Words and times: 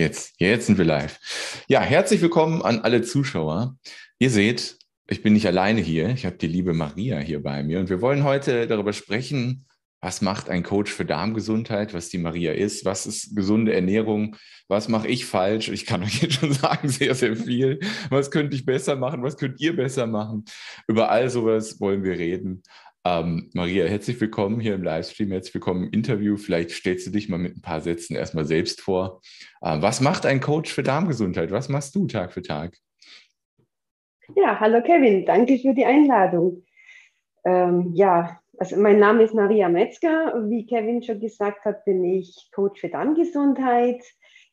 Jetzt, 0.00 0.32
jetzt 0.38 0.64
sind 0.64 0.78
wir 0.78 0.86
live. 0.86 1.20
Ja, 1.68 1.82
herzlich 1.82 2.22
willkommen 2.22 2.62
an 2.62 2.80
alle 2.80 3.02
Zuschauer. 3.02 3.76
Ihr 4.18 4.30
seht, 4.30 4.78
ich 5.10 5.22
bin 5.22 5.34
nicht 5.34 5.46
alleine 5.46 5.82
hier. 5.82 6.08
Ich 6.08 6.24
habe 6.24 6.38
die 6.38 6.46
liebe 6.46 6.72
Maria 6.72 7.18
hier 7.18 7.42
bei 7.42 7.62
mir 7.62 7.80
und 7.80 7.90
wir 7.90 8.00
wollen 8.00 8.24
heute 8.24 8.66
darüber 8.66 8.94
sprechen, 8.94 9.66
was 10.00 10.22
macht 10.22 10.48
ein 10.48 10.62
Coach 10.62 10.90
für 10.90 11.04
Darmgesundheit, 11.04 11.92
was 11.92 12.08
die 12.08 12.16
Maria 12.16 12.52
ist, 12.52 12.86
was 12.86 13.04
ist 13.04 13.36
gesunde 13.36 13.74
Ernährung, 13.74 14.36
was 14.68 14.88
mache 14.88 15.06
ich 15.06 15.26
falsch? 15.26 15.68
Ich 15.68 15.84
kann 15.84 16.02
euch 16.02 16.14
jetzt 16.22 16.36
schon 16.36 16.54
sagen, 16.54 16.88
sehr, 16.88 17.14
sehr 17.14 17.36
viel. 17.36 17.78
Was 18.08 18.30
könnte 18.30 18.56
ich 18.56 18.64
besser 18.64 18.96
machen? 18.96 19.22
Was 19.22 19.36
könnt 19.36 19.60
ihr 19.60 19.76
besser 19.76 20.06
machen? 20.06 20.46
Über 20.88 21.10
all 21.10 21.28
sowas 21.28 21.78
wollen 21.78 22.04
wir 22.04 22.18
reden. 22.18 22.62
Ähm, 23.10 23.50
Maria, 23.54 23.86
herzlich 23.86 24.20
willkommen 24.20 24.60
hier 24.60 24.74
im 24.74 24.84
Livestream, 24.84 25.32
herzlich 25.32 25.54
willkommen 25.54 25.84
im 25.84 25.90
Interview. 25.90 26.36
Vielleicht 26.36 26.70
stellst 26.70 27.08
du 27.08 27.10
dich 27.10 27.28
mal 27.28 27.38
mit 27.38 27.56
ein 27.56 27.60
paar 27.60 27.80
Sätzen 27.80 28.14
erstmal 28.14 28.44
selbst 28.44 28.80
vor. 28.80 29.20
Ähm, 29.64 29.82
was 29.82 30.00
macht 30.00 30.26
ein 30.26 30.40
Coach 30.40 30.72
für 30.72 30.84
Darmgesundheit? 30.84 31.50
Was 31.50 31.68
machst 31.68 31.96
du 31.96 32.06
Tag 32.06 32.32
für 32.32 32.42
Tag? 32.42 32.76
Ja, 34.36 34.60
hallo 34.60 34.80
Kevin, 34.82 35.26
danke 35.26 35.58
für 35.58 35.74
die 35.74 35.84
Einladung. 35.84 36.64
Ähm, 37.44 37.90
ja, 37.94 38.38
also 38.58 38.76
mein 38.76 39.00
Name 39.00 39.24
ist 39.24 39.34
Maria 39.34 39.68
Metzger. 39.68 40.48
Wie 40.48 40.66
Kevin 40.66 41.02
schon 41.02 41.18
gesagt 41.18 41.64
hat, 41.64 41.84
bin 41.84 42.04
ich 42.04 42.48
Coach 42.54 42.80
für 42.80 42.90
Darmgesundheit, 42.90 44.04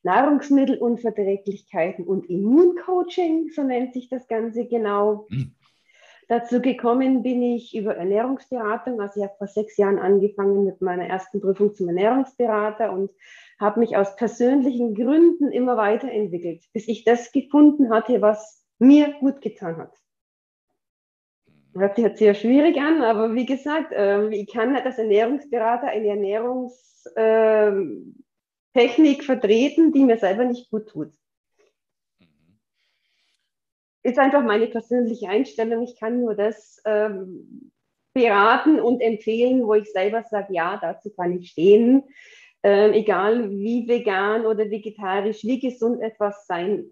Nahrungsmittelunverträglichkeiten 0.02 2.08
und 2.08 2.28
Immuncoaching, 2.28 3.52
so 3.54 3.62
nennt 3.62 3.94
sich 3.94 4.10
das 4.10 4.28
Ganze 4.28 4.66
genau. 4.66 5.28
Mhm. 5.30 5.54
Dazu 6.30 6.62
gekommen 6.62 7.24
bin 7.24 7.42
ich 7.42 7.74
über 7.74 7.96
Ernährungsberatung. 7.96 9.00
Also 9.00 9.22
ich 9.22 9.26
habe 9.26 9.38
vor 9.38 9.48
sechs 9.48 9.78
Jahren 9.78 9.98
angefangen 9.98 10.66
mit 10.66 10.82
meiner 10.82 11.08
ersten 11.08 11.40
Prüfung 11.40 11.74
zum 11.74 11.88
Ernährungsberater 11.88 12.92
und 12.92 13.12
habe 13.60 13.80
mich 13.80 13.96
aus 13.96 14.18
persönlichen 14.18 14.94
Gründen 14.94 15.54
immer 15.54 15.78
weiterentwickelt, 15.78 16.66
bis 16.74 16.90
ich 16.90 17.06
das 17.06 17.32
gefunden 17.32 17.90
hatte, 17.90 18.22
was 18.22 18.62
mir 18.78 19.14
gut 19.20 19.40
getan 19.42 19.78
hat. 19.78 19.94
Hört 21.74 21.96
sich 21.96 22.04
jetzt 22.04 22.20
sehr 22.20 22.34
schwierig 22.34 22.76
an, 22.78 23.04
aber 23.04 23.34
wie 23.34 23.46
gesagt, 23.46 23.94
äh, 23.94 24.28
ich 24.30 24.52
kann 24.52 24.76
als 24.76 24.98
Ernährungsberater 24.98 25.88
eine 25.88 26.08
Ernährungstechnik 26.08 27.16
ähm, 27.16 29.24
vertreten, 29.24 29.94
die 29.94 30.04
mir 30.04 30.18
selber 30.18 30.44
nicht 30.44 30.70
gut 30.70 30.90
tut 30.90 31.14
ist 34.08 34.20
einfach 34.20 34.42
meine 34.42 34.68
persönliche 34.68 35.28
Einstellung. 35.28 35.84
Ich 35.84 36.00
kann 36.00 36.22
nur 36.22 36.34
das 36.34 36.82
ähm, 36.86 37.72
beraten 38.14 38.80
und 38.80 39.02
empfehlen, 39.02 39.68
wo 39.68 39.74
ich 39.74 39.92
selber 39.92 40.24
sage, 40.24 40.54
ja, 40.54 40.78
dazu 40.82 41.10
kann 41.14 41.38
ich 41.38 41.52
stehen. 41.52 42.04
Ähm, 42.64 42.94
egal 42.94 43.52
wie 43.52 43.88
vegan 43.88 44.46
oder 44.46 44.70
vegetarisch, 44.70 45.44
wie 45.44 45.60
gesund 45.60 46.02
etwas 46.02 46.48
sein 46.48 46.86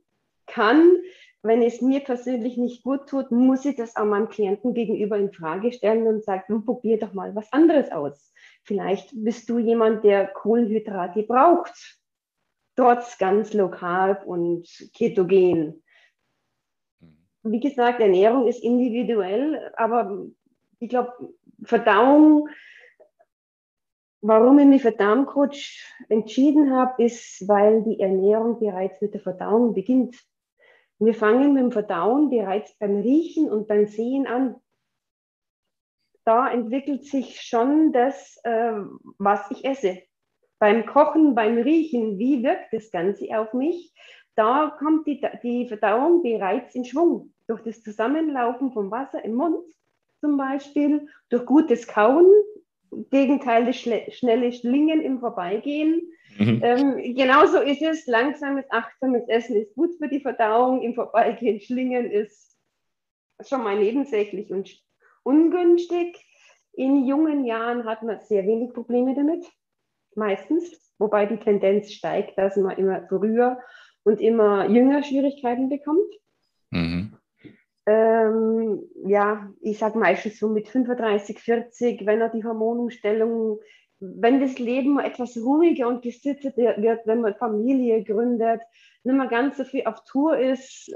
kann, 0.45 0.97
wenn 1.41 1.61
es 1.61 1.81
mir 1.81 2.01
persönlich 2.01 2.57
nicht 2.57 2.83
gut 2.83 3.07
tut, 3.07 3.31
muss 3.31 3.63
ich 3.65 3.77
das 3.77 3.95
auch 3.95 4.05
meinem 4.05 4.29
Klienten 4.29 4.73
gegenüber 4.73 5.17
in 5.17 5.31
Frage 5.31 5.71
stellen 5.71 6.07
und 6.07 6.23
sagen, 6.23 6.65
probier 6.65 6.99
doch 6.99 7.13
mal 7.13 7.33
was 7.33 7.51
anderes 7.53 7.91
aus. 7.91 8.33
Vielleicht 8.63 9.11
bist 9.13 9.49
du 9.49 9.57
jemand, 9.57 10.03
der 10.03 10.27
Kohlenhydrate 10.27 11.23
braucht, 11.23 11.97
trotz 12.75 13.17
ganz 13.17 13.51
carb 13.51 14.25
und 14.25 14.67
ketogen 14.93 15.81
wie 17.45 17.59
gesagt, 17.59 17.99
Ernährung 17.99 18.47
ist 18.47 18.63
individuell, 18.63 19.71
aber 19.77 20.25
ich 20.79 20.89
glaube, 20.89 21.13
Verdauung, 21.63 22.49
warum 24.21 24.57
ich 24.57 24.65
mich 24.65 24.81
für 24.81 24.91
Darmcoach 24.91 25.79
entschieden 26.09 26.75
habe, 26.75 27.03
ist, 27.03 27.47
weil 27.47 27.83
die 27.83 27.99
Ernährung 27.99 28.59
bereits 28.59 28.99
mit 28.99 29.13
der 29.13 29.21
Verdauung 29.21 29.75
beginnt. 29.75 30.17
Wir 30.97 31.13
fangen 31.13 31.53
mit 31.53 31.61
dem 31.61 31.71
Verdauen 31.71 32.29
bereits 32.29 32.75
beim 32.79 33.01
Riechen 33.01 33.49
und 33.49 33.67
beim 33.67 33.85
Sehen 33.85 34.25
an. 34.25 34.55
Da 36.23 36.49
entwickelt 36.49 37.05
sich 37.05 37.41
schon 37.41 37.93
das, 37.93 38.39
äh, 38.43 38.73
was 39.19 39.51
ich 39.51 39.63
esse. 39.65 39.99
Beim 40.57 40.87
Kochen, 40.87 41.35
beim 41.35 41.59
Riechen, 41.59 42.17
wie 42.17 42.41
wirkt 42.41 42.73
das 42.73 42.89
Ganze 42.89 43.27
auf 43.37 43.53
mich? 43.53 43.93
Da 44.35 44.75
kommt 44.79 45.05
die, 45.05 45.21
die 45.43 45.67
Verdauung 45.67 46.23
bereits 46.23 46.73
in 46.73 46.85
Schwung 46.85 47.34
durch 47.47 47.63
das 47.63 47.81
Zusammenlaufen 47.81 48.71
vom 48.71 48.91
Wasser 48.91 49.23
im 49.23 49.35
Mund 49.35 49.65
zum 50.25 50.37
Beispiel, 50.37 51.07
durch 51.29 51.45
gutes 51.45 51.87
Kauen, 51.87 52.25
Gegenteil 53.11 53.65
des 53.65 53.77
Schle 53.77 54.09
schnelle 54.11 54.51
Schlingen 54.51 55.01
im 55.01 55.19
Vorbeigehen. 55.19 56.01
Mhm. 56.37 56.61
Ähm, 56.63 57.15
genauso 57.15 57.59
ist 57.59 57.81
es, 57.81 58.07
langsames, 58.07 58.65
achtsames 58.69 59.27
Essen 59.27 59.55
ist 59.55 59.75
gut 59.75 59.91
für 59.97 60.07
die 60.07 60.21
Verdauung, 60.21 60.81
im 60.81 60.95
Vorbeigehen 60.95 61.59
Schlingen 61.59 62.09
ist 62.09 62.57
schon 63.41 63.63
mal 63.63 63.77
nebensächlich 63.77 64.51
und 64.51 64.69
ungünstig. 65.23 66.17
In 66.73 67.05
jungen 67.05 67.45
Jahren 67.45 67.85
hat 67.85 68.03
man 68.03 68.19
sehr 68.21 68.45
wenig 68.45 68.73
Probleme 68.73 69.13
damit, 69.13 69.45
meistens, 70.15 70.93
wobei 70.97 71.25
die 71.25 71.37
Tendenz 71.37 71.91
steigt, 71.91 72.37
dass 72.37 72.57
man 72.57 72.77
immer 72.77 73.05
früher 73.07 73.59
und 74.03 74.19
immer 74.19 74.69
jünger 74.69 75.03
Schwierigkeiten 75.03 75.69
bekommt. 75.69 76.13
Mhm 76.71 77.17
ähm, 77.85 78.83
ja, 79.05 79.51
ich 79.61 79.77
sage 79.77 79.99
meistens 79.99 80.39
so 80.39 80.49
mit 80.49 80.67
35, 80.67 81.39
40, 81.39 82.05
wenn 82.05 82.21
er 82.21 82.29
die 82.29 82.43
Hormonumstellung, 82.43 83.59
wenn 83.99 84.41
das 84.41 84.57
Leben 84.57 84.99
etwas 84.99 85.37
ruhiger 85.37 85.87
und 85.87 86.01
gesittet 86.01 86.57
wird, 86.57 87.05
wenn 87.05 87.21
man 87.21 87.35
Familie 87.35 88.03
gründet, 88.03 88.61
nicht 89.03 89.15
mehr 89.15 89.27
ganz 89.27 89.57
so 89.57 89.63
viel 89.63 89.85
auf 89.85 90.03
Tour 90.05 90.37
ist, 90.37 90.91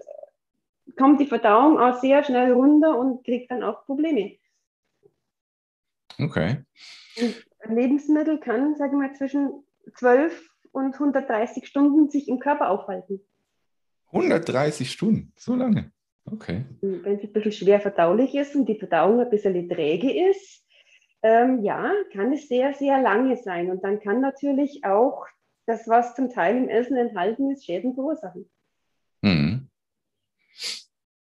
kommt 0.98 1.20
die 1.20 1.28
Verdauung 1.28 1.80
auch 1.80 2.00
sehr 2.02 2.24
schnell 2.24 2.52
runter 2.52 2.98
und 2.98 3.24
kriegt 3.24 3.52
dann 3.52 3.64
auch 3.64 3.86
Probleme. 3.86 4.38
Okay. 6.18 6.64
Und 7.18 7.36
Lebensmittel 7.70 8.40
kann, 8.40 8.76
sagen 8.76 9.00
wir 9.00 9.08
mal, 9.08 9.16
zwischen 9.16 9.64
12 9.96 10.50
und 10.72 10.94
130 10.94 11.68
Stunden 11.68 12.10
sich 12.10 12.28
im 12.28 12.40
Körper 12.40 12.70
aufhalten. 12.70 13.22
130 14.12 14.92
Stunden, 14.92 15.32
so 15.38 15.56
lange. 15.56 15.92
Okay. 16.32 16.64
Wenn 16.82 17.18
es 17.18 17.24
ein 17.24 17.34
bisschen 17.34 17.52
schwer 17.52 17.80
verdaulich 17.80 18.36
ist 18.36 18.56
und 18.56 18.68
die 18.68 18.78
Verdauung 18.78 19.20
ein 19.20 19.30
bisschen 19.30 19.70
träge 19.70 20.30
ist, 20.30 20.64
ähm, 21.22 21.64
ja, 21.64 21.92
kann 22.14 22.34
es 22.34 22.48
sehr, 22.48 22.74
sehr 22.74 23.02
lange 23.02 23.38
sein. 23.38 23.70
Und 23.70 23.84
dann 23.84 24.00
kann 24.00 24.22
natürlich 24.22 24.84
auch 24.86 25.26
das, 25.66 25.88
was 25.88 26.16
zum 26.16 26.30
Teil 26.30 26.58
im 26.58 26.70
Essen 26.70 26.98
enthalten 26.98 27.52
ist, 27.52 27.66
Schäden 27.66 27.94
verursachen. 27.94 28.50
Mhm. 29.22 29.70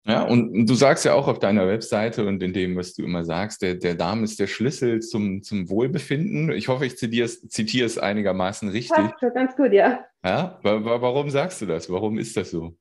Ja, 0.08 0.22
und 0.22 0.68
du 0.68 0.76
sagst 0.76 1.04
ja 1.04 1.16
auch 1.16 1.28
auf 1.28 1.40
deiner 1.40 1.68
Webseite 1.68 2.28
und 2.28 2.44
in 2.44 2.54
dem, 2.54 2.76
was 2.76 2.94
du 2.94 3.04
immer 3.04 3.26
sagst, 3.26 3.64
der, 3.64 3.74
der 3.74 3.96
Darm 3.96 4.24
ist 4.24 4.40
der 4.40 4.46
Schlüssel 4.46 5.00
zum, 5.00 5.42
zum 5.42 5.68
Wohlbefinden. 5.68 6.52
Ich 6.52 6.68
hoffe, 6.68 6.86
ich 6.86 6.96
zitiere 6.96 7.26
es, 7.26 7.42
zitiere 7.48 7.88
es 7.88 7.98
einigermaßen 7.98 8.70
richtig. 8.70 8.96
Passt 8.96 9.20
schon 9.20 9.34
ganz 9.34 9.56
gut, 9.56 9.74
ja. 9.74 10.06
Ja, 10.24 10.60
warum 10.62 11.32
sagst 11.32 11.60
du 11.62 11.66
das? 11.66 11.90
Warum 11.90 12.20
ist 12.20 12.38
das 12.38 12.52
so? 12.52 12.78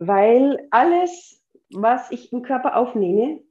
Weil 0.00 0.66
alles, 0.70 1.40
was 1.70 2.10
ich 2.10 2.32
im 2.32 2.42
Körper 2.42 2.76
aufnehme, 2.76 3.42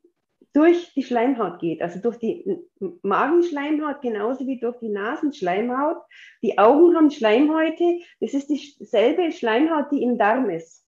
durch 0.52 0.94
die 0.96 1.04
Schleimhaut 1.04 1.60
geht, 1.60 1.82
also 1.82 2.00
durch 2.00 2.18
die 2.18 2.60
Magenschleimhaut 3.04 4.02
genauso 4.02 4.48
wie 4.48 4.60
durch 4.60 4.78
die 4.80 4.90
Nasenschleimhaut. 4.90 5.98
Die 6.42 6.58
Augen 6.58 6.96
haben 6.96 7.12
Schleimhäute, 7.12 8.00
das 8.20 8.34
ist 8.34 8.50
dieselbe 8.50 9.32
Schleimhaut, 9.32 9.92
die 9.92 10.02
im 10.02 10.18
Darm 10.18 10.50
ist. 10.50 10.88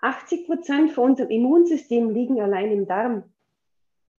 80 0.00 0.46
Prozent 0.46 0.90
von 0.90 1.10
unserem 1.10 1.30
Immunsystem 1.30 2.10
liegen 2.10 2.40
allein 2.40 2.72
im 2.72 2.86
Darm. 2.86 3.32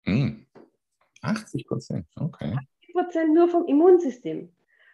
80 0.06 1.62
hm. 1.62 1.69
Prozent, 1.69 2.06
okay. 2.16 2.56
80 2.82 2.94
Prozent 2.94 3.34
nur 3.34 3.48
vom 3.48 3.66
Immunsystem. 3.66 4.53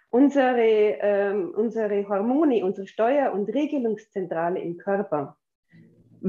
Unsere, 0.09 0.63
ähm, 0.63 1.53
unsere 1.55 2.09
Hormone, 2.09 2.65
unsere 2.65 2.87
Steuer- 2.87 3.33
und 3.33 3.51
Regelungszentrale 3.51 4.61
im 4.61 4.79
Körper 4.79 5.37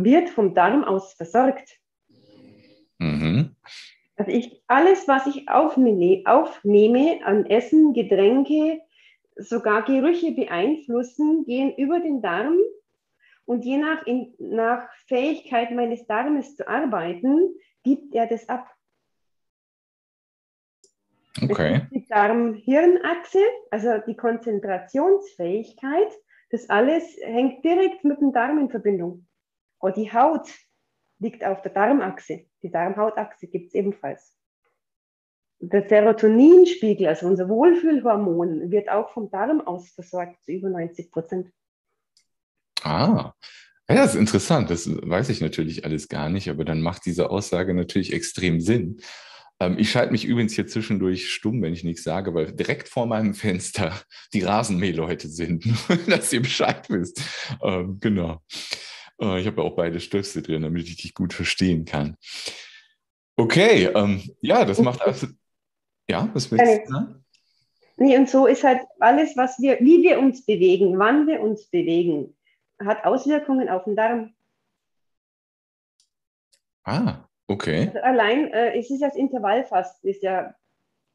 wird 0.03 0.29
vom 0.29 0.53
Darm 0.53 0.83
aus 0.83 1.13
versorgt. 1.13 1.79
Mhm. 2.99 3.55
Also 4.15 4.31
ich, 4.31 4.63
alles, 4.67 5.07
was 5.07 5.27
ich 5.27 5.47
aufnehme, 5.49 6.23
aufnehme 6.25 7.19
an 7.23 7.45
Essen, 7.45 7.93
Getränke, 7.93 8.81
sogar 9.35 9.83
Gerüche 9.83 10.31
beeinflussen, 10.31 11.45
gehen 11.45 11.75
über 11.75 11.99
den 11.99 12.21
Darm 12.21 12.57
und 13.45 13.63
je 13.63 13.77
nach, 13.77 14.05
in, 14.07 14.33
nach 14.39 14.89
Fähigkeit 15.05 15.71
meines 15.71 16.07
Darmes 16.07 16.55
zu 16.55 16.67
arbeiten, 16.67 17.53
gibt 17.83 18.15
er 18.15 18.25
das 18.27 18.49
ab. 18.49 18.67
Okay. 21.41 21.81
Die 21.91 22.07
Darm-Hirn-Achse, 22.07 23.39
also 23.69 23.99
die 24.07 24.17
Konzentrationsfähigkeit, 24.17 26.11
das 26.49 26.67
alles 26.69 27.15
hängt 27.21 27.63
direkt 27.63 28.03
mit 28.03 28.19
dem 28.19 28.33
Darm 28.33 28.57
in 28.57 28.71
Verbindung. 28.71 29.26
Und 29.79 29.97
die 29.97 30.11
Haut 30.11 30.47
liegt 31.19 31.43
auf 31.43 31.61
der 31.61 31.71
Darmachse. 31.71 32.45
Die 32.63 32.71
Darmhautachse 32.71 33.47
gibt 33.47 33.67
es 33.67 33.73
ebenfalls. 33.73 34.35
Der 35.59 35.87
Serotoninspiegel, 35.87 37.07
also 37.07 37.25
unser 37.25 37.49
Wohlfühlhormon, 37.49 38.69
wird 38.69 38.89
auch 38.89 39.11
vom 39.11 39.31
Darm 39.31 39.61
aus 39.61 39.89
versorgt 39.89 40.43
zu 40.43 40.51
über 40.51 40.69
90 40.69 41.11
Prozent. 41.11 41.51
Ah, 42.83 43.33
ja, 43.89 43.95
das 43.95 44.13
ist 44.13 44.19
interessant. 44.19 44.69
Das 44.69 44.87
weiß 44.87 45.29
ich 45.29 45.41
natürlich 45.41 45.83
alles 45.85 46.09
gar 46.09 46.29
nicht, 46.29 46.49
aber 46.49 46.63
dann 46.63 46.81
macht 46.81 47.05
diese 47.05 47.31
Aussage 47.31 47.73
natürlich 47.73 48.13
extrem 48.13 48.59
Sinn. 48.59 49.01
Ähm, 49.59 49.77
ich 49.79 49.89
schalte 49.89 50.11
mich 50.11 50.25
übrigens 50.25 50.53
hier 50.53 50.67
zwischendurch 50.67 51.31
stumm, 51.31 51.61
wenn 51.61 51.73
ich 51.73 51.83
nichts 51.83 52.03
sage, 52.03 52.33
weil 52.33 52.51
direkt 52.51 52.89
vor 52.89 53.07
meinem 53.07 53.33
Fenster 53.33 53.93
die 54.33 54.43
Rasenmähleute 54.43 55.27
sind, 55.27 55.65
dass 56.07 56.33
ihr 56.33 56.41
Bescheid 56.41 56.87
wisst. 56.89 57.21
Ähm, 57.63 57.97
genau. 57.99 58.41
Äh, 59.21 59.41
ich 59.41 59.47
habe 59.47 59.61
ja 59.61 59.67
auch 59.67 59.75
beide 59.75 59.99
Stöpsel 59.99 60.41
drin, 60.41 60.61
damit 60.61 60.87
ich 60.87 60.97
dich 60.97 61.13
gut 61.13 61.33
verstehen 61.33 61.85
kann. 61.85 62.17
Okay, 63.35 63.85
ähm, 63.85 64.21
ja, 64.41 64.65
das 64.65 64.79
macht 64.79 65.01
also. 65.01 65.27
Ja, 66.09 66.29
was 66.33 66.49
willst 66.51 66.65
du 66.65 66.91
sagen? 66.91 67.25
Nee, 67.97 68.17
und 68.17 68.29
so 68.29 68.45
ist 68.45 68.63
halt 68.63 68.81
alles, 68.99 69.35
was 69.35 69.59
wir, 69.59 69.79
wie 69.79 70.03
wir 70.03 70.19
uns 70.19 70.45
bewegen, 70.45 70.97
wann 70.99 71.27
wir 71.27 71.41
uns 71.41 71.67
bewegen, 71.67 72.37
hat 72.79 73.03
Auswirkungen 73.05 73.69
auf 73.69 73.85
den 73.85 73.95
Darm. 73.95 74.35
Ah, 76.83 77.25
okay. 77.47 77.87
Also 77.87 77.99
allein, 77.99 78.51
äh, 78.53 78.77
es 78.77 78.89
ist 78.91 79.01
das 79.01 79.15
Intervallfasten, 79.15 80.09
ist 80.09 80.23
ja 80.23 80.55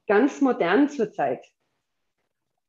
ganz 0.07 0.41
modern 0.41 0.89
zurzeit. 0.89 1.45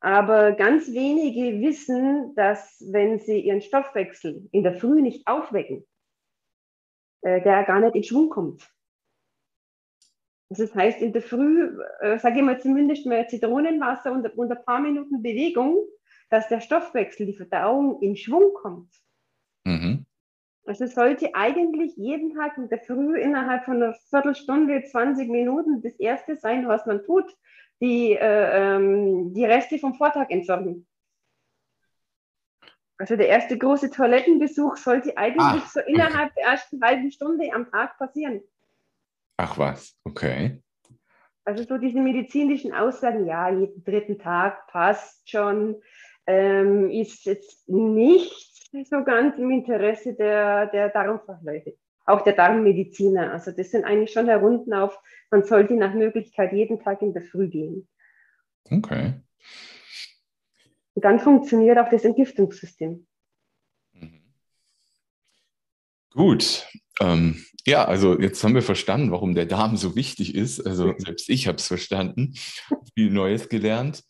Aber 0.04 0.52
ganz 0.52 0.92
wenige 0.92 1.62
wissen, 1.66 2.36
dass 2.36 2.84
wenn 2.92 3.20
sie 3.20 3.40
ihren 3.40 3.62
Stoffwechsel 3.62 4.50
in 4.52 4.64
der 4.64 4.74
Früh 4.74 5.02
nicht 5.02 5.26
aufwecken, 5.28 5.88
äh, 7.22 7.42
der 7.42 7.64
gar 7.64 7.80
nicht 7.80 7.96
in 7.96 8.04
Schwung 8.04 8.30
kommt. 8.30 8.70
Das 10.50 10.76
heißt, 10.76 11.02
in 11.02 11.14
der 11.14 11.22
Früh, 11.22 11.80
äh, 12.02 12.20
sage 12.20 12.40
ich 12.40 12.44
mal 12.44 12.60
zumindest 12.60 13.06
mal 13.06 13.30
Zitronenwasser 13.30 14.12
und, 14.12 14.28
und 14.38 14.52
ein 14.52 14.66
paar 14.66 14.82
Minuten 14.82 15.24
Bewegung, 15.24 15.88
dass 16.30 16.50
der 16.50 16.60
Stoffwechsel, 16.60 17.26
die 17.26 17.38
Verdauung 17.38 18.02
in 18.02 18.18
Schwung 18.18 18.54
kommt. 18.56 18.92
Mhm. 19.64 20.06
Also 20.66 20.84
es 20.84 20.96
sollte 20.96 21.34
eigentlich 21.34 21.96
jeden 21.96 22.36
Tag 22.36 22.58
in 22.58 22.68
der 22.68 22.80
Früh 22.80 23.18
innerhalb 23.22 23.64
von 23.64 23.82
einer 23.82 23.94
Viertelstunde, 24.10 24.84
20 24.84 25.30
Minuten 25.30 25.82
das 25.82 25.94
Erste 25.94 26.36
sein, 26.36 26.68
was 26.68 26.86
man 26.86 27.06
tut, 27.06 27.34
die, 27.82 28.14
äh, 28.14 28.76
ähm, 28.76 29.34
die 29.34 29.46
Reste 29.46 29.78
vom 29.78 29.96
Vortag 29.96 30.30
entsorgen. 30.30 30.88
Also 32.98 33.16
der 33.16 33.28
erste 33.28 33.58
große 33.58 33.90
Toilettenbesuch 33.90 34.78
sollte 34.78 35.18
eigentlich 35.18 35.64
Ach, 35.64 35.70
so 35.70 35.80
innerhalb 35.82 36.32
okay. 36.32 36.34
der 36.38 36.46
ersten 36.46 36.82
halben 36.82 37.12
Stunde 37.12 37.52
am 37.54 37.70
Tag 37.70 37.98
passieren. 37.98 38.42
Ach 39.38 39.58
was, 39.58 39.98
okay. 40.06 40.62
Also 41.46 41.64
so 41.64 41.78
diese 41.78 42.00
medizinischen 42.00 42.74
Aussagen, 42.74 43.26
ja, 43.26 43.50
jeden 43.50 43.84
dritten 43.84 44.18
Tag 44.18 44.68
passt 44.68 45.30
schon, 45.30 45.82
ähm, 46.28 46.90
ist 46.90 47.26
jetzt 47.26 47.68
nicht 47.68 48.88
so 48.90 49.04
ganz 49.04 49.38
im 49.38 49.52
Interesse 49.52 50.14
der, 50.14 50.68
der 50.68 50.90
Darmfachleute, 50.90 51.76
auch 52.06 52.22
der 52.22 52.34
Darmmediziner. 52.34 53.32
Also 53.32 53.52
das 53.52 53.72
sind 53.72 53.86
eigentlich 53.86 54.12
schon 54.12 54.30
Runden 54.30 54.74
auf, 54.74 55.00
man 55.32 55.44
sollte 55.44 55.74
nach 55.76 55.94
Möglichkeit 55.94 56.54
jeden 56.54 56.80
Tag 56.80 57.02
in 57.02 57.14
der 57.14 57.24
Früh 57.24 57.48
gehen. 57.48 57.88
Okay. 58.70 59.14
Und 60.94 61.06
dann 61.06 61.20
funktioniert 61.20 61.78
auch 61.78 61.90
das 61.90 62.06
Entgiftungssystem. 62.06 63.06
Mhm. 63.94 64.24
Gut. 66.12 66.68
Ähm, 67.00 67.44
ja, 67.66 67.86
also 67.86 68.20
jetzt 68.20 68.44
haben 68.44 68.56
wir 68.56 68.62
verstanden, 68.62 69.12
warum 69.12 69.34
der 69.34 69.46
Darm 69.46 69.78
so 69.78 69.96
wichtig 69.96 70.36
ist. 70.36 70.66
Also 70.66 70.94
selbst 70.98 71.30
ich 71.30 71.48
habe 71.48 71.58
es 71.58 71.68
verstanden, 71.68 72.36
viel 72.94 73.10
Neues 73.10 73.50
gelernt. 73.50 74.04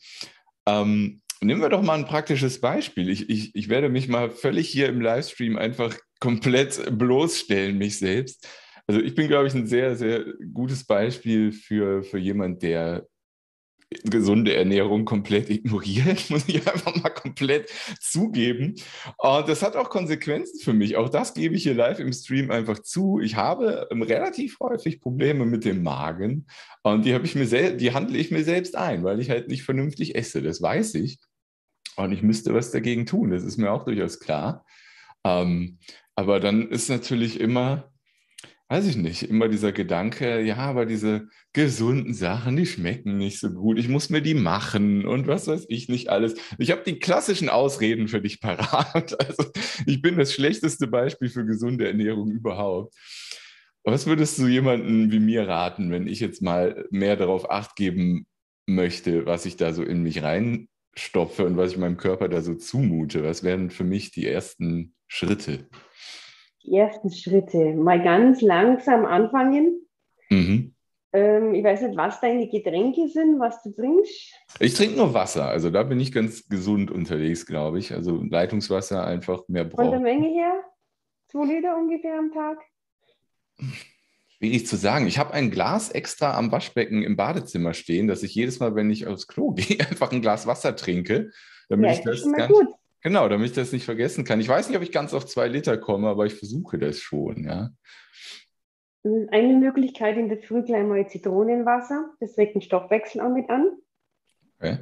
Ähm, 0.65 1.21
nehmen 1.43 1.61
wir 1.61 1.69
doch 1.69 1.81
mal 1.81 1.97
ein 1.97 2.05
praktisches 2.05 2.61
Beispiel. 2.61 3.09
Ich, 3.09 3.29
ich, 3.29 3.55
ich 3.55 3.69
werde 3.69 3.89
mich 3.89 4.07
mal 4.07 4.29
völlig 4.29 4.69
hier 4.69 4.87
im 4.89 5.01
Livestream 5.01 5.57
einfach 5.57 5.95
komplett 6.19 6.97
bloßstellen, 6.97 7.77
mich 7.77 7.99
selbst. 7.99 8.47
Also 8.87 9.01
ich 9.01 9.15
bin, 9.15 9.27
glaube 9.27 9.47
ich, 9.47 9.53
ein 9.53 9.67
sehr, 9.67 9.95
sehr 9.95 10.25
gutes 10.53 10.85
Beispiel 10.85 11.51
für, 11.51 12.03
für 12.03 12.17
jemand, 12.17 12.63
der 12.63 13.07
gesunde 14.03 14.55
Ernährung 14.55 15.05
komplett 15.05 15.49
ignoriert, 15.49 16.25
muss 16.29 16.47
ich 16.47 16.67
einfach 16.67 16.95
mal 16.95 17.09
komplett 17.09 17.71
zugeben. 17.99 18.75
Und 19.17 19.47
das 19.47 19.61
hat 19.61 19.75
auch 19.75 19.89
Konsequenzen 19.89 20.59
für 20.59 20.73
mich. 20.73 20.97
Auch 20.97 21.09
das 21.09 21.33
gebe 21.33 21.55
ich 21.55 21.63
hier 21.63 21.75
live 21.75 21.99
im 21.99 22.13
Stream 22.13 22.51
einfach 22.51 22.79
zu. 22.79 23.19
Ich 23.19 23.35
habe 23.35 23.87
ähm, 23.91 24.01
relativ 24.01 24.59
häufig 24.59 25.01
Probleme 25.01 25.45
mit 25.45 25.65
dem 25.65 25.83
Magen 25.83 26.47
und 26.81 27.05
die 27.05 27.13
habe 27.13 27.25
ich 27.25 27.35
mir 27.35 27.45
die 27.45 27.93
handle 27.93 28.17
ich 28.17 28.31
mir 28.31 28.43
selbst 28.43 28.75
ein, 28.75 29.03
weil 29.03 29.19
ich 29.19 29.29
halt 29.29 29.47
nicht 29.47 29.63
vernünftig 29.63 30.15
esse. 30.15 30.41
Das 30.41 30.61
weiß 30.61 30.95
ich. 30.95 31.19
Und 31.95 32.11
ich 32.11 32.23
müsste 32.23 32.53
was 32.53 32.71
dagegen 32.71 33.05
tun. 33.05 33.31
Das 33.31 33.43
ist 33.43 33.57
mir 33.57 33.71
auch 33.71 33.85
durchaus 33.85 34.19
klar. 34.19 34.65
Ähm, 35.23 35.79
aber 36.15 36.39
dann 36.39 36.69
ist 36.69 36.89
natürlich 36.89 37.39
immer 37.39 37.93
weiß 38.73 38.87
ich 38.87 38.95
nicht, 38.95 39.21
immer 39.23 39.49
dieser 39.49 39.71
Gedanke, 39.71 40.41
ja, 40.41 40.57
aber 40.57 40.87
diese 40.87 41.27
gesunden 41.53 42.15
Sachen, 42.15 42.57
die 42.57 42.65
schmecken 42.65 43.17
nicht 43.19 43.39
so 43.39 43.51
gut. 43.51 43.77
Ich 43.77 43.87
muss 43.87 44.09
mir 44.09 44.21
die 44.21 44.33
machen 44.33 45.05
und 45.05 45.27
was 45.27 45.45
weiß 45.45 45.65
ich 45.69 45.89
nicht 45.89 46.09
alles. 46.09 46.33
Ich 46.57 46.71
habe 46.71 46.81
die 46.83 46.97
klassischen 46.97 47.49
Ausreden 47.49 48.07
für 48.07 48.19
dich 48.19 48.41
parat. 48.41 49.15
Also 49.23 49.51
ich 49.85 50.01
bin 50.01 50.17
das 50.17 50.33
schlechteste 50.33 50.87
Beispiel 50.87 51.29
für 51.29 51.45
gesunde 51.45 51.87
Ernährung 51.87 52.31
überhaupt. 52.31 52.95
Was 53.83 54.07
würdest 54.07 54.39
du 54.39 54.47
jemandem 54.47 55.11
wie 55.11 55.19
mir 55.19 55.47
raten, 55.47 55.91
wenn 55.91 56.07
ich 56.07 56.19
jetzt 56.19 56.41
mal 56.41 56.87
mehr 56.89 57.15
darauf 57.15 57.51
acht 57.51 57.75
geben 57.75 58.25
möchte, 58.65 59.27
was 59.27 59.45
ich 59.45 59.55
da 59.55 59.71
so 59.73 59.83
in 59.83 60.01
mich 60.01 60.23
reinstopfe 60.95 61.45
und 61.45 61.57
was 61.57 61.71
ich 61.71 61.77
meinem 61.77 61.97
Körper 61.97 62.29
da 62.29 62.41
so 62.41 62.55
zumute? 62.55 63.23
Was 63.23 63.43
wären 63.43 63.69
für 63.69 63.83
mich 63.83 64.11
die 64.11 64.27
ersten 64.27 64.95
Schritte? 65.07 65.67
die 66.65 66.75
ersten 66.75 67.11
Schritte. 67.11 67.73
Mal 67.73 68.01
ganz 68.01 68.41
langsam 68.41 69.05
anfangen. 69.05 69.85
Mhm. 70.29 70.73
Ähm, 71.11 71.53
ich 71.53 71.63
weiß 71.63 71.81
nicht, 71.83 71.97
was 71.97 72.19
deine 72.21 72.47
Getränke 72.47 73.07
sind, 73.07 73.39
was 73.39 73.61
du 73.63 73.71
trinkst. 73.71 74.33
Ich 74.59 74.73
trinke 74.73 74.97
nur 74.97 75.13
Wasser. 75.13 75.47
Also 75.47 75.69
da 75.69 75.83
bin 75.83 75.99
ich 75.99 76.11
ganz 76.11 76.47
gesund 76.47 76.89
unterwegs, 76.89 77.45
glaube 77.45 77.79
ich. 77.79 77.93
Also 77.93 78.23
Leitungswasser 78.23 79.05
einfach 79.05 79.47
mehr 79.47 79.65
brauchen. 79.65 79.85
Von 79.85 79.91
der 79.91 79.99
Menge 79.99 80.27
her? 80.29 80.63
Zwei 81.27 81.45
Liter 81.45 81.77
ungefähr 81.77 82.17
am 82.17 82.31
Tag? 82.31 82.59
Schwierig 84.43 84.67
zu 84.67 84.75
sagen. 84.75 85.07
Ich 85.07 85.19
habe 85.19 85.31
ein 85.31 85.51
Glas 85.51 85.89
extra 85.89 86.37
am 86.37 86.51
Waschbecken 86.51 87.01
im 87.01 87.15
Badezimmer 87.15 87.73
stehen, 87.73 88.09
dass 88.09 88.23
ich 88.23 88.35
jedes 88.35 88.59
Mal, 88.59 88.75
wenn 88.75 88.91
ich 88.91 89.07
aufs 89.07 89.25
Klo 89.25 89.51
gehe, 89.55 89.79
einfach 89.79 90.11
ein 90.11 90.21
Glas 90.21 90.45
Wasser 90.45 90.75
trinke. 90.75 91.31
Damit 91.69 91.85
ja, 91.85 91.93
ich 91.93 92.01
das 92.01 92.29
ganz, 92.29 92.51
gut. 92.51 92.67
Genau, 92.99 93.29
damit 93.29 93.51
ich 93.51 93.55
das 93.55 93.71
nicht 93.71 93.85
vergessen 93.85 94.25
kann. 94.25 94.41
Ich 94.41 94.49
weiß 94.49 94.67
nicht, 94.67 94.75
ob 94.75 94.83
ich 94.83 94.91
ganz 94.91 95.13
auf 95.13 95.25
zwei 95.27 95.47
Liter 95.47 95.77
komme, 95.77 96.09
aber 96.09 96.25
ich 96.25 96.33
versuche 96.33 96.77
das 96.77 96.99
schon, 96.99 97.45
ja. 97.45 97.69
Eine 99.05 99.53
Möglichkeit 99.53 100.17
in 100.17 100.27
der 100.27 100.39
Früh 100.39 100.61
gleich 100.61 100.83
mal 100.83 101.07
Zitronenwasser. 101.07 102.09
Das 102.19 102.37
regt 102.37 102.55
den 102.55 102.61
Stoffwechsel 102.61 103.21
auch 103.21 103.33
mit 103.33 103.49
an. 103.49 103.77
Okay. 104.59 104.79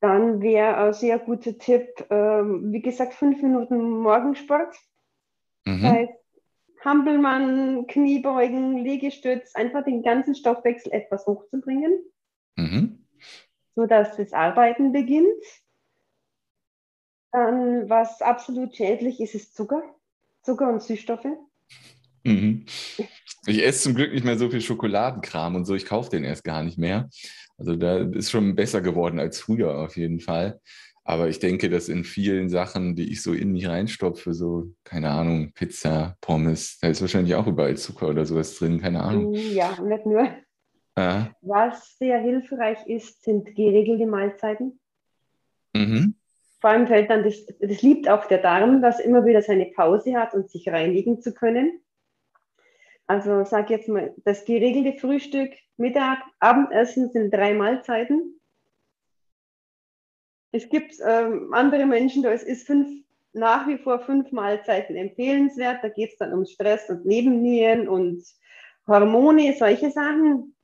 Dann 0.00 0.42
wäre 0.42 0.76
ein 0.76 0.92
sehr 0.92 1.18
guter 1.18 1.58
Tipp, 1.58 1.88
ähm, 2.08 2.72
wie 2.72 2.82
gesagt, 2.82 3.14
fünf 3.14 3.42
Minuten 3.42 3.80
Morgensport. 3.98 4.76
Mhm. 5.64 5.82
Das 5.82 5.92
heißt, 5.92 6.19
Hampelmann, 6.84 7.86
Kniebeugen, 7.86 8.78
Liegestütz, 8.78 9.54
einfach 9.54 9.84
den 9.84 10.02
ganzen 10.02 10.34
Stoffwechsel 10.34 10.92
etwas 10.92 11.26
hochzubringen, 11.26 11.98
mhm. 12.56 13.04
sodass 13.74 14.16
das 14.16 14.32
Arbeiten 14.32 14.92
beginnt. 14.92 15.44
Dann, 17.32 17.88
was 17.88 18.22
absolut 18.22 18.74
schädlich 18.74 19.20
ist, 19.20 19.34
ist 19.34 19.54
Zucker. 19.54 19.82
Zucker 20.42 20.68
und 20.68 20.82
Süßstoffe. 20.82 21.26
Mhm. 22.24 22.66
Ich 23.46 23.64
esse 23.64 23.84
zum 23.84 23.94
Glück 23.94 24.12
nicht 24.12 24.24
mehr 24.24 24.38
so 24.38 24.50
viel 24.50 24.60
Schokoladenkram 24.60 25.54
und 25.54 25.64
so. 25.64 25.74
Ich 25.74 25.86
kaufe 25.86 26.10
den 26.10 26.24
erst 26.24 26.44
gar 26.44 26.62
nicht 26.62 26.78
mehr. 26.78 27.08
Also 27.56 27.76
da 27.76 27.98
ist 27.98 28.30
schon 28.30 28.54
besser 28.54 28.80
geworden 28.80 29.18
als 29.18 29.40
früher 29.40 29.78
auf 29.78 29.96
jeden 29.96 30.20
Fall. 30.20 30.60
Aber 31.04 31.28
ich 31.28 31.38
denke, 31.38 31.70
dass 31.70 31.88
in 31.88 32.04
vielen 32.04 32.48
Sachen, 32.48 32.94
die 32.94 33.10
ich 33.10 33.22
so 33.22 33.32
in 33.32 33.52
mich 33.52 33.66
reinstopfe, 33.66 34.32
so, 34.34 34.72
keine 34.84 35.10
Ahnung, 35.10 35.52
Pizza, 35.52 36.16
Pommes, 36.20 36.78
da 36.80 36.88
ist 36.88 37.00
wahrscheinlich 37.00 37.34
auch 37.34 37.46
überall 37.46 37.76
Zucker 37.76 38.08
oder 38.08 38.24
sowas 38.26 38.56
drin, 38.56 38.80
keine 38.80 39.02
Ahnung. 39.02 39.32
Ja, 39.32 39.80
nicht 39.80 40.06
nur. 40.06 40.28
Ja. 40.96 41.34
Was 41.40 41.96
sehr 41.98 42.20
hilfreich 42.20 42.86
ist, 42.86 43.22
sind 43.22 43.54
geregelte 43.54 44.06
Mahlzeiten. 44.06 44.78
Mhm 45.74 46.14
vor 46.60 46.70
allem 46.70 46.86
fällt 46.86 47.10
dann 47.10 47.24
das, 47.24 47.46
das 47.58 47.82
liebt 47.82 48.08
auch 48.08 48.26
der 48.26 48.38
Darm, 48.38 48.82
dass 48.82 49.00
immer 49.00 49.24
wieder 49.24 49.42
seine 49.42 49.66
Pause 49.66 50.14
hat 50.14 50.34
und 50.34 50.50
sich 50.50 50.68
reinigen 50.68 51.20
zu 51.20 51.32
können. 51.32 51.80
Also 53.06 53.44
sag 53.44 53.70
jetzt 53.70 53.88
mal, 53.88 54.14
das 54.24 54.44
geregelte 54.44 54.98
Frühstück, 54.98 55.52
Mittag, 55.78 56.18
Abendessen 56.38 57.10
sind 57.10 57.32
drei 57.32 57.54
Mahlzeiten. 57.54 58.39
Es 60.52 60.68
gibt 60.68 60.94
ähm, 61.06 61.52
andere 61.52 61.86
Menschen, 61.86 62.22
da 62.22 62.30
ist 62.30 62.66
fünf, 62.66 62.88
nach 63.32 63.68
wie 63.68 63.78
vor 63.78 64.00
fünf 64.00 64.32
Mahlzeiten 64.32 64.96
empfehlenswert. 64.96 65.78
Da 65.82 65.88
geht 65.88 66.12
es 66.12 66.18
dann 66.18 66.32
um 66.32 66.44
Stress 66.44 66.90
und 66.90 67.06
Nebennieren 67.06 67.88
und 67.88 68.24
Hormone, 68.86 69.54
solche 69.56 69.90
Sachen. 69.90 70.54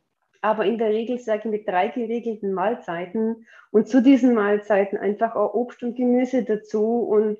aber 0.43 0.64
in 0.64 0.78
der 0.78 0.90
Regel 0.90 1.19
sage 1.19 1.43
ich 1.45 1.50
mit 1.50 1.69
drei 1.69 1.88
geregelten 1.88 2.52
Mahlzeiten 2.52 3.47
und 3.71 3.88
zu 3.88 4.02
diesen 4.02 4.35
Mahlzeiten 4.35 4.99
einfach 4.99 5.35
auch 5.35 5.55
Obst 5.55 5.83
und 5.83 5.97
Gemüse 5.97 6.45
dazu 6.45 7.00
und 7.00 7.38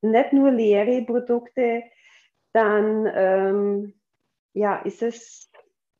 nicht 0.00 0.32
nur 0.32 0.50
leere 0.50 1.02
Produkte, 1.02 1.82
dann 2.52 3.10
ähm, 3.14 3.94
ja, 4.54 4.76
ist 4.82 5.02
es 5.02 5.50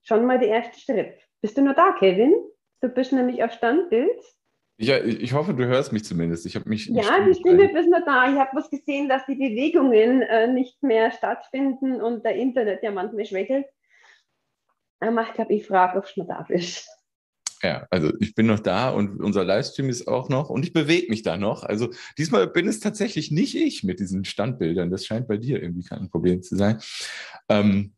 schon 0.02 0.24
mal 0.24 0.38
der 0.38 0.48
erste 0.48 0.80
Schritt. 0.80 1.14
Bist 1.40 1.56
du 1.56 1.62
noch 1.62 1.74
da, 1.74 1.92
Kevin? 1.98 2.34
Du 2.80 2.88
bist 2.88 3.12
nämlich 3.12 3.42
auf 3.42 3.52
Standbild. 3.52 4.20
Ja, 4.80 5.02
ich 5.02 5.32
hoffe, 5.32 5.54
du 5.54 5.66
hörst 5.66 5.92
mich 5.92 6.04
zumindest. 6.04 6.46
Ich 6.46 6.54
habe 6.54 6.68
mich. 6.68 6.86
Ja, 6.86 7.24
die 7.26 7.34
Stimme 7.34 7.64
ist 7.64 7.88
noch 7.88 8.04
da. 8.04 8.30
Ich 8.30 8.38
habe 8.38 8.50
was 8.54 8.70
gesehen, 8.70 9.08
dass 9.08 9.26
die 9.26 9.34
Bewegungen 9.34 10.22
äh, 10.22 10.46
nicht 10.46 10.80
mehr 10.84 11.10
stattfinden 11.10 12.00
und 12.00 12.24
der 12.24 12.36
Internet 12.36 12.84
ja 12.84 12.92
manchmal 12.92 13.26
schwächelt. 13.26 13.66
Aber 15.00 15.22
ich 15.22 15.32
glaube, 15.34 15.54
ich 15.54 15.66
frage, 15.66 15.98
ob 15.98 16.04
es 16.04 16.16
noch 16.16 16.28
da 16.28 16.42
bist. 16.48 16.88
Ja, 17.62 17.88
also 17.90 18.12
ich 18.20 18.36
bin 18.36 18.46
noch 18.46 18.60
da 18.60 18.90
und 18.90 19.20
unser 19.20 19.44
Livestream 19.44 19.88
ist 19.88 20.06
auch 20.06 20.28
noch 20.28 20.48
und 20.48 20.64
ich 20.64 20.72
bewege 20.72 21.10
mich 21.10 21.22
da 21.22 21.36
noch. 21.36 21.64
Also 21.64 21.90
diesmal 22.16 22.46
bin 22.46 22.68
es 22.68 22.78
tatsächlich 22.78 23.32
nicht 23.32 23.56
ich 23.56 23.82
mit 23.82 23.98
diesen 23.98 24.24
Standbildern. 24.24 24.90
Das 24.90 25.04
scheint 25.04 25.26
bei 25.26 25.38
dir 25.38 25.60
irgendwie 25.60 25.82
kein 25.82 26.08
Problem 26.08 26.40
zu 26.40 26.56
sein. 26.56 26.80
Ähm, 27.48 27.94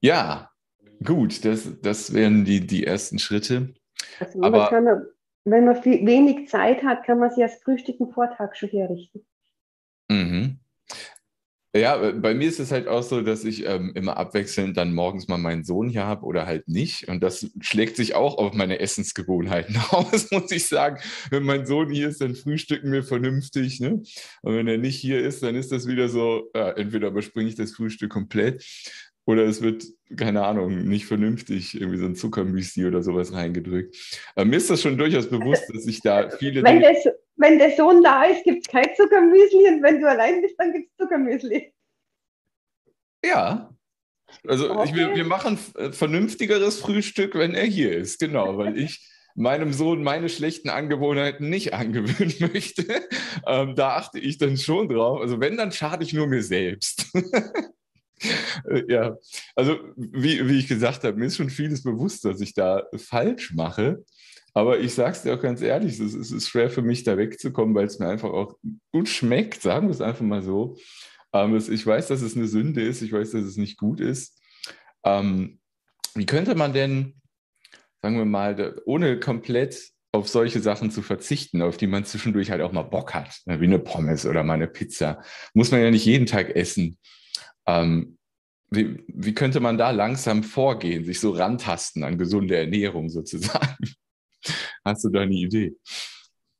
ja, 0.00 0.50
gut, 1.04 1.44
das, 1.44 1.80
das 1.80 2.12
wären 2.12 2.44
die, 2.44 2.66
die 2.66 2.84
ersten 2.84 3.20
Schritte. 3.20 3.74
Also 4.18 4.42
Aber 4.42 4.70
man, 4.80 5.06
wenn 5.44 5.64
man 5.64 5.82
viel, 5.82 6.06
wenig 6.06 6.48
Zeit 6.48 6.82
hat, 6.82 7.04
kann 7.04 7.18
man 7.18 7.30
sich 7.30 7.42
als 7.42 7.62
Frühstück 7.62 8.00
einen 8.00 8.12
Vortag 8.12 8.56
schon 8.56 8.70
herrichten. 8.70 9.24
Mhm. 10.08 10.58
Ja, 11.76 12.00
äh, 12.00 12.12
bei 12.12 12.34
mir 12.34 12.48
ist 12.48 12.60
es 12.60 12.70
halt 12.70 12.86
auch 12.86 13.02
so, 13.02 13.20
dass 13.20 13.44
ich 13.44 13.66
ähm, 13.66 13.90
immer 13.96 14.16
abwechselnd 14.16 14.76
dann 14.76 14.94
morgens 14.94 15.26
mal 15.26 15.38
meinen 15.38 15.64
Sohn 15.64 15.88
hier 15.88 16.06
habe 16.06 16.24
oder 16.24 16.46
halt 16.46 16.68
nicht. 16.68 17.08
Und 17.08 17.20
das 17.20 17.50
schlägt 17.60 17.96
sich 17.96 18.14
auch 18.14 18.38
auf 18.38 18.54
meine 18.54 18.78
Essensgewohnheiten 18.78 19.76
aus, 19.90 20.30
muss 20.30 20.52
ich 20.52 20.68
sagen. 20.68 21.00
Wenn 21.30 21.42
mein 21.42 21.66
Sohn 21.66 21.90
hier 21.90 22.08
ist, 22.08 22.20
dann 22.20 22.36
frühstücken 22.36 22.92
wir 22.92 23.02
vernünftig. 23.02 23.80
Ne? 23.80 24.02
Und 24.42 24.54
wenn 24.54 24.68
er 24.68 24.78
nicht 24.78 25.00
hier 25.00 25.20
ist, 25.20 25.42
dann 25.42 25.56
ist 25.56 25.72
das 25.72 25.88
wieder 25.88 26.08
so, 26.08 26.48
ja, 26.54 26.70
entweder 26.70 27.08
überspringe 27.08 27.48
ich 27.48 27.56
das 27.56 27.72
Frühstück 27.72 28.12
komplett 28.12 28.64
oder 29.26 29.44
es 29.44 29.62
wird, 29.62 29.84
keine 30.16 30.44
Ahnung, 30.44 30.84
nicht 30.84 31.06
vernünftig 31.06 31.74
irgendwie 31.74 31.98
so 31.98 32.06
ein 32.06 32.14
Zuckermüsli 32.14 32.86
oder 32.86 33.02
sowas 33.02 33.32
reingedrückt. 33.32 33.96
Aber 34.34 34.44
mir 34.44 34.56
ist 34.56 34.70
das 34.70 34.82
schon 34.82 34.98
durchaus 34.98 35.28
bewusst, 35.28 35.64
dass 35.72 35.86
ich 35.86 36.00
da 36.00 36.30
viele. 36.30 36.62
Wenn, 36.62 36.80
der, 36.80 36.94
wenn 37.36 37.58
der 37.58 37.74
Sohn 37.76 38.02
da 38.02 38.24
ist, 38.24 38.44
gibt 38.44 38.66
es 38.66 38.70
kein 38.70 38.94
Zuckermüsli 38.94 39.68
und 39.68 39.82
wenn 39.82 40.00
du 40.00 40.08
allein 40.08 40.42
bist, 40.42 40.56
dann 40.58 40.72
gibt 40.72 40.90
es 40.90 40.96
Zuckermüsli. 40.96 41.72
Ja. 43.24 43.70
Also 44.46 44.70
okay. 44.70 44.88
ich, 44.88 44.94
wir, 44.94 45.14
wir 45.14 45.24
machen 45.24 45.58
vernünftigeres 45.92 46.80
Frühstück, 46.80 47.34
wenn 47.34 47.54
er 47.54 47.64
hier 47.64 47.96
ist, 47.96 48.18
genau, 48.18 48.58
weil 48.58 48.76
ich 48.78 49.10
meinem 49.34 49.72
Sohn 49.72 50.02
meine 50.02 50.28
schlechten 50.28 50.68
Angewohnheiten 50.68 51.48
nicht 51.48 51.74
angewöhnen 51.74 52.34
möchte. 52.52 52.84
Ähm, 53.46 53.74
da 53.74 53.96
achte 53.96 54.18
ich 54.18 54.38
dann 54.38 54.56
schon 54.56 54.88
drauf. 54.88 55.20
Also 55.20 55.40
wenn, 55.40 55.56
dann 55.56 55.72
schade 55.72 56.04
ich 56.04 56.12
nur 56.12 56.26
mir 56.26 56.42
selbst. 56.42 57.06
Äh, 58.68 58.84
ja, 58.88 59.16
also 59.54 59.78
wie, 59.96 60.48
wie 60.48 60.58
ich 60.58 60.68
gesagt 60.68 61.04
habe, 61.04 61.16
mir 61.16 61.26
ist 61.26 61.36
schon 61.36 61.50
vieles 61.50 61.82
bewusst, 61.82 62.24
dass 62.24 62.40
ich 62.40 62.54
da 62.54 62.84
falsch 62.96 63.52
mache. 63.54 64.04
Aber 64.54 64.78
ich 64.78 64.94
sage 64.94 65.10
es 65.10 65.22
dir 65.22 65.34
auch 65.34 65.42
ganz 65.42 65.60
ehrlich, 65.62 65.98
es 65.98 66.14
ist, 66.14 66.30
ist, 66.30 66.48
schwer 66.48 66.70
für 66.70 66.82
mich, 66.82 67.02
da 67.02 67.16
wegzukommen, 67.18 67.74
weil 67.74 67.86
es 67.86 67.98
mir 67.98 68.08
einfach 68.08 68.30
auch 68.30 68.56
gut 68.92 69.08
schmeckt, 69.08 69.60
sagen 69.60 69.88
wir 69.88 69.92
es 69.92 70.00
einfach 70.00 70.24
mal 70.24 70.42
so. 70.42 70.76
Ähm, 71.32 71.56
ich 71.56 71.84
weiß, 71.84 72.06
dass 72.06 72.22
es 72.22 72.36
eine 72.36 72.46
Sünde 72.46 72.82
ist, 72.82 73.02
ich 73.02 73.12
weiß, 73.12 73.32
dass 73.32 73.42
es 73.42 73.56
nicht 73.56 73.76
gut 73.76 74.00
ist. 74.00 74.40
Ähm, 75.04 75.58
wie 76.14 76.26
könnte 76.26 76.54
man 76.54 76.72
denn, 76.72 77.20
sagen 78.00 78.16
wir 78.16 78.24
mal, 78.24 78.80
ohne 78.84 79.18
komplett 79.18 79.90
auf 80.12 80.28
solche 80.28 80.60
Sachen 80.60 80.92
zu 80.92 81.02
verzichten, 81.02 81.60
auf 81.60 81.76
die 81.76 81.88
man 81.88 82.04
zwischendurch 82.04 82.52
halt 82.52 82.62
auch 82.62 82.70
mal 82.70 82.82
Bock 82.82 83.14
hat, 83.14 83.40
ne, 83.46 83.60
wie 83.60 83.64
eine 83.64 83.80
Pommes 83.80 84.24
oder 84.24 84.44
mal 84.44 84.54
eine 84.54 84.68
Pizza, 84.68 85.20
muss 85.54 85.72
man 85.72 85.80
ja 85.80 85.90
nicht 85.90 86.06
jeden 86.06 86.26
Tag 86.26 86.54
essen. 86.54 86.98
Ähm, 87.66 88.18
wie, 88.70 89.04
wie, 89.06 89.34
könnte 89.34 89.60
man 89.60 89.78
da 89.78 89.90
langsam 89.90 90.42
vorgehen, 90.42 91.04
sich 91.04 91.20
so 91.20 91.30
rantasten 91.30 92.02
an 92.02 92.18
gesunde 92.18 92.56
Ernährung 92.56 93.08
sozusagen? 93.08 93.76
Hast 94.84 95.04
du 95.04 95.10
da 95.10 95.20
eine 95.20 95.34
Idee? 95.34 95.76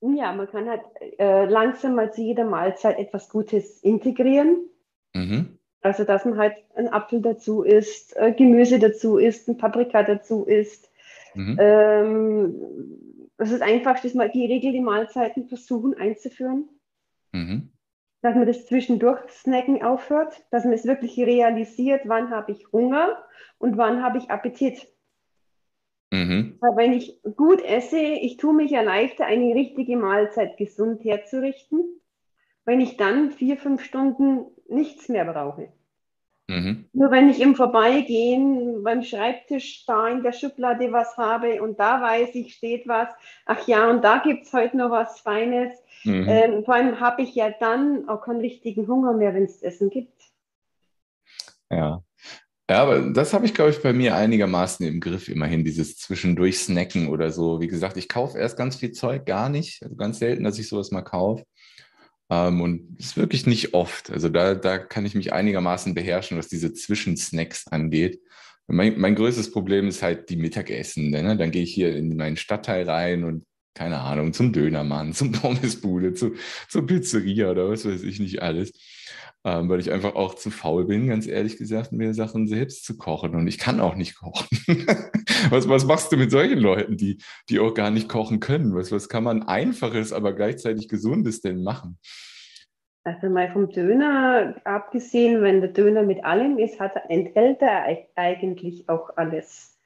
Ja, 0.00 0.32
man 0.32 0.48
kann 0.48 0.68
halt 0.68 0.82
äh, 1.18 1.46
langsam 1.46 1.94
mal 1.94 2.12
zu 2.12 2.22
jeder 2.22 2.44
Mahlzeit 2.44 2.98
etwas 2.98 3.28
Gutes 3.28 3.80
integrieren. 3.80 4.68
Mhm. 5.14 5.58
Also, 5.80 6.04
dass 6.04 6.24
man 6.24 6.38
halt 6.38 6.54
ein 6.76 6.88
Apfel 6.88 7.20
dazu 7.20 7.62
isst, 7.62 8.16
äh, 8.16 8.32
Gemüse 8.32 8.78
dazu 8.78 9.18
isst, 9.18 9.48
ein 9.48 9.58
Paprika 9.58 10.02
dazu 10.02 10.44
isst. 10.44 10.90
Mhm. 11.34 11.56
Ähm, 11.60 12.54
das 13.36 13.50
ist 13.50 13.62
einfach, 13.62 14.00
dass 14.00 14.14
man 14.14 14.30
die 14.30 14.46
Regel, 14.46 14.72
die 14.72 14.80
Mahlzeiten 14.80 15.48
versuchen 15.48 15.94
einzuführen. 15.94 16.68
Mhm 17.32 17.73
dass 18.24 18.34
man 18.36 18.46
das 18.46 18.64
zwischendurch 18.64 19.20
Snacken 19.28 19.82
aufhört, 19.82 20.46
dass 20.50 20.64
man 20.64 20.72
es 20.72 20.86
wirklich 20.86 21.18
realisiert, 21.18 22.04
wann 22.06 22.30
habe 22.30 22.52
ich 22.52 22.72
Hunger 22.72 23.22
und 23.58 23.76
wann 23.76 24.02
habe 24.02 24.16
ich 24.16 24.30
Appetit. 24.30 24.88
Mhm. 26.10 26.56
Weil 26.58 26.76
wenn 26.76 26.92
ich 26.94 27.20
gut 27.36 27.62
esse, 27.62 27.98
ich 27.98 28.38
tue 28.38 28.54
mich 28.54 28.70
ja 28.70 28.80
leichter, 28.80 29.26
eine 29.26 29.54
richtige 29.54 29.98
Mahlzeit 29.98 30.56
gesund 30.56 31.04
herzurichten, 31.04 31.84
wenn 32.64 32.80
ich 32.80 32.96
dann 32.96 33.30
vier, 33.30 33.58
fünf 33.58 33.84
Stunden 33.84 34.46
nichts 34.70 35.10
mehr 35.10 35.26
brauche. 35.26 35.73
Mhm. 36.48 36.84
Nur 36.92 37.10
wenn 37.10 37.30
ich 37.30 37.40
im 37.40 37.54
Vorbeigehen 37.54 38.82
beim 38.82 39.02
Schreibtisch 39.02 39.86
da 39.86 40.08
in 40.08 40.22
der 40.22 40.32
Schublade 40.32 40.92
was 40.92 41.16
habe 41.16 41.62
und 41.62 41.80
da 41.80 42.02
weiß 42.02 42.34
ich, 42.34 42.54
steht 42.54 42.86
was, 42.86 43.08
ach 43.46 43.66
ja, 43.66 43.88
und 43.88 44.04
da 44.04 44.18
gibt 44.18 44.44
es 44.44 44.52
heute 44.52 44.76
noch 44.76 44.90
was 44.90 45.20
Feines. 45.20 45.72
Mhm. 46.04 46.26
Ähm, 46.28 46.64
vor 46.64 46.74
allem 46.74 47.00
habe 47.00 47.22
ich 47.22 47.34
ja 47.34 47.50
dann 47.50 48.08
auch 48.08 48.22
keinen 48.22 48.40
richtigen 48.40 48.86
Hunger 48.86 49.14
mehr, 49.14 49.34
wenn 49.34 49.44
es 49.44 49.62
Essen 49.62 49.88
gibt. 49.88 50.12
Ja. 51.70 52.02
Ja, 52.70 52.82
aber 52.82 53.00
das 53.12 53.34
habe 53.34 53.44
ich, 53.44 53.52
glaube 53.52 53.70
ich, 53.70 53.82
bei 53.82 53.92
mir 53.92 54.16
einigermaßen 54.16 54.86
im 54.86 54.98
Griff, 54.98 55.28
immerhin, 55.28 55.64
dieses 55.64 55.98
zwischendurch 55.98 56.58
Snacken 56.58 57.08
oder 57.08 57.30
so. 57.30 57.60
Wie 57.60 57.66
gesagt, 57.66 57.98
ich 57.98 58.08
kaufe 58.08 58.38
erst 58.38 58.56
ganz 58.56 58.76
viel 58.76 58.92
Zeug, 58.92 59.26
gar 59.26 59.50
nicht. 59.50 59.82
Also 59.82 59.96
ganz 59.96 60.18
selten, 60.18 60.44
dass 60.44 60.58
ich 60.58 60.68
sowas 60.68 60.90
mal 60.90 61.02
kaufe. 61.02 61.44
Ähm, 62.30 62.60
und 62.60 62.98
ist 62.98 63.16
wirklich 63.16 63.46
nicht 63.46 63.74
oft. 63.74 64.10
Also 64.10 64.28
da, 64.28 64.54
da 64.54 64.78
kann 64.78 65.04
ich 65.06 65.14
mich 65.14 65.32
einigermaßen 65.32 65.94
beherrschen, 65.94 66.38
was 66.38 66.48
diese 66.48 66.72
Zwischensnacks 66.72 67.66
angeht. 67.68 68.20
Mein, 68.66 68.98
mein 68.98 69.14
größtes 69.14 69.50
Problem 69.50 69.88
ist 69.88 70.02
halt 70.02 70.30
die 70.30 70.36
Mittagessen. 70.36 71.10
Ne? 71.10 71.36
Dann 71.36 71.50
gehe 71.50 71.62
ich 71.62 71.74
hier 71.74 71.94
in 71.94 72.16
meinen 72.16 72.36
Stadtteil 72.36 72.88
rein 72.88 73.24
und 73.24 73.44
keine 73.74 74.00
Ahnung, 74.00 74.32
zum 74.32 74.52
Dönermann, 74.52 75.12
zum 75.14 75.32
Pommesbude, 75.32 76.14
zu, 76.14 76.34
zur 76.68 76.86
Pizzeria 76.86 77.50
oder 77.50 77.68
was 77.68 77.84
weiß 77.84 78.02
ich 78.02 78.20
nicht 78.20 78.40
alles. 78.42 78.72
Ähm, 79.46 79.68
weil 79.68 79.78
ich 79.78 79.92
einfach 79.92 80.14
auch 80.14 80.34
zu 80.34 80.50
faul 80.50 80.86
bin, 80.86 81.06
ganz 81.06 81.26
ehrlich 81.26 81.58
gesagt, 81.58 81.92
mir 81.92 82.14
Sachen 82.14 82.46
selbst 82.46 82.86
zu 82.86 82.96
kochen. 82.96 83.34
Und 83.34 83.46
ich 83.46 83.58
kann 83.58 83.78
auch 83.78 83.94
nicht 83.94 84.16
kochen. 84.16 84.48
was, 85.50 85.68
was 85.68 85.84
machst 85.84 86.10
du 86.10 86.16
mit 86.16 86.30
solchen 86.30 86.58
Leuten, 86.58 86.96
die, 86.96 87.18
die 87.50 87.60
auch 87.60 87.74
gar 87.74 87.90
nicht 87.90 88.08
kochen 88.08 88.40
können? 88.40 88.74
Was, 88.74 88.90
was 88.90 89.10
kann 89.10 89.22
man 89.22 89.42
Einfaches, 89.42 90.14
aber 90.14 90.32
gleichzeitig 90.32 90.88
Gesundes 90.88 91.42
denn 91.42 91.62
machen? 91.62 91.98
Also 93.04 93.28
mal 93.28 93.52
vom 93.52 93.70
Döner 93.70 94.54
abgesehen, 94.64 95.42
wenn 95.42 95.60
der 95.60 95.70
Döner 95.70 96.04
mit 96.04 96.24
allem 96.24 96.56
ist, 96.56 96.80
hat, 96.80 96.92
enthält 97.10 97.60
er 97.60 97.84
eigentlich 98.16 98.88
auch 98.88 99.10
alles. 99.16 99.78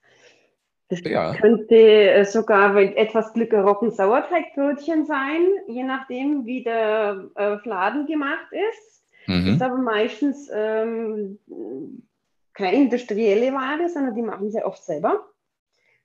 Das 0.88 1.00
ja. 1.02 1.34
könnte 1.34 1.74
äh, 1.74 2.24
sogar 2.24 2.76
etwas 2.76 3.32
Glück 3.34 3.52
Roggensauerteigbrötchen 3.52 5.04
sein, 5.04 5.42
je 5.66 5.82
nachdem, 5.82 6.46
wie 6.46 6.62
der 6.62 7.28
äh, 7.34 7.58
Fladen 7.58 8.06
gemacht 8.06 8.46
ist. 8.52 8.97
Mhm. 9.28 9.44
Das 9.44 9.54
ist 9.56 9.62
aber 9.62 9.76
meistens 9.76 10.50
ähm, 10.52 11.38
keine 12.54 12.76
industrielle 12.76 13.52
Ware, 13.52 13.88
sondern 13.88 14.14
die 14.14 14.22
machen 14.22 14.50
sie 14.50 14.64
oft 14.64 14.82
selber. 14.82 15.26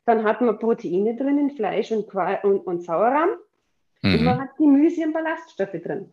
Dann 0.05 0.23
hat 0.25 0.41
man 0.41 0.59
Proteine 0.59 1.15
drinnen, 1.15 1.51
Fleisch 1.51 1.91
und, 1.91 2.13
und, 2.13 2.59
und 2.67 2.83
Sauerrahm. 2.83 3.29
Mhm. 4.01 4.13
Und 4.13 4.23
man 4.25 4.41
hat 4.41 4.57
Gemüse 4.57 5.03
und 5.03 5.13
Ballaststoffe 5.13 5.81
drin. 5.81 6.11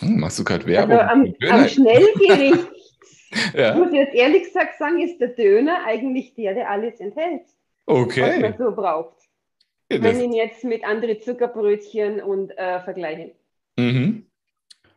Hm, 0.00 0.20
machst 0.20 0.38
du 0.38 0.44
gerade 0.44 0.64
Werbung? 0.66 0.98
Also 0.98 1.12
am, 1.12 1.34
am 1.50 1.68
Schnellgericht, 1.68 2.70
ja. 3.54 3.74
muss 3.74 3.88
ich 3.88 3.98
jetzt 3.98 4.14
ehrlich 4.14 4.44
gesagt 4.44 4.78
sagen, 4.78 5.00
ist 5.00 5.20
der 5.20 5.28
Döner 5.28 5.84
eigentlich 5.84 6.34
der, 6.34 6.54
der 6.54 6.70
alles 6.70 7.00
enthält. 7.00 7.42
Okay. 7.86 8.22
Was 8.22 8.38
man 8.38 8.56
so 8.56 8.74
braucht. 8.74 9.16
Ja, 9.90 10.00
Wenn 10.00 10.16
ich 10.18 10.22
ihn 10.22 10.32
jetzt 10.32 10.62
mit 10.62 10.84
anderen 10.84 11.20
Zuckerbrötchen 11.20 12.22
und 12.22 12.56
äh, 12.56 12.80
vergleiche. 12.80 13.32
Mhm. 13.76 14.26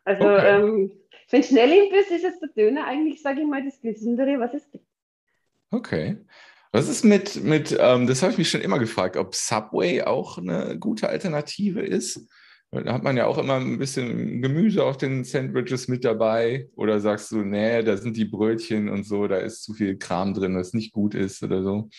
Also 0.03 0.23
okay. 0.23 0.61
ähm, 0.61 0.91
wenn 1.35 1.43
schnell 1.43 1.71
ist, 1.71 2.11
ist 2.11 2.23
es 2.23 2.39
der 2.39 2.49
Döner 2.49 2.85
eigentlich, 2.85 3.21
sage 3.21 3.41
ich 3.41 3.47
mal, 3.47 3.63
das 3.63 3.81
Gesündere, 3.81 4.39
was 4.39 4.53
es 4.53 4.71
gibt. 4.71 4.85
Okay. 5.69 6.17
Was 6.71 6.87
ist 6.87 7.03
mit, 7.03 7.43
mit 7.43 7.75
ähm, 7.77 8.07
das 8.07 8.21
habe 8.21 8.31
ich 8.31 8.37
mich 8.37 8.49
schon 8.49 8.61
immer 8.61 8.79
gefragt, 8.79 9.17
ob 9.17 9.35
Subway 9.35 10.01
auch 10.01 10.37
eine 10.37 10.77
gute 10.79 11.09
Alternative 11.09 11.81
ist? 11.81 12.25
Da 12.71 12.93
hat 12.93 13.03
man 13.03 13.17
ja 13.17 13.25
auch 13.25 13.37
immer 13.37 13.55
ein 13.55 13.77
bisschen 13.77 14.41
Gemüse 14.41 14.83
auf 14.85 14.97
den 14.97 15.25
Sandwiches 15.25 15.89
mit 15.89 16.05
dabei. 16.05 16.69
Oder 16.75 17.01
sagst 17.01 17.31
du, 17.31 17.43
nee, 17.43 17.83
da 17.83 17.97
sind 17.97 18.15
die 18.15 18.25
Brötchen 18.25 18.87
und 18.87 19.03
so, 19.03 19.27
da 19.27 19.37
ist 19.37 19.63
zu 19.63 19.73
viel 19.73 19.97
Kram 19.97 20.33
drin, 20.33 20.57
was 20.57 20.73
nicht 20.73 20.93
gut 20.93 21.15
ist 21.15 21.43
oder 21.43 21.63
so? 21.63 21.89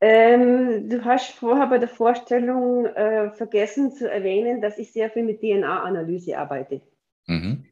Ähm, 0.00 0.88
du 0.88 1.04
hast 1.04 1.32
vorher 1.32 1.66
bei 1.66 1.78
der 1.78 1.88
Vorstellung 1.88 2.86
äh, 2.86 3.30
vergessen 3.32 3.92
zu 3.92 4.08
erwähnen, 4.08 4.60
dass 4.60 4.78
ich 4.78 4.92
sehr 4.92 5.10
viel 5.10 5.24
mit 5.24 5.40
DNA-Analyse 5.40 6.38
arbeite. 6.38 6.80
Mhm. 7.26 7.66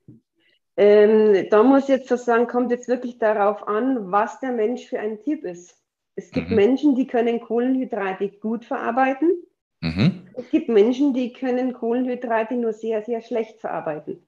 Ähm, 0.76 1.46
da 1.50 1.62
muss 1.62 1.84
ich 1.84 1.88
jetzt 1.88 2.08
so 2.08 2.16
sagen, 2.16 2.46
kommt 2.46 2.70
jetzt 2.70 2.88
wirklich 2.88 3.18
darauf 3.18 3.66
an, 3.68 4.10
was 4.10 4.40
der 4.40 4.52
Mensch 4.52 4.86
für 4.86 4.98
ein 4.98 5.20
Typ 5.22 5.44
ist. 5.44 5.76
Es 6.14 6.30
gibt 6.30 6.50
mhm. 6.50 6.56
Menschen, 6.56 6.94
die 6.96 7.06
können 7.06 7.40
Kohlenhydrate 7.40 8.28
gut 8.28 8.64
verarbeiten. 8.64 9.42
Mhm. 9.80 10.28
Es 10.34 10.50
gibt 10.50 10.68
Menschen, 10.68 11.14
die 11.14 11.32
können 11.32 11.72
Kohlenhydrate 11.72 12.54
nur 12.54 12.72
sehr, 12.72 13.02
sehr 13.02 13.22
schlecht 13.22 13.60
verarbeiten. 13.60 14.26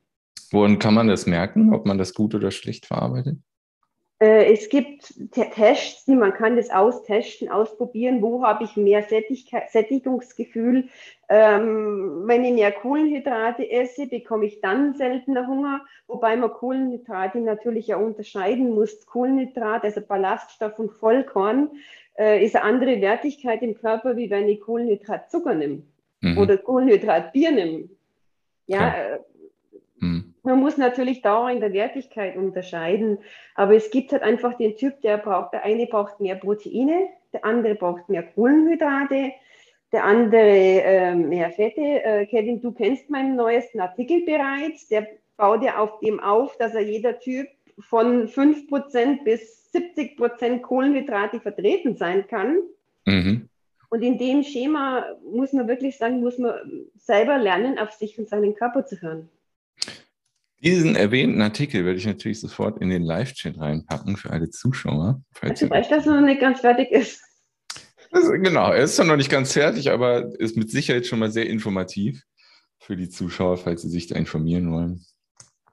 Woran 0.50 0.79
kann 0.79 0.95
man 0.95 1.09
das 1.09 1.26
merken, 1.26 1.73
ob 1.73 1.87
man 1.87 1.99
das 1.99 2.12
gut 2.14 2.35
oder 2.35 2.50
schlecht 2.50 2.87
verarbeitet? 2.87 3.38
Äh, 4.23 4.52
es 4.52 4.69
gibt 4.69 5.12
Tests, 5.33 6.05
die 6.05 6.14
man 6.14 6.33
kann 6.33 6.55
das 6.55 6.71
austesten, 6.71 7.49
ausprobieren, 7.49 8.23
wo 8.23 8.45
habe 8.45 8.62
ich 8.62 8.76
mehr 8.76 9.02
Sättigungsgefühl. 9.02 10.88
Ähm, 11.29 12.23
wenn 12.26 12.45
ich 12.45 12.52
mehr 12.52 12.71
Kohlenhydrate 12.71 13.69
esse, 13.69 14.07
bekomme 14.07 14.47
ich 14.47 14.61
dann 14.61 14.95
seltener 14.95 15.49
Hunger, 15.49 15.81
wobei 16.07 16.37
man 16.37 16.52
Kohlenhydrate 16.52 17.41
natürlich 17.41 17.88
ja 17.88 17.97
unterscheiden 17.97 18.71
muss. 18.71 19.05
Kohlenhydrat, 19.07 19.83
also 19.83 20.00
Ballaststoff 20.00 20.79
und 20.79 20.93
Vollkorn, 20.93 21.71
äh, 22.17 22.45
ist 22.45 22.55
eine 22.55 22.64
andere 22.64 23.00
Wertigkeit 23.00 23.61
im 23.62 23.75
Körper, 23.75 24.17
wie 24.17 24.31
wenn 24.31 24.49
ich 24.49 24.61
Kohlenhydratzucker 24.61 25.55
nehme 25.55 25.83
mhm. 26.21 26.38
oder 26.38 26.59
Kohlenhydratbier 26.59 27.50
nehme. 27.50 27.88
Ja, 28.69 28.79
ja. 28.79 29.19
Man 30.45 30.59
muss 30.59 30.77
natürlich 30.77 31.23
da 31.23 31.49
in 31.51 31.61
der 31.61 31.73
Wertigkeit 31.73 32.37
unterscheiden, 32.37 33.19
aber 33.55 33.77
es 33.77 33.91
gibt 33.91 34.11
halt 34.13 34.23
einfach 34.23 34.55
den 34.55 34.77
Typ, 34.77 35.01
der 35.03 35.19
braucht, 35.19 35.53
der 35.53 35.65
eine 35.65 35.87
braucht 35.87 36.19
mehr 36.19 36.35
Proteine, 36.35 37.09
der 37.33 37.45
andere 37.45 37.77
braucht 37.77 38.09
mehr 38.09 38.25
Kohlenhydrate, 38.25 39.33
der 39.93 40.05
andere 40.05 40.83
äh, 40.83 41.15
mehr 41.15 41.51
Fette. 41.51 41.81
Äh, 41.81 42.27
Kevin, 42.27 42.61
du 42.61 42.73
kennst 42.73 43.09
meinen 43.09 43.37
neuesten 43.37 43.81
Artikel 43.81 44.25
bereits, 44.25 44.89
der 44.89 45.07
baut 45.37 45.63
ja 45.63 45.79
auf 45.79 46.01
dem 46.01 46.19
auf, 46.19 46.57
dass 46.57 46.75
er 46.75 46.83
jeder 46.83 47.19
Typ 47.21 47.47
von 47.79 48.27
5% 48.27 49.25
bis 49.25 49.71
70% 49.73 50.61
Kohlenhydrate 50.61 51.41
vertreten 51.41 51.97
sein 51.97 52.27
kann. 52.27 52.59
Mhm. 53.07 53.49
Und 53.91 54.03
in 54.03 54.19
dem 54.19 54.43
Schema 54.43 55.05
muss 55.23 55.53
man 55.53 55.69
wirklich 55.69 55.99
sagen, 55.99 56.21
muss 56.21 56.39
man 56.39 56.55
selber 56.97 57.39
lernen, 57.39 57.79
auf 57.79 57.93
sich 57.93 58.19
und 58.19 58.29
seinen 58.29 58.55
Körper 58.55 58.87
zu 58.87 59.01
hören. 59.01 59.29
Diesen 60.62 60.95
erwähnten 60.95 61.42
Artikel 61.42 61.85
werde 61.85 61.99
ich 61.99 62.07
natürlich 62.07 62.40
sofort 62.40 62.81
in 62.81 62.88
den 62.88 63.02
Live-Chat 63.02 63.59
reinpacken 63.59 64.16
für 64.16 64.31
alle 64.31 64.49
Zuschauer. 64.49 65.21
Falls 65.33 65.61
also, 65.61 65.71
weißt, 65.71 65.90
dass 65.90 66.07
er 66.07 66.21
noch 66.21 66.26
nicht 66.26 66.40
ganz 66.40 66.61
fertig 66.61 66.90
ist. 66.92 67.21
Also, 68.12 68.31
genau, 68.33 68.71
er 68.71 68.85
ist 68.85 68.95
zwar 68.95 69.07
noch 69.07 69.16
nicht 69.16 69.31
ganz 69.31 69.52
fertig, 69.52 69.90
aber 69.90 70.38
ist 70.38 70.57
mit 70.57 70.71
Sicherheit 70.71 71.07
schon 71.07 71.19
mal 71.19 71.31
sehr 71.33 71.49
informativ 71.49 72.23
für 72.78 72.95
die 72.95 73.09
Zuschauer, 73.09 73.57
falls 73.57 73.83
sie 73.83 73.88
sich 73.88 74.07
da 74.07 74.14
informieren 74.14 74.73
wollen. 74.73 75.04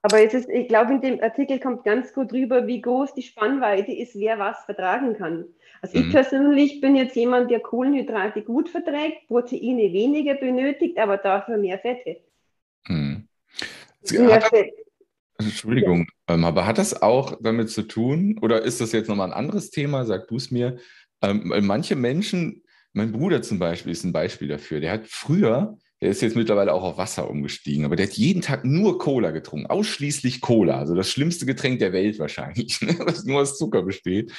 Aber 0.01 0.23
es 0.23 0.33
ist, 0.33 0.49
ich 0.49 0.67
glaube, 0.67 0.93
in 0.93 1.01
dem 1.01 1.21
Artikel 1.21 1.59
kommt 1.59 1.83
ganz 1.83 2.13
gut 2.13 2.31
rüber, 2.31 2.65
wie 2.65 2.81
groß 2.81 3.13
die 3.13 3.21
Spannweite 3.21 3.91
ist, 3.91 4.15
wer 4.15 4.39
was 4.39 4.57
vertragen 4.65 5.17
kann. 5.17 5.45
Also 5.81 5.99
mhm. 5.99 6.05
ich 6.05 6.11
persönlich 6.11 6.81
bin 6.81 6.95
jetzt 6.95 7.15
jemand, 7.15 7.51
der 7.51 7.59
Kohlenhydrate 7.59 8.41
gut 8.41 8.69
verträgt, 8.69 9.27
Proteine 9.27 9.93
weniger 9.93 10.35
benötigt, 10.35 10.97
aber 10.97 11.17
dafür 11.17 11.57
mehr 11.57 11.77
Fette. 11.77 12.21
Mhm. 12.87 13.28
Hat, 14.05 14.51
Entschuldigung, 15.39 16.07
ja. 16.27 16.35
ähm, 16.35 16.43
aber 16.43 16.65
hat 16.65 16.77
das 16.77 17.01
auch 17.01 17.37
damit 17.41 17.69
zu 17.69 17.83
tun, 17.83 18.37
oder 18.41 18.63
ist 18.63 18.81
das 18.81 18.91
jetzt 18.91 19.07
nochmal 19.07 19.27
ein 19.27 19.37
anderes 19.37 19.69
Thema? 19.69 20.05
Sag 20.05 20.27
du 20.27 20.35
es 20.35 20.51
mir. 20.51 20.77
Ähm, 21.21 21.53
manche 21.61 21.95
Menschen, 21.95 22.63
mein 22.93 23.11
Bruder 23.11 23.41
zum 23.41 23.59
Beispiel 23.59 23.91
ist 23.91 24.03
ein 24.03 24.13
Beispiel 24.13 24.47
dafür, 24.47 24.79
der 24.79 24.91
hat 24.91 25.07
früher 25.07 25.77
der 26.01 26.09
ist 26.09 26.21
jetzt 26.21 26.37
mittlerweile 26.37 26.73
auch 26.73 26.83
auf 26.83 26.97
Wasser 26.97 27.29
umgestiegen, 27.29 27.83
aber 27.83 27.97
der 27.97 28.07
hat 28.07 28.13
jeden 28.13 28.41
Tag 28.41 28.63
nur 28.63 28.97
Cola 28.99 29.31
getrunken, 29.31 29.67
ausschließlich 29.67 30.39
Cola, 30.39 30.79
also 30.79 30.95
das 30.95 31.09
schlimmste 31.09 31.45
Getränk 31.45 31.79
der 31.79 31.91
Welt 31.91 32.19
wahrscheinlich, 32.19 32.81
ne? 32.81 32.95
was 32.99 33.25
nur 33.25 33.41
aus 33.41 33.57
Zucker 33.57 33.81
besteht. 33.81 34.31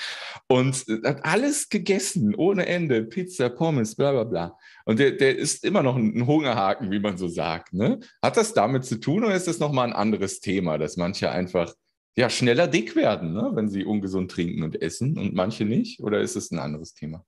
Und 0.48 0.86
äh, 0.88 1.06
hat 1.06 1.24
alles 1.24 1.68
gegessen, 1.68 2.34
ohne 2.34 2.66
Ende, 2.66 3.04
Pizza, 3.04 3.50
Pommes, 3.50 3.94
bla 3.94 4.12
bla 4.12 4.24
bla. 4.24 4.58
Und 4.86 4.98
der, 4.98 5.12
der 5.12 5.36
ist 5.36 5.62
immer 5.64 5.82
noch 5.82 5.96
ein 5.96 6.26
Hungerhaken, 6.26 6.90
wie 6.90 7.00
man 7.00 7.18
so 7.18 7.28
sagt. 7.28 7.74
Ne? 7.74 8.00
Hat 8.22 8.38
das 8.38 8.54
damit 8.54 8.86
zu 8.86 8.98
tun 8.98 9.24
oder 9.24 9.34
ist 9.34 9.48
das 9.48 9.58
nochmal 9.58 9.88
ein 9.88 9.92
anderes 9.92 10.40
Thema, 10.40 10.78
dass 10.78 10.96
manche 10.96 11.30
einfach 11.30 11.74
ja, 12.16 12.30
schneller 12.30 12.68
dick 12.68 12.96
werden, 12.96 13.34
ne? 13.34 13.50
wenn 13.52 13.68
sie 13.68 13.84
ungesund 13.84 14.30
trinken 14.30 14.62
und 14.62 14.80
essen 14.80 15.18
und 15.18 15.34
manche 15.34 15.66
nicht? 15.66 16.00
Oder 16.00 16.20
ist 16.20 16.36
es 16.36 16.50
ein 16.50 16.58
anderes 16.58 16.94
Thema? 16.94 17.24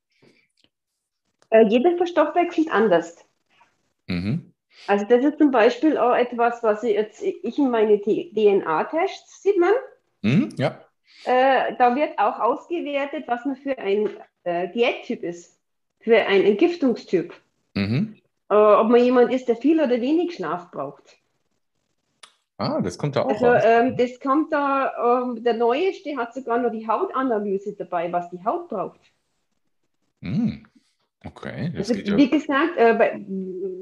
Äh, 1.50 1.66
jeder 1.68 1.96
verstoffwechselt 1.98 2.70
anders. 2.70 3.16
Mhm. 4.06 4.52
Also 4.86 5.04
das 5.04 5.24
ist 5.24 5.38
zum 5.38 5.50
Beispiel 5.50 5.96
auch 5.96 6.14
etwas, 6.14 6.62
was 6.62 6.82
ich 6.82 6.94
jetzt 6.94 7.22
ich 7.22 7.58
in 7.58 7.70
meine 7.70 8.00
DNA-Tests 8.00 9.42
sieht 9.42 9.58
man. 9.58 9.72
Mhm, 10.22 10.54
ja. 10.56 10.80
Äh, 11.24 11.76
da 11.78 11.94
wird 11.94 12.18
auch 12.18 12.40
ausgewertet, 12.40 13.24
was 13.26 13.44
man 13.44 13.56
für 13.56 13.78
ein 13.78 14.10
äh, 14.44 14.68
Diättyp 14.72 15.22
ist, 15.22 15.58
für 16.00 16.16
einen 16.16 16.44
Entgiftungstyp. 16.44 17.34
Mhm. 17.74 18.16
Äh, 18.48 18.54
ob 18.54 18.88
man 18.88 19.04
jemand 19.04 19.32
ist, 19.32 19.48
der 19.48 19.56
viel 19.56 19.80
oder 19.80 20.00
wenig 20.00 20.34
Schlaf 20.34 20.70
braucht. 20.70 21.18
Ah, 22.58 22.80
das 22.80 22.96
kommt 22.96 23.16
da 23.16 23.22
auch 23.22 23.30
also, 23.30 23.46
ähm, 23.46 23.96
das 23.96 24.20
kommt 24.20 24.52
da, 24.52 25.22
ähm, 25.22 25.42
der 25.42 25.54
neueste 25.54 26.16
hat 26.16 26.34
sogar 26.34 26.58
noch 26.58 26.70
die 26.70 26.86
Hautanalyse 26.86 27.74
dabei, 27.74 28.12
was 28.12 28.30
die 28.30 28.44
Haut 28.44 28.68
braucht. 28.68 29.00
Mhm. 30.20 30.66
Okay. 31.24 31.72
Also, 31.76 31.94
wie 31.94 32.24
ja. 32.24 32.28
gesagt, 32.28 32.76
äh, 32.76 33.20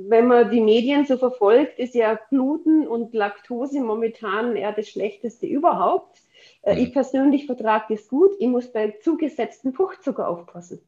wenn 0.08 0.26
man 0.26 0.50
die 0.50 0.60
Medien 0.60 1.06
so 1.06 1.16
verfolgt, 1.16 1.78
ist 1.78 1.94
ja 1.94 2.18
Gluten 2.28 2.86
und 2.86 3.14
Laktose 3.14 3.80
momentan 3.80 4.56
eher 4.56 4.72
das 4.72 4.88
Schlechteste 4.88 5.46
überhaupt. 5.46 6.18
Äh, 6.62 6.74
mhm. 6.74 6.82
Ich 6.82 6.92
persönlich 6.92 7.46
vertrage 7.46 7.94
das 7.94 8.08
gut. 8.08 8.32
Ich 8.38 8.48
muss 8.48 8.72
bei 8.72 8.94
zugesetzten 9.02 9.72
Fruchtzucker 9.72 10.28
aufpassen. 10.28 10.80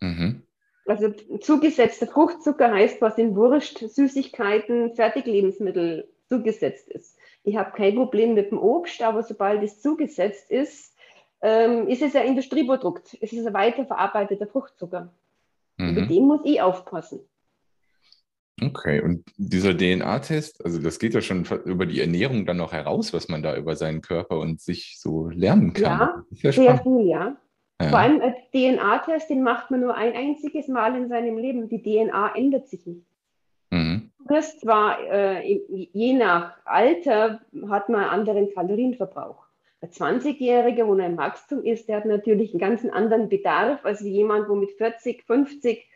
Mhm. 0.00 0.42
Also 0.86 1.10
zugesetzter 1.10 2.06
Fruchtzucker 2.06 2.72
heißt, 2.72 3.00
was 3.00 3.18
in 3.18 3.36
Wurst, 3.36 3.78
Süßigkeiten, 3.78 4.94
Fertiglebensmittel 4.94 6.08
zugesetzt 6.28 6.88
ist. 6.88 7.16
Ich 7.44 7.56
habe 7.56 7.72
kein 7.72 7.94
Problem 7.94 8.34
mit 8.34 8.50
dem 8.50 8.58
Obst, 8.58 9.02
aber 9.02 9.22
sobald 9.22 9.62
es 9.62 9.80
zugesetzt 9.80 10.50
ist, 10.50 10.96
ähm, 11.40 11.88
ist 11.88 12.02
es 12.02 12.16
ein 12.16 12.26
Industrieprodukt. 12.26 13.18
Es 13.20 13.32
ist 13.32 13.46
ein 13.46 13.54
weiterverarbeiteter 13.54 14.46
Fruchtzucker. 14.46 15.12
Mhm. 15.82 15.94
Mit 15.94 16.10
dem 16.10 16.24
muss 16.24 16.40
ich 16.44 16.60
aufpassen. 16.60 17.20
Okay, 18.60 19.00
und 19.00 19.24
dieser 19.36 19.76
DNA-Test, 19.76 20.64
also 20.64 20.80
das 20.80 20.98
geht 20.98 21.14
ja 21.14 21.20
schon 21.20 21.44
über 21.64 21.86
die 21.86 22.00
Ernährung 22.00 22.46
dann 22.46 22.58
noch 22.58 22.72
heraus, 22.72 23.12
was 23.12 23.28
man 23.28 23.42
da 23.42 23.56
über 23.56 23.74
seinen 23.74 24.02
Körper 24.02 24.38
und 24.38 24.60
sich 24.60 24.98
so 25.00 25.28
lernen 25.30 25.72
kann. 25.72 26.24
Ja, 26.32 26.52
sehr 26.52 26.78
viel, 26.78 27.06
ja. 27.06 27.36
ja. 27.80 27.88
Vor 27.88 27.98
allem 27.98 28.20
DNA-Test, 28.52 29.30
den 29.30 29.42
macht 29.42 29.70
man 29.70 29.80
nur 29.80 29.94
ein 29.96 30.14
einziges 30.14 30.68
Mal 30.68 30.94
in 30.96 31.08
seinem 31.08 31.38
Leben. 31.38 31.68
Die 31.68 31.82
DNA 31.82 32.36
ändert 32.36 32.68
sich 32.68 32.86
nicht. 32.86 33.06
Mhm. 33.70 34.12
Du 34.18 34.34
wirst 34.34 34.60
zwar, 34.60 35.00
äh, 35.10 35.60
je 35.68 36.12
nach 36.12 36.54
Alter, 36.64 37.40
hat 37.68 37.88
man 37.88 38.02
einen 38.02 38.10
anderen 38.10 38.54
Kalorienverbrauch. 38.54 39.46
Ein 39.82 39.90
20-Jähriger, 39.90 40.86
wo 40.86 40.94
er 40.94 41.06
im 41.06 41.18
Wachstum 41.18 41.64
ist, 41.64 41.88
der 41.88 41.96
hat 41.96 42.06
natürlich 42.06 42.52
einen 42.52 42.60
ganz 42.60 42.84
anderen 42.84 43.28
Bedarf 43.28 43.84
als 43.84 44.00
jemand, 44.00 44.48
wo 44.48 44.54
mit 44.54 44.70
40, 44.72 45.24
50 45.24 45.86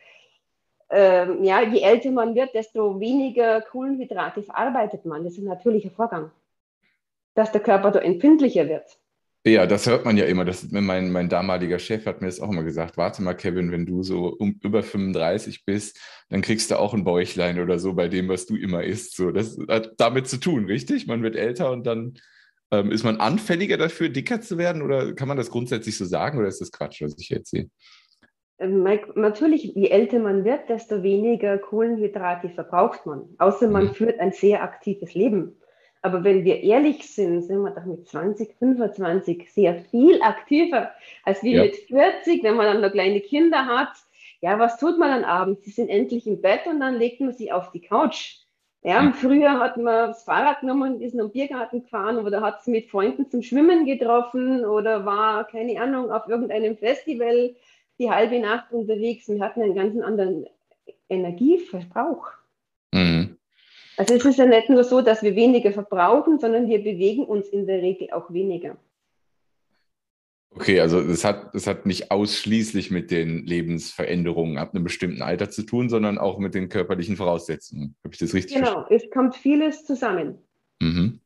ähm, 0.89 1.43
ja, 1.43 1.61
je 1.61 1.81
älter 1.81 2.11
man 2.11 2.35
wird, 2.35 2.53
desto 2.53 2.99
weniger 2.99 3.61
Kohlenhydrate 3.61 4.43
verarbeitet 4.43 5.05
man. 5.05 5.23
Das 5.23 5.33
ist 5.33 5.39
ein 5.39 5.45
natürlicher 5.45 5.89
Vorgang, 5.89 6.31
dass 7.35 7.51
der 7.51 7.61
Körper 7.61 7.91
da 7.91 7.99
empfindlicher 7.99 8.67
wird. 8.69 8.97
Ja, 9.45 9.65
das 9.65 9.85
hört 9.87 10.03
man 10.03 10.17
ja 10.17 10.25
immer. 10.25 10.43
Das, 10.43 10.69
mein, 10.71 11.11
mein 11.11 11.29
damaliger 11.29 11.79
Chef 11.79 12.05
hat 12.05 12.21
mir 12.21 12.27
das 12.27 12.41
auch 12.41 12.49
immer 12.49 12.63
gesagt. 12.63 12.97
Warte 12.97 13.21
mal, 13.21 13.33
Kevin, 13.33 13.71
wenn 13.71 13.85
du 13.85 14.03
so 14.03 14.35
um, 14.37 14.59
über 14.61 14.83
35 14.83 15.63
bist, 15.63 15.99
dann 16.29 16.41
kriegst 16.41 16.71
du 16.71 16.79
auch 16.79 16.93
ein 16.93 17.05
Bäuchlein 17.05 17.59
oder 17.59 17.79
so 17.79 17.93
bei 17.93 18.07
dem, 18.09 18.27
was 18.27 18.45
du 18.45 18.55
immer 18.55 18.83
isst. 18.83 19.15
So, 19.15 19.31
das 19.31 19.57
hat 19.69 19.93
damit 19.97 20.27
zu 20.27 20.37
tun, 20.37 20.65
richtig? 20.65 21.07
Man 21.07 21.23
wird 21.23 21.35
älter 21.35 21.71
und 21.71 21.85
dann 21.85 22.15
ähm, 22.71 22.91
ist 22.91 23.03
man 23.03 23.17
anfälliger 23.17 23.77
dafür, 23.77 24.09
dicker 24.09 24.41
zu 24.41 24.57
werden? 24.57 24.81
Oder 24.81 25.13
kann 25.13 25.27
man 25.27 25.37
das 25.37 25.51
grundsätzlich 25.51 25.97
so 25.97 26.05
sagen 26.05 26.37
oder 26.37 26.47
ist 26.47 26.61
das 26.61 26.71
Quatsch, 26.71 27.01
was 27.01 27.17
ich 27.17 27.29
jetzt 27.29 27.51
sehe? 27.51 27.69
Ähm, 28.59 28.83
natürlich, 29.15 29.63
je 29.75 29.89
älter 29.89 30.19
man 30.19 30.43
wird, 30.43 30.69
desto 30.69 31.03
weniger 31.03 31.57
Kohlenhydrate 31.57 32.49
verbraucht 32.49 33.05
man. 33.05 33.23
Außer 33.37 33.69
man 33.69 33.85
mhm. 33.85 33.93
führt 33.93 34.19
ein 34.19 34.31
sehr 34.31 34.63
aktives 34.63 35.13
Leben. 35.13 35.55
Aber 36.01 36.23
wenn 36.23 36.45
wir 36.45 36.61
ehrlich 36.61 37.07
sind, 37.07 37.41
sind 37.41 37.61
wir 37.61 37.71
doch 37.71 37.85
mit 37.85 38.07
20, 38.07 38.55
25 38.57 39.51
sehr 39.51 39.79
viel 39.91 40.21
aktiver 40.21 40.91
als 41.23 41.43
wie 41.43 41.55
ja. 41.55 41.63
mit 41.63 41.75
40, 41.75 42.43
wenn 42.43 42.55
man 42.55 42.65
dann 42.65 42.81
noch 42.81 42.91
kleine 42.91 43.19
Kinder 43.21 43.65
hat. 43.65 43.89
Ja, 44.41 44.59
was 44.59 44.77
tut 44.77 44.99
man 44.99 45.09
dann 45.09 45.23
abends? 45.23 45.63
Sie 45.65 45.71
sind 45.71 45.89
endlich 45.89 46.27
im 46.27 46.41
Bett 46.41 46.67
und 46.67 46.79
dann 46.79 46.95
legt 46.95 47.19
man 47.19 47.33
sie 47.33 47.51
auf 47.51 47.71
die 47.71 47.81
Couch. 47.81 48.37
Ja, 48.83 49.01
mhm. 49.01 49.13
früher 49.13 49.59
hat 49.59 49.77
man 49.77 50.09
das 50.09 50.23
Fahrrad 50.23 50.61
genommen 50.61 50.95
und 50.95 51.01
ist 51.01 51.13
in 51.13 51.19
den 51.19 51.31
Biergarten 51.31 51.81
gefahren 51.81 52.19
oder 52.19 52.41
hat 52.41 52.61
es 52.61 52.67
mit 52.67 52.89
Freunden 52.89 53.29
zum 53.29 53.41
Schwimmen 53.41 53.85
getroffen 53.85 54.65
oder 54.65 55.05
war, 55.05 55.45
keine 55.45 55.81
Ahnung, 55.81 56.11
auf 56.11 56.27
irgendeinem 56.27 56.77
Festival 56.77 57.55
die 57.99 58.09
halbe 58.09 58.39
Nacht 58.39 58.71
unterwegs. 58.71 59.27
Wir 59.27 59.39
hatten 59.39 59.61
einen 59.61 59.75
ganz 59.75 59.99
anderen 59.99 60.45
Energieverbrauch. 61.09 62.27
Mhm. 62.93 63.37
Also 63.97 64.13
es 64.13 64.23
ist 64.23 64.37
ja 64.37 64.45
nicht 64.45 64.69
nur 64.69 64.83
so, 64.83 65.01
dass 65.01 65.23
wir 65.23 65.35
weniger 65.35 65.71
verbrauchen, 65.71 66.39
sondern 66.39 66.67
wir 66.67 66.77
bewegen 66.77 67.25
uns 67.25 67.49
in 67.49 67.65
der 67.65 67.81
Regel 67.81 68.11
auch 68.11 68.31
weniger. 68.31 68.77
Okay, 70.51 70.79
also 70.79 70.99
es 70.99 71.23
hat, 71.23 71.53
es 71.53 71.67
hat 71.67 71.85
nicht 71.85 72.09
ausschließlich 72.09 72.89
mit 72.89 73.11
den 73.11 73.45
Lebensveränderungen 73.45 74.57
ab 74.57 74.73
einem 74.73 74.83
bestimmten 74.83 75.21
Alter 75.21 75.49
zu 75.49 75.63
tun, 75.63 75.89
sondern 75.89 76.17
auch 76.17 76.39
mit 76.39 76.55
den 76.55 76.69
körperlichen 76.69 77.15
Voraussetzungen. 77.15 77.95
Habe 78.03 78.13
ich 78.13 78.19
das 78.19 78.33
richtig 78.33 78.55
genau, 78.55 78.65
verstanden? 78.65 78.89
Genau, 78.89 79.03
es 79.03 79.11
kommt 79.11 79.35
vieles 79.35 79.85
zusammen. 79.85 80.37
Mhm. 80.81 81.19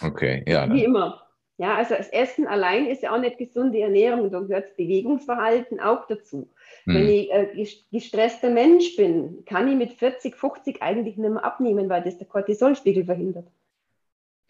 Okay, 0.00 0.44
ja. 0.46 0.72
Wie 0.72 0.84
immer. 0.84 1.22
Ja, 1.58 1.76
also 1.76 1.94
das 1.94 2.08
Essen 2.10 2.46
allein 2.46 2.86
ist 2.86 3.02
ja 3.02 3.14
auch 3.14 3.20
nicht 3.20 3.38
gesunde 3.38 3.80
Ernährung, 3.80 4.30
da 4.30 4.40
gehört 4.40 4.76
Bewegungsverhalten 4.76 5.80
auch 5.80 6.06
dazu. 6.06 6.50
Mhm. 6.84 6.94
Wenn 6.94 7.08
ich 7.08 7.32
äh, 7.32 7.66
gestresster 7.90 8.50
Mensch 8.50 8.94
bin, 8.96 9.44
kann 9.46 9.66
ich 9.68 9.76
mit 9.76 9.92
40, 9.94 10.36
50 10.36 10.82
eigentlich 10.82 11.16
nicht 11.16 11.30
mehr 11.30 11.44
abnehmen, 11.44 11.88
weil 11.88 12.02
das 12.02 12.18
der 12.18 12.26
Cortisolspiegel 12.26 13.06
verhindert. 13.06 13.46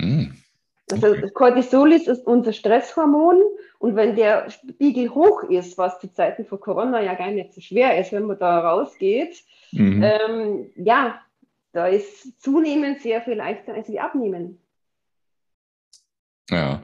Mhm. 0.01 0.35
Also 0.91 1.09
okay. 1.09 1.31
Cortisol 1.35 1.93
ist, 1.93 2.07
ist 2.07 2.27
unser 2.27 2.53
Stresshormon 2.53 3.43
und 3.79 3.97
wenn 3.97 4.15
der 4.15 4.49
Spiegel 4.51 5.11
hoch 5.11 5.43
ist, 5.45 5.77
was 5.79 5.99
zu 6.01 6.13
Zeiten 6.13 6.47
von 6.47 6.61
Corona 6.61 7.03
ja 7.03 7.15
gar 7.15 7.31
nicht 7.31 7.53
so 7.53 7.61
schwer 7.61 7.99
ist, 8.01 8.13
wenn 8.13 8.27
man 8.27 8.39
da 8.39 8.61
rausgeht, 8.61 9.43
mhm. 9.73 10.03
ähm, 10.03 10.71
ja, 10.77 11.21
da 11.73 11.89
ist 11.89 12.41
zunehmend 12.41 13.03
sehr 13.03 13.21
viel 13.21 13.35
leichter 13.35 13.75
als 13.75 13.89
wir 13.89 14.03
abnehmen. 14.03 14.61
Ja. 16.51 16.83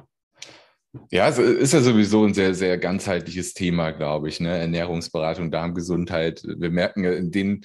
Ja, 1.11 1.29
es 1.29 1.39
ist 1.39 1.73
ja 1.73 1.81
sowieso 1.81 2.25
ein 2.25 2.35
sehr, 2.35 2.55
sehr 2.55 2.77
ganzheitliches 2.77 3.55
Thema, 3.55 3.93
glaube 3.93 4.29
ich. 4.29 4.41
Ne? 4.41 4.59
Ernährungsberatung, 4.59 5.51
Darmgesundheit. 5.51 6.43
Wir 6.45 6.71
merken 6.71 7.05
ja 7.05 7.13
in 7.13 7.31
den 7.31 7.65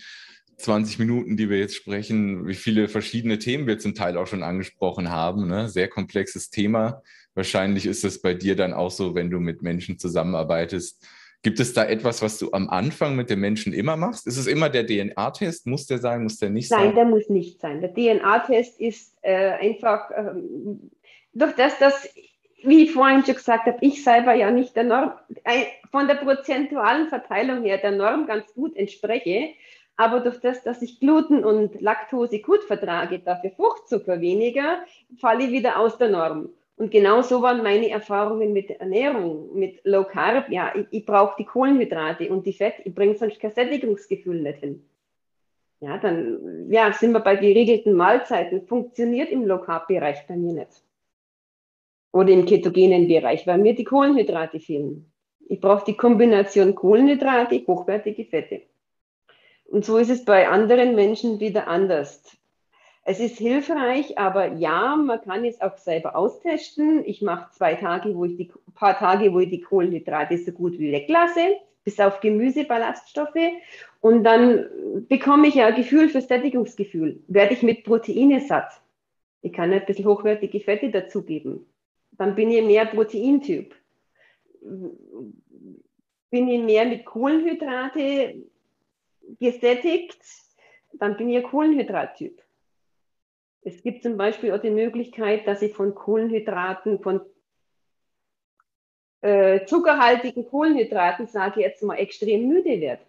20 0.58 1.00
Minuten, 1.00 1.38
die 1.38 1.50
wir 1.50 1.60
jetzt 1.60 1.76
sprechen, 1.76 2.48
wie 2.48 2.56
viele 2.56 2.88
verschiedene 2.88 3.38
Themen 3.38 3.68
wir 3.68 3.78
zum 3.78 3.94
Teil 3.94 4.18
auch 4.18 4.28
schon 4.28 4.44
angesprochen 4.44 5.12
haben. 5.12 5.48
Ne? 5.48 5.70
Sehr 5.70 5.88
komplexes 5.88 6.50
Thema. 6.50 7.02
Wahrscheinlich 7.36 7.86
ist 7.86 8.04
es 8.04 8.22
bei 8.22 8.34
dir 8.34 8.56
dann 8.56 8.74
auch 8.74 8.90
so, 8.90 9.14
wenn 9.14 9.30
du 9.30 9.40
mit 9.40 9.62
Menschen 9.62 10.00
zusammenarbeitest. 10.00 11.08
Gibt 11.44 11.60
es 11.60 11.74
da 11.74 11.86
etwas, 11.86 12.24
was 12.24 12.40
du 12.40 12.52
am 12.52 12.70
Anfang 12.70 13.16
mit 13.16 13.30
den 13.30 13.40
Menschen 13.40 13.72
immer 13.72 13.96
machst? 13.96 14.26
Ist 14.26 14.38
es 14.38 14.48
immer 14.48 14.70
der 14.70 14.88
DNA-Test? 14.88 15.68
Muss 15.68 15.86
der 15.86 16.00
sein? 16.00 16.24
Muss 16.24 16.38
der 16.38 16.50
nicht 16.50 16.72
Nein, 16.72 16.80
sein? 16.80 16.88
Nein, 16.88 16.96
der 16.96 17.06
muss 17.06 17.30
nicht 17.30 17.62
sein. 17.62 17.82
Der 17.82 17.94
DNA-Test 17.94 18.80
ist 18.82 19.16
äh, 19.22 19.52
einfach 19.52 20.10
ähm, 20.18 20.90
durch 21.34 21.54
das, 21.54 21.78
dass 21.78 22.10
wie 22.64 22.86
ich 22.86 22.92
vorhin 22.92 23.24
schon 23.24 23.36
gesagt 23.36 23.68
habe, 23.68 23.78
ich 23.82 24.04
selber 24.04 24.34
ja 24.34 24.50
nicht 24.50 24.76
der 24.76 24.84
Norm, 24.84 25.12
von 25.92 26.08
der 26.08 26.16
prozentualen 26.16 27.08
Verteilung 27.08 27.64
her 27.64 27.78
der 27.78 27.92
Norm 27.92 28.26
ganz 28.26 28.52
gut 28.54 28.76
entspreche, 28.76 29.50
aber 29.98 30.22
durch 30.22 30.40
das, 30.40 30.64
dass 30.64 30.82
ich 30.82 31.00
Gluten 31.00 31.44
und 31.44 31.82
Laktose 31.82 32.40
gut 32.40 32.64
vertrage, 32.64 33.20
dafür 33.20 33.52
Fruchtzucker 33.52 34.22
weniger, 34.22 34.80
falle 35.18 35.46
ich 35.46 35.52
wieder 35.52 35.80
aus 35.80 35.98
der 35.98 36.10
Norm. 36.10 36.50
Und 36.78 36.92
genau 36.92 37.24
so 37.24 37.42
waren 37.42 37.64
meine 37.64 37.90
Erfahrungen 37.90 38.54
mit 38.54 38.70
Ernährung, 38.70 39.58
mit 39.58 39.82
Low 39.84 40.04
Carb. 40.04 40.50
Ja, 40.50 40.72
ich, 40.76 40.86
ich 40.92 41.06
brauche 41.06 41.36
die 41.40 41.46
Kohlenhydrate 41.46 42.30
und 42.30 42.46
die 42.46 42.54
Fett, 42.54 42.76
ich 42.86 42.94
bringe 42.94 43.16
sonst 43.16 43.40
kein 43.40 43.52
Sättigungsgefühl 43.52 44.42
nicht 44.42 44.60
hin. 44.60 44.88
Ja, 45.80 45.98
dann 45.98 46.68
ja, 46.70 46.94
sind 46.94 47.12
wir 47.12 47.20
bei 47.20 47.36
geregelten 47.36 47.94
Mahlzeiten. 47.94 48.68
Funktioniert 48.68 49.32
im 49.32 49.46
Low 49.46 49.60
Carb 49.60 49.88
Bereich 49.88 50.26
bei 50.28 50.36
mir 50.36 50.54
nicht 50.54 50.84
oder 52.18 52.30
im 52.30 52.46
ketogenen 52.46 53.08
Bereich, 53.08 53.46
weil 53.46 53.60
mir 53.60 53.76
die 53.76 53.84
Kohlenhydrate 53.84 54.60
fehlen. 54.60 55.12
Ich 55.48 55.62
brauche 55.62 55.86
die 55.86 55.96
Kombination 55.96 56.74
Kohlenhydrate, 56.74 57.64
hochwertige 57.68 58.26
Fette. 58.26 58.62
Und 59.70 59.86
so 59.86 59.98
ist 59.98 60.10
es 60.10 60.26
bei 60.26 60.48
anderen 60.48 60.96
Menschen 60.96 61.40
wieder 61.40 61.68
anders. 61.68 62.24
Es 63.04 63.20
ist 63.20 63.38
hilfreich, 63.38 64.18
aber 64.18 64.54
ja, 64.54 64.96
man 64.96 65.22
kann 65.22 65.46
es 65.46 65.62
auch 65.62 65.78
selber 65.78 66.16
austesten. 66.16 67.04
Ich 67.06 67.22
mache 67.22 67.52
zwei 67.52 67.76
Tage, 67.76 68.16
wo 68.16 68.26
ich 68.26 68.36
die 68.36 68.52
paar 68.76 68.98
Tage, 68.98 69.34
wo 69.34 69.40
ich 69.40 69.50
die 69.50 69.62
Kohlenhydrate 69.62 70.38
so 70.38 70.52
gut 70.52 70.78
wie 70.78 70.92
weglasse, 70.92 71.58
bis 71.84 72.00
auf 72.00 72.20
Gemüse, 72.20 72.66
Ballaststoffe. 72.66 73.36
Und 74.02 74.24
dann 74.24 74.66
bekomme 75.08 75.48
ich 75.48 75.56
ja 75.56 75.68
ein 75.68 75.76
Gefühl 75.76 76.10
für 76.10 76.22
Sättigungsgefühl. 76.22 77.24
Werde 77.28 77.54
ich 77.54 77.64
mit 77.64 77.86
Proteine 77.86 78.42
satt. 78.42 78.72
Ich 79.42 79.54
kann 79.54 79.72
ein 79.72 79.86
bisschen 79.86 80.06
hochwertige 80.06 80.60
Fette 80.60 80.90
dazugeben 80.90 81.66
dann 82.18 82.36
bin 82.36 82.52
ich 82.52 82.64
mehr 82.64 82.86
Proteintyp. 82.86 83.76
Bin 86.30 86.48
ich 86.48 86.62
mehr 86.62 86.86
mit 86.86 87.06
Kohlenhydrate 87.06 88.36
gesättigt, 89.40 90.18
dann 90.94 91.18
bin 91.18 91.30
ich 91.30 91.38
ein 91.38 91.44
Kohlenhydrattyp. 91.44 92.42
Es 93.62 93.82
gibt 93.84 94.04
zum 94.04 94.18
Beispiel 94.18 94.54
auch 94.54 94.62
die 94.62 94.70
Möglichkeit, 94.70 95.46
dass 95.48 95.62
ich 95.62 95.74
von 95.74 95.94
Kohlenhydraten, 95.94 97.00
von 97.02 97.22
äh, 99.22 99.66
zuckerhaltigen 99.66 100.48
Kohlenhydraten, 100.48 101.28
sage 101.28 101.60
ich 101.60 101.66
jetzt 101.66 101.84
mal, 101.84 101.96
extrem 101.96 102.48
müde 102.48 102.80
werde. 102.80 103.04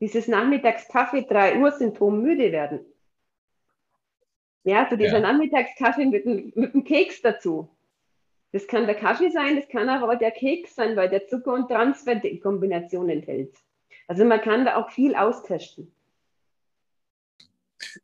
Dieses 0.00 0.28
Nachmittagskaffee 0.28 1.22
3 1.22 1.58
Uhr 1.58 1.72
Symptom 1.72 2.20
müde 2.20 2.52
werden. 2.52 2.80
Ja, 4.64 4.86
so 4.90 4.96
dieser 4.96 5.20
ja. 5.20 5.20
Nachmittagskaffee 5.20 6.06
mit, 6.06 6.26
mit 6.26 6.74
einem 6.74 6.84
Keks 6.84 7.22
dazu. 7.22 7.68
Das 8.52 8.66
kann 8.66 8.86
der 8.86 8.96
Kaffee 8.96 9.30
sein, 9.30 9.56
das 9.56 9.68
kann 9.68 9.88
aber 9.88 10.12
auch 10.12 10.18
der 10.18 10.30
Keks 10.30 10.74
sein, 10.74 10.96
weil 10.96 11.08
der 11.08 11.26
Zucker 11.26 11.54
und 11.54 11.68
Transfett 11.68 12.24
in 12.24 12.40
Kombination 12.40 13.08
enthält. 13.08 13.54
Also 14.06 14.24
man 14.24 14.40
kann 14.40 14.64
da 14.64 14.76
auch 14.76 14.90
viel 14.90 15.14
austesten. 15.14 15.92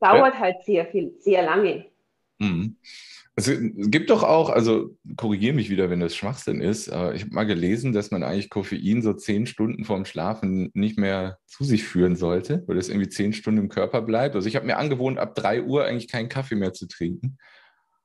Dauert 0.00 0.34
ja. 0.34 0.40
halt 0.40 0.64
sehr 0.64 0.86
viel, 0.86 1.14
sehr 1.20 1.42
lange. 1.42 1.86
Mhm. 2.38 2.76
Es 3.34 3.50
gibt 3.50 4.10
doch 4.10 4.24
auch, 4.24 4.50
also 4.50 4.94
korrigiere 5.16 5.54
mich 5.54 5.70
wieder, 5.70 5.88
wenn 5.88 6.00
das 6.00 6.14
Schwachsinn 6.14 6.60
ist. 6.60 6.88
Ich 6.88 6.92
habe 6.92 7.30
mal 7.30 7.46
gelesen, 7.46 7.94
dass 7.94 8.10
man 8.10 8.22
eigentlich 8.22 8.50
Koffein 8.50 9.00
so 9.00 9.14
zehn 9.14 9.46
Stunden 9.46 9.84
vorm 9.84 10.04
Schlafen 10.04 10.70
nicht 10.74 10.98
mehr 10.98 11.38
zu 11.46 11.64
sich 11.64 11.84
führen 11.84 12.14
sollte, 12.14 12.62
weil 12.66 12.76
es 12.76 12.90
irgendwie 12.90 13.08
zehn 13.08 13.32
Stunden 13.32 13.60
im 13.60 13.68
Körper 13.70 14.02
bleibt. 14.02 14.34
Also 14.34 14.48
ich 14.48 14.56
habe 14.56 14.66
mir 14.66 14.76
angewohnt, 14.76 15.18
ab 15.18 15.34
drei 15.34 15.62
Uhr 15.62 15.86
eigentlich 15.86 16.08
keinen 16.08 16.28
Kaffee 16.28 16.56
mehr 16.56 16.74
zu 16.74 16.86
trinken. 16.86 17.38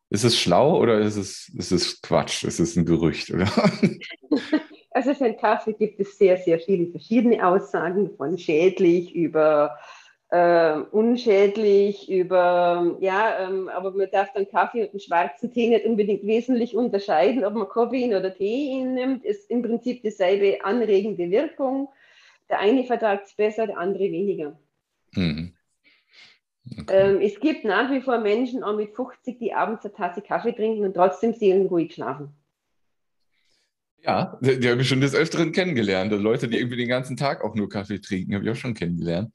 Ist 0.10 0.24
es 0.24 0.40
schlau 0.40 0.80
oder 0.80 1.00
ist 1.00 1.18
es, 1.18 1.50
ist 1.50 1.74
es 1.74 2.02
Quatsch? 2.02 2.46
Ist 2.46 2.62
es 2.62 2.78
ein 2.78 2.86
Gerücht? 2.86 3.30
Oder? 3.30 3.52
Also 4.98 5.14
für 5.14 5.26
den 5.26 5.38
Kaffee 5.38 5.74
gibt 5.74 6.00
es 6.00 6.18
sehr, 6.18 6.38
sehr 6.38 6.60
viele 6.60 6.88
verschiedene 6.88 7.48
Aussagen, 7.48 8.10
von 8.18 8.36
schädlich 8.36 9.14
über 9.14 9.78
äh, 10.30 10.74
unschädlich, 10.90 12.10
über, 12.10 12.98
ja, 13.00 13.48
ähm, 13.48 13.70
aber 13.70 13.92
man 13.92 14.10
darf 14.12 14.34
dann 14.34 14.50
Kaffee 14.50 14.82
und 14.82 14.90
einen 14.90 15.00
schwarzen 15.00 15.54
Tee 15.54 15.70
nicht 15.70 15.86
unbedingt 15.86 16.26
wesentlich 16.26 16.76
unterscheiden, 16.76 17.46
ob 17.46 17.54
man 17.54 17.70
Koffein 17.70 18.16
oder 18.16 18.34
Tee 18.34 18.84
nimmt, 18.86 19.24
ist 19.24 19.52
im 19.52 19.62
Prinzip 19.62 20.02
dieselbe 20.02 20.66
anregende 20.66 21.30
Wirkung. 21.30 21.90
Der 22.50 22.58
eine 22.58 22.84
vertragt 22.84 23.28
es 23.28 23.36
besser, 23.36 23.68
der 23.68 23.78
andere 23.78 24.06
weniger. 24.06 24.58
Mhm. 25.12 25.54
Okay. 26.72 26.86
Ähm, 26.90 27.22
es 27.22 27.40
gibt 27.40 27.66
nach 27.66 27.92
wie 27.92 28.02
vor 28.02 28.18
Menschen 28.18 28.64
auch 28.64 28.76
mit 28.76 28.96
50, 28.96 29.38
die 29.38 29.54
abends 29.54 29.86
eine 29.86 29.94
Tasse 29.94 30.24
Kaffee 30.24 30.54
trinken 30.54 30.86
und 30.86 30.96
trotzdem 30.96 31.34
seelenruhig 31.34 31.94
schlafen. 31.94 32.36
Ja, 34.08 34.38
die, 34.40 34.70
habe 34.70 34.82
ich 34.82 34.88
schon 34.88 35.02
des 35.02 35.14
Öfteren 35.14 35.52
kennengelernt. 35.52 36.14
Also 36.14 36.24
Leute, 36.24 36.48
die 36.48 36.58
irgendwie 36.58 36.78
den 36.78 36.88
ganzen 36.88 37.18
Tag 37.18 37.44
auch 37.44 37.56
nur 37.56 37.68
Kaffee 37.68 38.00
trinken, 38.00 38.36
habe 38.36 38.46
ich 38.46 38.52
auch 38.52 38.56
schon 38.56 38.74
kennengelernt. 38.74 39.34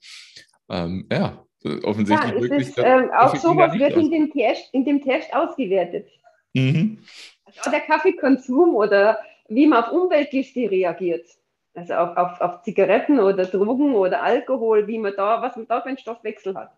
Ähm, 0.70 1.06
ja, 1.12 1.44
offensichtlich 1.82 2.32
ja, 2.32 2.40
wirklich. 2.40 2.68
Ist, 2.68 2.78
ähm, 2.78 3.10
auch 3.14 3.36
sowas 3.36 3.78
wird 3.78 3.96
in 3.98 4.10
dem, 4.10 4.32
Test, 4.32 4.72
in 4.72 4.86
dem 4.86 5.02
Test 5.02 5.34
ausgewertet. 5.34 6.08
Mhm. 6.54 6.98
Also 7.44 7.70
der 7.70 7.80
Kaffeekonsum 7.80 8.74
oder 8.74 9.18
wie 9.48 9.66
man 9.66 9.84
auf 9.84 9.92
Umweltgifte 9.92 10.70
reagiert. 10.70 11.26
Also 11.74 11.92
auf, 11.92 12.16
auf, 12.16 12.40
auf 12.40 12.62
Zigaretten 12.62 13.20
oder 13.20 13.44
Drogen 13.44 13.94
oder 13.94 14.22
Alkohol, 14.22 14.86
wie 14.86 14.98
man 14.98 15.12
da, 15.14 15.42
was 15.42 15.54
man 15.56 15.66
da 15.68 15.82
für 15.82 15.88
einen 15.88 15.98
Stoffwechsel 15.98 16.54
hat. 16.54 16.72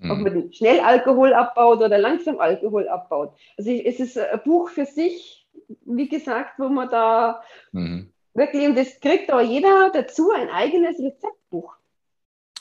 Mhm. 0.00 0.10
Ob 0.10 0.18
man 0.18 0.52
schnell 0.52 0.80
Alkohol 0.80 1.32
abbaut 1.32 1.78
oder 1.80 1.98
langsam 1.98 2.40
Alkohol 2.40 2.88
abbaut. 2.88 3.34
Also 3.56 3.70
es 3.70 4.00
ist 4.00 4.18
ein 4.18 4.40
Buch 4.44 4.68
für 4.70 4.84
sich, 4.84 5.45
wie 5.84 6.08
gesagt, 6.08 6.58
wo 6.58 6.68
man 6.68 6.88
da 6.88 7.42
mhm. 7.72 8.12
wirklich, 8.34 8.66
und 8.66 8.76
das 8.76 9.00
kriegt 9.00 9.32
auch 9.32 9.40
jeder 9.40 9.90
dazu 9.90 10.30
ein 10.30 10.50
eigenes 10.50 10.98
Rezeptbuch. 10.98 11.74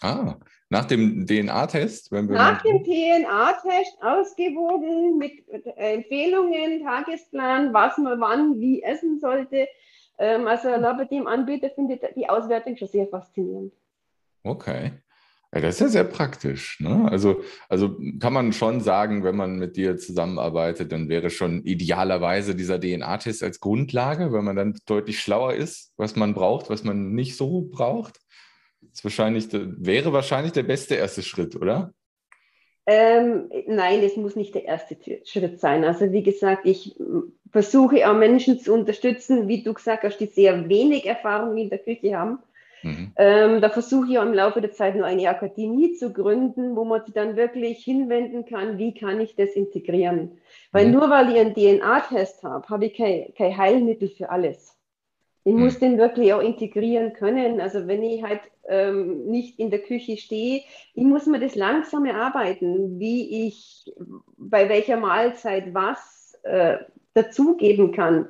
Ah, 0.01 0.35
nach 0.69 0.85
dem 0.85 1.25
DNA-Test? 1.25 2.11
Nach 2.11 2.61
dem 2.61 2.83
DNA-Test 2.83 4.01
ausgewogen 4.01 5.17
mit 5.17 5.47
Empfehlungen, 5.77 6.83
Tagesplan, 6.83 7.73
was 7.73 7.97
man 7.97 8.19
wann 8.19 8.59
wie 8.59 8.81
essen 8.81 9.19
sollte. 9.19 9.67
Ähm, 10.17 10.47
also 10.47 10.69
bei 10.69 11.05
dem 11.05 11.27
Anbieter 11.27 11.69
findet 11.69 12.15
die 12.15 12.27
Auswertung 12.27 12.77
schon 12.77 12.87
sehr 12.87 13.07
faszinierend. 13.07 13.73
Okay. 14.43 14.91
Ja, 15.55 15.61
das 15.61 15.75
ist 15.75 15.79
ja 15.79 15.87
sehr 15.87 16.03
praktisch. 16.03 16.81
Ne? 16.81 17.07
Also, 17.09 17.41
also 17.69 17.95
kann 18.19 18.33
man 18.33 18.51
schon 18.51 18.81
sagen, 18.81 19.23
wenn 19.23 19.37
man 19.37 19.55
mit 19.55 19.77
dir 19.77 19.95
zusammenarbeitet, 19.95 20.91
dann 20.91 21.07
wäre 21.07 21.29
schon 21.29 21.63
idealerweise 21.63 22.55
dieser 22.55 22.77
DNA-Test 22.77 23.41
als 23.41 23.61
Grundlage, 23.61 24.33
weil 24.33 24.41
man 24.41 24.57
dann 24.57 24.77
deutlich 24.85 25.21
schlauer 25.21 25.53
ist, 25.53 25.93
was 25.95 26.17
man 26.17 26.33
braucht, 26.33 26.69
was 26.69 26.83
man 26.83 27.13
nicht 27.13 27.37
so 27.37 27.61
braucht. 27.61 28.19
Das 28.81 29.05
wahrscheinlich, 29.05 29.47
wäre 29.53 30.11
wahrscheinlich 30.11 30.51
der 30.51 30.63
beste 30.63 30.95
erste 30.95 31.23
Schritt, 31.23 31.55
oder? 31.55 31.93
Ähm, 32.85 33.49
nein, 33.65 34.03
es 34.03 34.17
muss 34.17 34.35
nicht 34.35 34.55
der 34.55 34.65
erste 34.65 34.97
Schritt 35.23 35.61
sein. 35.61 35.85
Also 35.85 36.11
wie 36.11 36.23
gesagt, 36.23 36.65
ich 36.65 36.97
versuche 37.49 38.09
auch 38.09 38.13
Menschen 38.13 38.59
zu 38.59 38.73
unterstützen, 38.73 39.47
wie 39.47 39.63
du 39.63 39.73
gesagt 39.73 40.03
hast, 40.03 40.17
die 40.17 40.25
sehr 40.25 40.67
wenig 40.67 41.05
Erfahrung 41.05 41.55
in 41.55 41.69
der 41.69 41.79
Küche 41.79 42.17
haben 42.17 42.39
Mhm. 42.85 43.13
Ähm, 43.15 43.61
da 43.61 43.69
versuche 43.69 44.11
ich 44.11 44.19
auch 44.19 44.25
im 44.25 44.33
Laufe 44.35 44.61
der 44.61 44.71
Zeit 44.71 44.95
nur 44.95 45.07
eine 45.07 45.27
Akademie 45.27 45.93
zu 45.93 46.13
gründen, 46.13 46.75
wo 46.75 46.85
man 46.85 47.03
sich 47.03 47.15
dann 47.15 47.35
wirklich 47.35 47.83
hinwenden 47.83 48.45
kann, 48.45 48.77
wie 48.77 48.93
kann 48.93 49.19
ich 49.19 49.35
das 49.35 49.53
integrieren. 49.53 50.37
Weil 50.71 50.85
mhm. 50.85 50.91
nur 50.93 51.09
weil 51.09 51.31
ich 51.31 51.39
einen 51.39 51.55
DNA-Test 51.55 52.43
habe, 52.43 52.69
habe 52.69 52.85
ich 52.85 52.93
kein, 52.93 53.33
kein 53.35 53.57
Heilmittel 53.57 54.09
für 54.09 54.29
alles. 54.29 54.77
Ich 55.45 55.53
mhm. 55.53 55.61
muss 55.61 55.79
den 55.79 55.97
wirklich 55.97 56.31
auch 56.31 56.41
integrieren 56.41 57.13
können. 57.13 57.59
Also 57.59 57.87
wenn 57.87 58.03
ich 58.03 58.21
halt 58.21 58.41
ähm, 58.67 59.25
nicht 59.25 59.57
in 59.59 59.71
der 59.71 59.79
Küche 59.79 60.17
stehe, 60.17 60.61
ich 60.93 61.03
muss 61.03 61.25
mir 61.25 61.39
das 61.39 61.55
langsam 61.55 62.05
erarbeiten, 62.05 62.99
wie 62.99 63.47
ich 63.47 63.91
bei 64.37 64.69
welcher 64.69 64.97
Mahlzeit 64.97 65.73
was 65.73 66.37
äh, 66.43 66.77
dazugeben 67.15 67.93
kann 67.93 68.27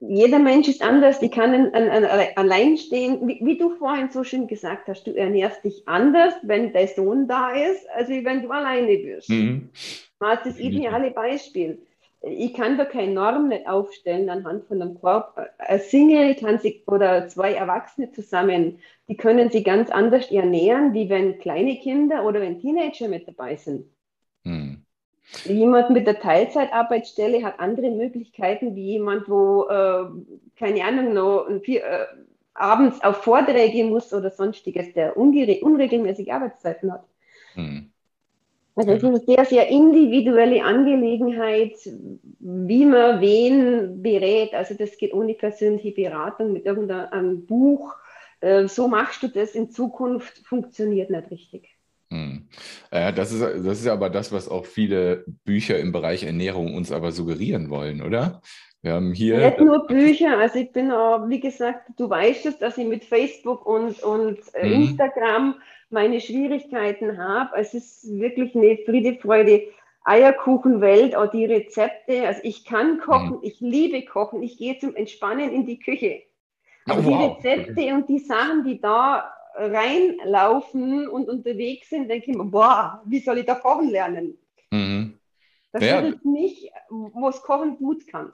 jeder 0.00 0.38
Mensch 0.38 0.66
ist 0.66 0.82
anders, 0.82 1.20
die 1.20 1.28
kann 1.28 1.54
an, 1.54 1.88
an, 1.88 2.04
allein 2.36 2.78
stehen. 2.78 3.28
Wie, 3.28 3.38
wie, 3.42 3.58
du 3.58 3.76
vorhin 3.76 4.10
so 4.10 4.24
schön 4.24 4.46
gesagt 4.46 4.88
hast, 4.88 5.06
du 5.06 5.14
ernährst 5.14 5.62
dich 5.62 5.86
anders, 5.86 6.34
wenn 6.42 6.72
dein 6.72 6.88
Sohn 6.88 7.28
da 7.28 7.50
ist, 7.50 7.86
als 7.90 8.08
wenn 8.08 8.42
du 8.42 8.50
alleine 8.50 8.96
bist. 8.96 9.28
Mhm. 9.28 9.68
Das 10.18 10.46
ist 10.46 10.46
das 10.46 10.58
ideale 10.58 11.10
Beispiel. 11.10 11.82
Ich 12.22 12.52
kann 12.54 12.76
da 12.76 12.84
keine 12.84 13.12
Norm 13.12 13.48
nicht 13.48 13.66
aufstellen 13.66 14.28
anhand 14.28 14.66
von 14.66 14.80
einem 14.80 14.94
Korb. 15.00 15.38
Ein 15.58 15.80
Single 15.80 16.34
kann 16.34 16.58
sich 16.58 16.86
oder 16.86 17.28
zwei 17.28 17.52
Erwachsene 17.52 18.10
zusammen, 18.10 18.78
die 19.08 19.16
können 19.16 19.50
sich 19.50 19.64
ganz 19.64 19.90
anders 19.90 20.30
ernähren, 20.30 20.92
wie 20.92 21.08
wenn 21.08 21.38
kleine 21.38 21.76
Kinder 21.76 22.24
oder 22.26 22.40
wenn 22.40 22.60
Teenager 22.60 23.08
mit 23.08 23.26
dabei 23.26 23.56
sind. 23.56 23.86
Jemand 25.44 25.90
mit 25.90 26.06
der 26.06 26.18
Teilzeitarbeitsstelle 26.18 27.42
hat 27.44 27.60
andere 27.60 27.90
Möglichkeiten 27.90 28.74
wie 28.74 28.92
jemand, 28.92 29.28
wo, 29.28 29.66
äh, 29.68 30.06
keine 30.58 30.84
Ahnung, 30.84 31.14
noch 31.14 31.46
vier, 31.62 31.84
äh, 31.84 32.06
abends 32.54 33.02
auf 33.02 33.18
Vorträge 33.18 33.84
muss 33.84 34.12
oder 34.12 34.30
sonstiges, 34.30 34.92
der 34.92 35.16
unregelmäßige 35.16 36.28
Arbeitszeiten 36.28 36.92
hat. 36.92 37.04
Hm. 37.54 37.90
Also 38.76 38.92
es 38.92 39.02
ist 39.02 39.08
eine 39.08 39.18
sehr, 39.18 39.44
sehr 39.44 39.68
individuelle 39.68 40.62
Angelegenheit, 40.64 41.76
wie 42.38 42.86
man 42.86 43.20
wen 43.20 44.02
berät. 44.02 44.54
Also 44.54 44.74
das 44.74 44.96
geht 44.96 45.12
ohne 45.12 45.34
persönliche 45.34 45.90
Beratung 45.90 46.52
mit 46.52 46.66
irgendeinem 46.66 47.46
Buch. 47.46 47.94
Äh, 48.40 48.68
so 48.68 48.88
machst 48.88 49.22
du 49.22 49.28
das 49.28 49.54
in 49.54 49.70
Zukunft, 49.70 50.38
funktioniert 50.46 51.10
nicht 51.10 51.30
richtig. 51.30 51.69
Hm. 52.10 52.48
Ja, 52.92 53.12
das 53.12 53.32
ist, 53.32 53.40
das 53.40 53.80
ist 53.80 53.86
aber 53.86 54.10
das, 54.10 54.32
was 54.32 54.48
auch 54.48 54.66
viele 54.66 55.24
Bücher 55.44 55.78
im 55.78 55.92
Bereich 55.92 56.24
Ernährung 56.24 56.74
uns 56.74 56.90
aber 56.90 57.12
suggerieren 57.12 57.70
wollen, 57.70 58.02
oder? 58.02 58.42
Wir 58.82 58.94
haben 58.94 59.12
hier. 59.12 59.38
Nicht 59.38 59.60
nur 59.60 59.86
Bücher, 59.86 60.38
also 60.38 60.58
ich 60.58 60.72
bin 60.72 60.90
auch, 60.90 61.28
wie 61.28 61.40
gesagt, 61.40 61.90
du 61.98 62.08
weißt 62.08 62.46
es, 62.46 62.58
dass 62.58 62.78
ich 62.78 62.86
mit 62.86 63.04
Facebook 63.04 63.66
und, 63.66 64.02
und 64.02 64.38
äh, 64.54 64.66
mhm. 64.66 64.82
Instagram 64.82 65.54
meine 65.90 66.20
Schwierigkeiten 66.20 67.18
habe. 67.18 67.50
Es 67.56 67.74
ist 67.74 68.08
wirklich 68.10 68.56
eine 68.56 68.78
Friede, 68.86 69.18
Freude, 69.20 69.64
Eierkuchenwelt, 70.04 71.14
auch 71.14 71.30
die 71.30 71.44
Rezepte. 71.44 72.26
Also 72.26 72.40
ich 72.42 72.64
kann 72.64 72.98
kochen, 72.98 73.36
mhm. 73.36 73.42
ich 73.42 73.60
liebe 73.60 74.04
kochen, 74.06 74.42
ich 74.42 74.56
gehe 74.56 74.78
zum 74.78 74.96
Entspannen 74.96 75.52
in 75.52 75.66
die 75.66 75.78
Küche. 75.78 76.22
Aber 76.86 77.00
oh, 77.00 77.04
wow. 77.04 77.38
die 77.42 77.48
Rezepte 77.50 77.94
und 77.94 78.08
die 78.08 78.18
Sachen, 78.18 78.64
die 78.64 78.80
da 78.80 79.30
reinlaufen 79.54 81.08
und 81.08 81.28
unterwegs 81.28 81.90
sind, 81.90 82.08
denke 82.08 82.30
ich 82.30 82.36
mir, 82.36 82.44
boah, 82.44 83.02
wie 83.04 83.20
soll 83.20 83.38
ich 83.38 83.46
da 83.46 83.54
kochen 83.54 83.90
lernen? 83.90 84.38
Mhm. 84.70 85.18
Das 85.72 85.84
ja. 85.84 86.00
ist 86.00 86.24
nicht, 86.24 86.70
wo 86.88 87.28
es 87.28 87.42
kochen 87.42 87.76
gut 87.76 88.06
kann. 88.06 88.32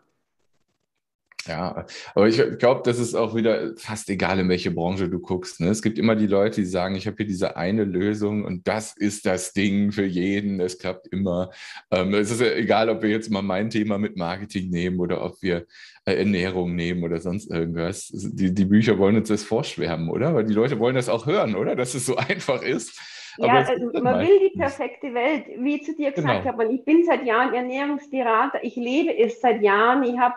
Ja, 1.47 1.87
aber 2.15 2.29
ich 2.29 2.41
glaube, 2.59 2.83
das 2.85 2.99
ist 2.99 3.15
auch 3.15 3.35
wieder 3.35 3.77
fast 3.77 4.09
egal, 4.11 4.39
in 4.39 4.49
welche 4.49 4.71
Branche 4.71 5.09
du 5.09 5.21
guckst. 5.21 5.61
Ne? 5.61 5.69
Es 5.69 5.83
gibt 5.83 5.99
immer 5.99 6.17
die 6.17 6.27
Leute, 6.27 6.61
die 6.61 6.67
sagen, 6.67 6.95
ich 6.95 7.07
habe 7.07 7.17
hier 7.19 7.27
diese 7.27 7.57
eine 7.57 7.85
Lösung 7.85 8.45
und 8.45 8.67
das 8.67 8.97
ist 8.97 9.27
das 9.27 9.53
Ding 9.53 9.93
für 9.93 10.05
jeden. 10.05 10.61
Es 10.61 10.79
klappt 10.79 11.07
immer. 11.09 11.51
Ähm, 11.91 12.15
es 12.15 12.31
ist 12.31 12.41
ja 12.41 12.53
egal, 12.53 12.89
ob 12.91 13.03
wir 13.03 13.11
jetzt 13.11 13.31
mal 13.31 13.43
mein 13.43 13.71
Thema 13.71 13.99
mit 13.99 14.17
Marketing 14.17 14.71
nehmen 14.71 15.01
oder 15.01 15.25
ob 15.25 15.41
wir 15.43 15.67
äh, 16.05 16.15
Ernährung 16.15 16.75
nehmen 16.75 17.05
oder 17.05 17.21
sonst 17.21 17.51
irgendwas. 17.51 18.11
Die, 18.13 18.53
die 18.55 18.65
Bücher 18.65 18.99
wollen 18.99 19.17
uns 19.17 19.29
das 19.29 19.45
vorschwärmen, 19.45 20.09
oder? 20.09 20.35
Weil 20.35 20.45
die 20.45 20.55
Leute 20.55 20.79
wollen 20.79 20.95
das 20.97 21.09
auch 21.09 21.27
hören, 21.27 21.55
oder? 21.55 21.77
Dass 21.77 21.95
es 21.95 22.07
so 22.07 22.17
einfach 22.17 22.63
ist. 22.63 22.99
Ja, 23.39 23.53
also 23.53 24.03
man 24.03 24.21
will 24.27 24.51
die 24.51 24.59
perfekte 24.59 25.13
Welt, 25.13 25.45
wie 25.59 25.77
ich 25.77 25.85
zu 25.85 25.95
dir 25.95 26.13
gesagt 26.13 26.43
genau. 26.43 26.53
habe. 26.53 26.67
Und 26.67 26.75
ich 26.75 26.85
bin 26.85 27.05
seit 27.05 27.25
Jahren 27.25 27.53
Ernährungsberater. 27.53 28.61
Ich 28.63 28.77
lebe 28.77 29.17
es 29.17 29.41
seit 29.41 29.63
Jahren. 29.63 30.05
Ich 30.05 30.19
habe 30.19 30.37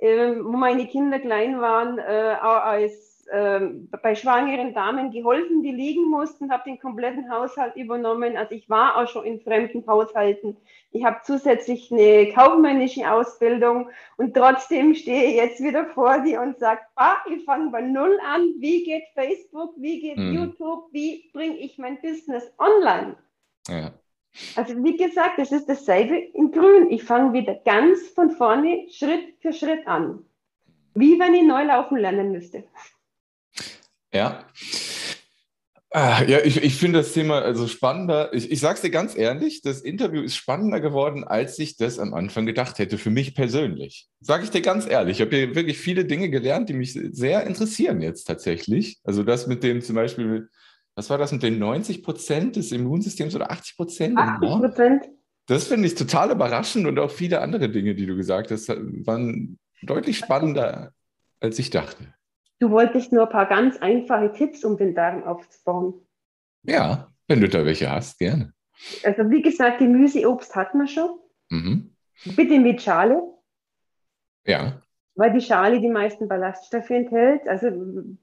wo 0.00 0.56
meine 0.56 0.86
Kinder 0.86 1.18
klein 1.18 1.60
waren, 1.60 1.98
äh, 1.98 2.36
als 2.40 3.26
äh, 3.30 3.60
bei 4.02 4.14
schwangeren 4.14 4.72
Damen 4.72 5.10
geholfen, 5.10 5.62
die 5.62 5.72
liegen 5.72 6.08
mussten, 6.08 6.50
habe 6.50 6.64
den 6.64 6.78
kompletten 6.78 7.30
Haushalt 7.30 7.76
übernommen. 7.76 8.36
Also 8.36 8.54
ich 8.54 8.70
war 8.70 8.96
auch 8.96 9.08
schon 9.08 9.24
in 9.24 9.40
fremden 9.40 9.86
Haushalten. 9.86 10.56
Ich 10.92 11.04
habe 11.04 11.18
zusätzlich 11.24 11.92
eine 11.92 12.32
kaufmännische 12.32 13.10
Ausbildung 13.10 13.90
und 14.16 14.34
trotzdem 14.34 14.94
stehe 14.94 15.24
ich 15.24 15.34
jetzt 15.34 15.62
wieder 15.62 15.84
vor 15.86 16.20
dir 16.20 16.40
und 16.40 16.58
sage, 16.58 16.80
ah, 16.96 17.16
ich 17.30 17.44
fange 17.44 17.70
bei 17.70 17.82
Null 17.82 18.18
an. 18.26 18.54
Wie 18.58 18.84
geht 18.84 19.04
Facebook? 19.14 19.74
Wie 19.76 20.00
geht 20.00 20.16
mhm. 20.16 20.32
YouTube? 20.32 20.88
Wie 20.92 21.30
bringe 21.32 21.58
ich 21.58 21.76
mein 21.76 22.00
Business 22.00 22.50
online? 22.58 23.16
Ja. 23.68 23.92
Also 24.54 24.74
wie 24.84 24.96
gesagt, 24.96 25.38
es 25.38 25.52
ist 25.52 25.66
dasselbe 25.66 26.16
in 26.16 26.50
Grün. 26.50 26.90
Ich 26.90 27.04
fange 27.04 27.32
wieder 27.32 27.54
ganz 27.64 28.08
von 28.14 28.30
vorne 28.30 28.86
Schritt 28.90 29.34
für 29.40 29.52
Schritt 29.52 29.86
an. 29.86 30.24
Wie 30.94 31.18
wenn 31.18 31.34
ich 31.34 31.44
neu 31.44 31.64
laufen 31.64 31.98
lernen 31.98 32.32
müsste. 32.32 32.64
Ja. 34.12 34.44
Ah, 35.90 36.22
ja, 36.22 36.40
ich, 36.44 36.62
ich 36.62 36.76
finde 36.76 36.98
das 36.98 37.12
Thema 37.12 37.40
also 37.40 37.66
spannender. 37.66 38.32
Ich, 38.34 38.50
ich 38.50 38.60
sage 38.60 38.74
es 38.74 38.82
dir 38.82 38.90
ganz 38.90 39.16
ehrlich, 39.16 39.62
das 39.62 39.80
Interview 39.80 40.20
ist 40.20 40.36
spannender 40.36 40.80
geworden, 40.80 41.24
als 41.24 41.58
ich 41.58 41.78
das 41.78 41.98
am 41.98 42.12
Anfang 42.12 42.44
gedacht 42.44 42.78
hätte, 42.78 42.98
für 42.98 43.08
mich 43.08 43.34
persönlich. 43.34 44.06
Sage 44.20 44.44
ich 44.44 44.50
dir 44.50 44.60
ganz 44.60 44.86
ehrlich. 44.86 45.18
Ich 45.18 45.26
habe 45.26 45.34
hier 45.34 45.54
wirklich 45.54 45.78
viele 45.78 46.04
Dinge 46.04 46.28
gelernt, 46.28 46.68
die 46.68 46.74
mich 46.74 46.92
sehr 46.92 47.46
interessieren 47.46 48.02
jetzt 48.02 48.24
tatsächlich. 48.24 48.98
Also 49.02 49.22
das 49.22 49.46
mit 49.46 49.62
dem 49.62 49.80
zum 49.80 49.94
Beispiel 49.94 50.50
was 50.98 51.10
war 51.10 51.18
das 51.18 51.30
mit 51.30 51.44
den 51.44 51.60
90 51.60 52.02
Prozent 52.02 52.56
des 52.56 52.72
Immunsystems 52.72 53.32
oder 53.36 53.52
80 53.52 53.76
Prozent? 53.76 54.18
80 54.18 54.48
Prozent. 54.48 55.08
Das 55.46 55.68
finde 55.68 55.86
ich 55.86 55.94
total 55.94 56.32
überraschend 56.32 56.88
und 56.88 56.98
auch 56.98 57.12
viele 57.12 57.40
andere 57.40 57.68
Dinge, 57.70 57.94
die 57.94 58.04
du 58.04 58.16
gesagt 58.16 58.50
hast, 58.50 58.68
waren 58.68 59.60
deutlich 59.82 60.18
spannender, 60.18 60.90
als 61.38 61.56
ich 61.60 61.70
dachte. 61.70 62.12
Du 62.58 62.70
wolltest 62.70 63.12
nur 63.12 63.22
ein 63.22 63.28
paar 63.28 63.46
ganz 63.46 63.76
einfache 63.76 64.32
Tipps, 64.32 64.64
um 64.64 64.76
den 64.76 64.96
Darm 64.96 65.22
aufzubauen. 65.22 66.04
Ja, 66.64 67.06
wenn 67.28 67.40
du 67.40 67.48
da 67.48 67.64
welche 67.64 67.88
hast, 67.88 68.18
gerne. 68.18 68.52
Also 69.04 69.30
wie 69.30 69.42
gesagt, 69.42 69.78
Gemüse, 69.78 70.28
Obst 70.28 70.56
hatten 70.56 70.80
wir 70.80 70.88
schon. 70.88 71.10
Mhm. 71.48 71.94
Bitte 72.34 72.58
mit 72.58 72.82
Schale. 72.82 73.22
Ja 74.44 74.82
weil 75.18 75.32
die 75.32 75.40
Schale 75.40 75.80
die 75.80 75.88
meisten 75.88 76.28
Ballaststoffe 76.28 76.90
enthält. 76.90 77.46
Also 77.48 77.72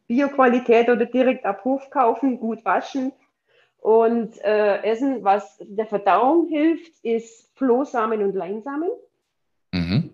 Bioqualität 0.07 0.87
oder 0.87 1.05
direkt 1.05 1.45
ab 1.45 1.65
Hof 1.65 1.89
kaufen, 1.89 2.39
gut 2.39 2.63
waschen 2.63 3.11
und 3.79 4.41
äh, 4.41 4.81
essen. 4.81 5.21
Was 5.25 5.57
der 5.59 5.87
Verdauung 5.87 6.47
hilft, 6.47 7.03
ist 7.03 7.51
Flohsamen 7.57 8.23
und 8.23 8.33
Leinsamen. 8.33 8.89
Mhm. 9.73 10.09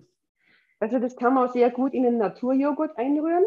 Also 0.79 0.97
das 0.97 1.15
kann 1.15 1.35
man 1.35 1.47
auch 1.47 1.53
sehr 1.53 1.69
gut 1.69 1.93
in 1.93 2.01
den 2.01 2.17
Naturjoghurt 2.17 2.97
einrühren. 2.97 3.45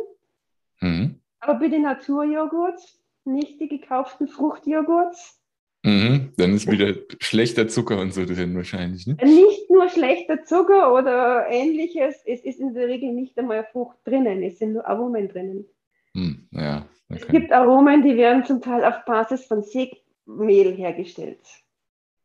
Mhm. 0.81 1.19
Aber 1.41 1.55
bitte 1.55 1.81
Naturjoghurt, 1.81 2.81
nicht 3.25 3.61
die 3.61 3.69
gekauften 3.69 4.29
Fruchtjoghurts. 4.29 5.43
Mhm, 5.85 6.33
dann 6.39 6.55
ist 6.55 6.71
wieder 6.71 6.95
schlechter 7.21 7.69
Zucker 7.69 8.01
und 8.01 8.15
so 8.15 8.25
drin 8.25 8.57
wahrscheinlich. 8.57 9.07
Ne? 9.07 9.19
Nicht 9.23 9.69
nur 9.69 9.91
schlechter 9.91 10.43
Zucker 10.43 10.95
oder 10.95 11.47
ähnliches, 11.51 12.17
es 12.25 12.41
ist 12.41 12.59
in 12.59 12.73
der 12.73 12.89
Regel 12.89 13.13
nicht 13.13 13.39
einmal 13.39 13.67
Frucht 13.71 13.99
drinnen, 14.05 14.43
es 14.43 14.59
sind 14.59 14.73
nur 14.73 14.89
Aromen 14.89 15.29
drinnen. 15.29 15.67
Hm, 16.15 16.49
ja, 16.53 16.87
okay. 17.11 17.21
Es 17.21 17.29
gibt 17.29 17.53
Aromen, 17.53 18.03
die 18.03 18.17
werden 18.17 18.47
zum 18.47 18.63
Teil 18.63 18.83
auf 18.83 19.05
Basis 19.05 19.45
von 19.45 19.63
Sägemehl 19.63 20.75
hergestellt. 20.75 21.41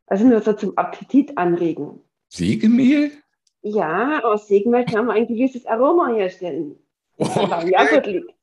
Also 0.08 0.26
nur 0.26 0.40
so 0.40 0.54
zum 0.54 0.78
Appetit 0.78 1.38
anregen. 1.38 2.00
Sägemehl? 2.30 3.12
Ja, 3.62 4.24
aus 4.24 4.48
Sägemehl 4.48 4.86
kann 4.86 5.06
man 5.06 5.18
ein 5.18 5.28
gewisses 5.28 5.66
Aroma 5.66 6.14
herstellen. 6.14 6.78
Oh, 7.18 7.26
okay. 7.26 7.72
Ja, 7.72 7.84
gut 7.84 8.06
liegt. 8.06 8.34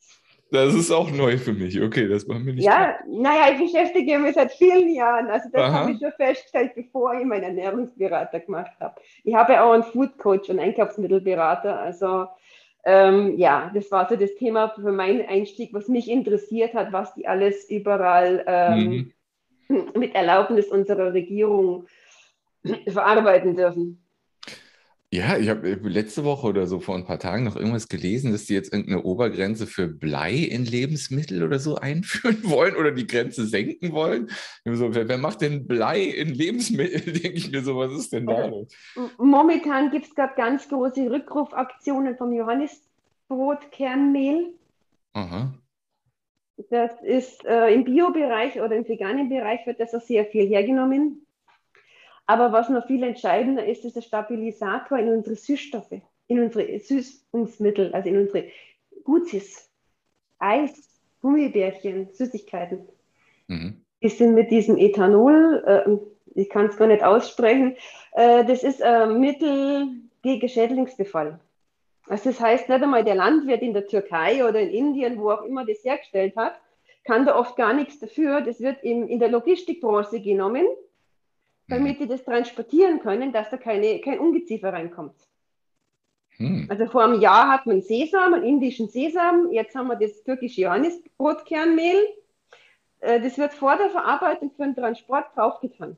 Das 0.51 0.75
ist 0.75 0.93
auch 0.93 1.11
neu 1.11 1.39
für 1.39 1.53
mich. 1.53 1.81
Okay, 1.83 2.07
das 2.07 2.29
war 2.29 2.39
mir 2.39 2.55
nicht. 2.55 2.65
Ja, 2.65 2.93
klar. 2.93 2.99
naja, 3.09 3.53
ich 3.53 3.61
beschäftige 3.61 4.19
mich 4.19 4.35
seit 4.35 4.53
vielen 4.53 4.95
Jahren. 4.95 5.29
Also 5.29 5.49
das 5.53 5.73
habe 5.73 5.93
ich 5.93 5.99
schon 5.99 6.13
festgestellt, 6.13 6.73
bevor 6.77 7.15
ich 7.15 7.25
meinen 7.25 7.43
Ernährungsberater 7.43 8.41
gemacht 8.41 8.73
habe. 8.79 8.95
Ich 9.25 9.35
habe 9.35 9.61
auch 9.61 9.73
einen 9.73 9.83
Food 9.83 10.17
Coach 10.19 10.49
und 10.49 10.61
Einkaufsmittelberater. 10.61 11.81
Also 11.81 12.27
ähm, 12.85 13.37
ja, 13.37 13.73
das 13.75 13.91
war 13.91 14.09
so 14.09 14.15
das 14.15 14.37
Thema 14.37 14.69
für 14.69 14.93
meinen 14.93 15.27
Einstieg, 15.27 15.75
was 15.75 15.89
mich 15.89 16.09
interessiert 16.09 16.75
hat, 16.75 16.93
was 16.93 17.13
die 17.15 17.27
alles 17.27 17.69
überall 17.69 18.45
ähm, 18.47 19.13
mhm. 19.69 19.89
mit 19.99 20.15
Erlaubnis 20.15 20.69
unserer 20.69 21.13
Regierung 21.13 21.87
verarbeiten 22.89 23.57
dürfen. 23.57 24.06
Ja, 25.17 25.39
ich 25.39 25.49
habe 25.49 25.71
letzte 25.89 26.25
Woche 26.25 26.47
oder 26.47 26.67
so 26.67 26.79
vor 26.79 26.95
ein 26.95 27.07
paar 27.07 27.19
Tagen 27.19 27.45
noch 27.45 27.57
irgendwas 27.57 27.89
gelesen, 27.89 28.33
dass 28.33 28.45
die 28.45 28.53
jetzt 28.53 28.71
irgendeine 28.71 29.03
Obergrenze 29.03 29.67
für 29.67 29.89
Blei 29.89 30.35
in 30.35 30.67
Lebensmittel 30.67 31.43
oder 31.43 31.59
so 31.59 31.77
einführen 31.77 32.41
wollen 32.43 32.77
oder 32.77 32.93
die 32.93 33.07
Grenze 33.07 33.47
senken 33.47 33.93
wollen. 33.93 34.29
So, 34.67 34.95
wer, 34.95 35.09
wer, 35.09 35.17
macht 35.17 35.41
denn 35.41 35.67
Blei 35.67 36.03
in 36.03 36.35
Lebensmittel? 36.35 37.01
Denke 37.15 37.39
ich 37.39 37.51
mir 37.51 37.63
so, 37.63 37.79
was 37.79 37.95
ist 37.95 38.13
denn 38.13 38.27
da 38.27 38.45
los? 38.45 38.71
Momentan 39.17 39.91
gibt 39.91 40.05
es 40.05 40.15
gerade 40.15 40.35
ganz 40.37 40.69
große 40.69 41.11
Rückrufaktionen 41.11 42.19
vom 42.19 42.35
Johannisbrotkernmehl. 42.35 44.53
Aha. 45.15 45.55
Das 46.69 46.91
ist 47.03 47.43
äh, 47.47 47.73
im 47.73 47.85
Biobereich 47.85 48.61
oder 48.61 48.77
im 48.77 48.87
veganen 48.87 49.31
Bereich 49.31 49.67
wird 49.67 49.81
das 49.81 49.95
auch 49.95 50.03
sehr 50.03 50.27
viel 50.27 50.47
hergenommen. 50.47 51.26
Aber 52.27 52.53
was 52.53 52.69
noch 52.69 52.87
viel 52.87 53.03
entscheidender 53.03 53.65
ist, 53.65 53.85
ist 53.85 53.97
der 53.97 54.03
Stabilisator 54.03 54.99
in 54.99 55.09
unsere 55.11 55.37
Süßstoffe, 55.37 56.01
in 56.27 56.41
unsere 56.41 56.79
Süßungsmittel, 56.79 57.95
also 57.95 58.09
in 58.09 58.19
unsere 58.19 58.49
Gutsis, 59.05 59.71
Eis, 60.39 61.01
Gummibärchen, 61.23 62.09
Süßigkeiten. 62.13 62.89
Mhm. 63.47 63.81
Die 64.03 64.09
sind 64.09 64.35
mit 64.35 64.51
diesem 64.51 64.77
Ethanol, 64.77 65.63
äh, 65.67 66.41
ich 66.41 66.51
kann 66.51 66.67
es 66.67 66.77
gar 66.77 66.89
nicht 66.89 67.03
aussprechen, 67.03 67.77
äh, 68.13 68.45
das 68.45 68.63
ist 68.63 68.83
ein 68.83 69.21
Mittel 69.21 69.89
gegen 70.23 70.49
Schädlingsbefall. 70.49 71.39
Also 72.09 72.31
das 72.31 72.41
heißt 72.41 72.69
nicht 72.69 72.83
einmal 72.83 73.05
der 73.05 73.15
Landwirt 73.15 73.63
in 73.63 73.73
der 73.73 73.87
Türkei 73.87 74.45
oder 74.47 74.61
in 74.61 74.71
Indien, 74.71 75.19
wo 75.19 75.31
auch 75.31 75.43
immer 75.43 75.65
das 75.65 75.85
hergestellt 75.85 76.37
hat, 76.37 76.61
kann 77.05 77.25
da 77.25 77.39
oft 77.39 77.57
gar 77.57 77.73
nichts 77.73 77.99
dafür. 77.99 78.41
Das 78.41 78.61
wird 78.61 78.83
in, 78.83 79.09
in 79.09 79.19
der 79.19 79.29
Logistikbranche 79.29 80.21
genommen 80.21 80.67
damit 81.69 82.01
die 82.01 82.07
das 82.07 82.25
transportieren 82.25 83.01
können, 83.01 83.33
dass 83.33 83.51
da 83.51 83.57
keine, 83.57 84.01
kein 84.01 84.19
Ungeziefer 84.19 84.73
reinkommt. 84.73 85.17
Hm. 86.37 86.67
Also 86.69 86.87
vor 86.87 87.05
einem 87.05 87.21
Jahr 87.21 87.49
hat 87.51 87.67
man 87.67 87.81
Sesam, 87.83 88.35
einen 88.35 88.45
indischen 88.45 88.89
Sesam, 88.89 89.51
jetzt 89.53 89.75
haben 89.75 89.89
wir 89.89 89.97
das 89.97 90.23
türkische 90.23 90.63
Johannisbrotkernmehl. 90.63 92.07
Äh, 93.01 93.21
das 93.21 93.39
wird 93.39 93.55
vor 93.55 93.77
der 93.77 93.91
Verarbeitung 93.91 94.51
für 94.51 94.65
den 94.65 94.77
Transport 94.77 95.35
draufgetan, 95.35 95.97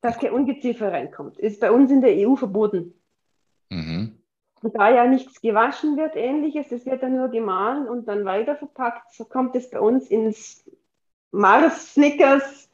dass 0.00 0.18
kein 0.18 0.32
Ungeziefer 0.32 0.92
reinkommt. 0.92 1.38
Ist 1.38 1.60
bei 1.60 1.70
uns 1.70 1.90
in 1.90 2.00
der 2.00 2.14
EU 2.16 2.36
verboten. 2.36 2.94
Mhm. 3.70 4.18
Und 4.62 4.74
da 4.74 4.90
ja 4.90 5.06
nichts 5.06 5.40
gewaschen 5.40 5.96
wird, 5.96 6.16
ähnliches, 6.16 6.68
das 6.68 6.84
wird 6.84 7.02
dann 7.02 7.16
nur 7.16 7.28
gemahlen 7.28 7.86
und 7.86 8.06
dann 8.08 8.24
weiter 8.24 8.56
verpackt, 8.56 9.12
so 9.12 9.24
kommt 9.24 9.54
es 9.54 9.70
bei 9.70 9.78
uns 9.78 10.08
ins 10.08 10.64
Mars, 11.30 11.94
Snickers, 11.94 12.67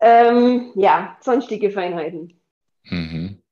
ähm, 0.00 0.72
ja, 0.74 1.16
sonstige 1.20 1.70
Feinheiten. 1.70 2.40
Mhm. 2.84 3.42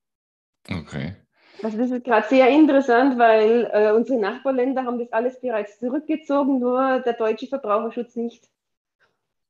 Okay. 0.71 1.17
Also 1.63 1.79
das 1.79 1.91
ist 1.91 2.05
gerade 2.05 2.27
sehr 2.29 2.49
interessant, 2.49 3.19
weil 3.19 3.71
äh, 3.73 3.93
unsere 3.93 4.19
Nachbarländer 4.19 4.85
haben 4.85 4.99
das 4.99 5.13
alles 5.13 5.41
bereits 5.41 5.79
zurückgezogen, 5.79 6.59
nur 6.59 7.01
der 7.01 7.15
deutsche 7.15 7.47
Verbraucherschutz 7.47 8.17
nicht. 8.17 8.49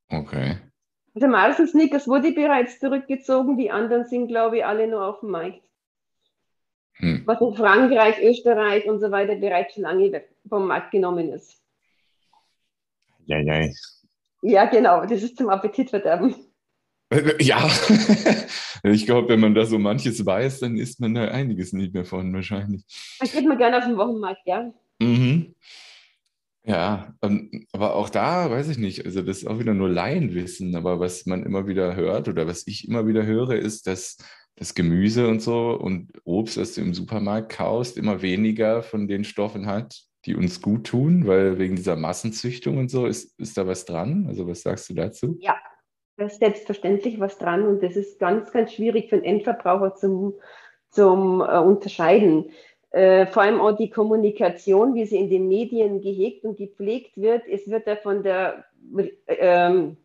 Okay. 0.08 0.58
Also 1.14 1.28
Mars 1.28 1.58
und 1.58 1.68
Snickers 1.68 2.06
wurde 2.08 2.32
bereits 2.32 2.78
zurückgezogen, 2.78 3.56
die 3.56 3.70
anderen 3.70 4.04
sind, 4.04 4.28
glaube 4.28 4.58
ich, 4.58 4.64
alle 4.64 4.86
nur 4.86 5.04
auf 5.04 5.20
dem 5.20 5.30
Markt. 5.30 5.62
Hm. 6.94 7.22
Was 7.24 7.40
in 7.40 7.54
Frankreich, 7.54 8.20
Österreich 8.22 8.86
und 8.86 9.00
so 9.00 9.10
weiter 9.10 9.36
bereits 9.36 9.74
schon 9.74 9.82
lange 9.82 10.24
vom 10.48 10.66
Markt 10.68 10.92
genommen 10.92 11.32
ist. 11.32 11.60
Ja, 13.26 13.38
ja. 13.38 13.68
Ja, 14.42 14.66
genau, 14.66 15.06
das 15.06 15.22
ist 15.22 15.36
zum 15.36 15.48
Appetitverderben. 15.48 16.34
Ja, 17.40 17.70
ich 18.84 19.06
glaube, 19.06 19.28
wenn 19.28 19.40
man 19.40 19.54
da 19.54 19.64
so 19.64 19.78
manches 19.78 20.24
weiß, 20.24 20.60
dann 20.60 20.76
isst 20.76 21.00
man 21.00 21.14
da 21.14 21.28
einiges 21.28 21.72
nicht 21.72 21.94
mehr 21.94 22.04
von 22.04 22.32
wahrscheinlich. 22.32 22.84
Ich 23.22 23.32
geht 23.32 23.46
mal 23.46 23.56
gerne 23.56 23.78
auf 23.78 23.84
den 23.84 23.96
Wochenmarkt, 23.96 24.40
ja. 24.46 24.72
Mhm. 25.00 25.54
Ja, 26.66 27.14
ähm, 27.20 27.66
aber 27.72 27.94
auch 27.94 28.08
da 28.08 28.50
weiß 28.50 28.68
ich 28.68 28.78
nicht, 28.78 29.04
also 29.04 29.20
das 29.20 29.38
ist 29.38 29.46
auch 29.46 29.58
wieder 29.58 29.74
nur 29.74 29.90
Laienwissen, 29.90 30.74
aber 30.76 30.98
was 30.98 31.26
man 31.26 31.42
immer 31.42 31.66
wieder 31.66 31.94
hört 31.94 32.26
oder 32.26 32.46
was 32.46 32.66
ich 32.66 32.88
immer 32.88 33.06
wieder 33.06 33.26
höre, 33.26 33.56
ist, 33.56 33.86
dass 33.86 34.16
das 34.56 34.74
Gemüse 34.74 35.28
und 35.28 35.42
so 35.42 35.72
und 35.72 36.12
Obst, 36.24 36.56
das 36.56 36.74
du 36.74 36.80
im 36.80 36.94
Supermarkt 36.94 37.52
kaufst, 37.52 37.98
immer 37.98 38.22
weniger 38.22 38.82
von 38.82 39.08
den 39.08 39.24
Stoffen 39.24 39.66
hat, 39.66 40.04
die 40.24 40.34
uns 40.34 40.62
gut 40.62 40.86
tun, 40.86 41.26
weil 41.26 41.58
wegen 41.58 41.76
dieser 41.76 41.96
Massenzüchtung 41.96 42.78
und 42.78 42.90
so, 42.90 43.04
ist, 43.04 43.38
ist 43.38 43.58
da 43.58 43.66
was 43.66 43.84
dran? 43.84 44.26
Also 44.26 44.46
was 44.46 44.62
sagst 44.62 44.88
du 44.88 44.94
dazu? 44.94 45.36
Ja, 45.40 45.56
selbstverständlich 46.16 47.18
was 47.20 47.38
dran 47.38 47.66
und 47.66 47.82
das 47.82 47.96
ist 47.96 48.18
ganz, 48.18 48.52
ganz 48.52 48.72
schwierig 48.72 49.08
für 49.08 49.16
den 49.16 49.24
Endverbraucher 49.24 49.94
zum, 49.94 50.34
zum 50.90 51.40
äh, 51.40 51.58
Unterscheiden. 51.58 52.50
Äh, 52.90 53.26
vor 53.26 53.42
allem 53.42 53.60
auch 53.60 53.76
die 53.76 53.90
Kommunikation, 53.90 54.94
wie 54.94 55.04
sie 55.04 55.16
in 55.16 55.28
den 55.28 55.48
Medien 55.48 56.00
gehegt 56.00 56.44
und 56.44 56.56
gepflegt 56.56 57.16
wird. 57.16 57.42
Es 57.48 57.68
wird 57.68 57.88
ja 57.88 57.96
von 57.96 58.22
der 58.22 58.64
ähm, 59.26 59.96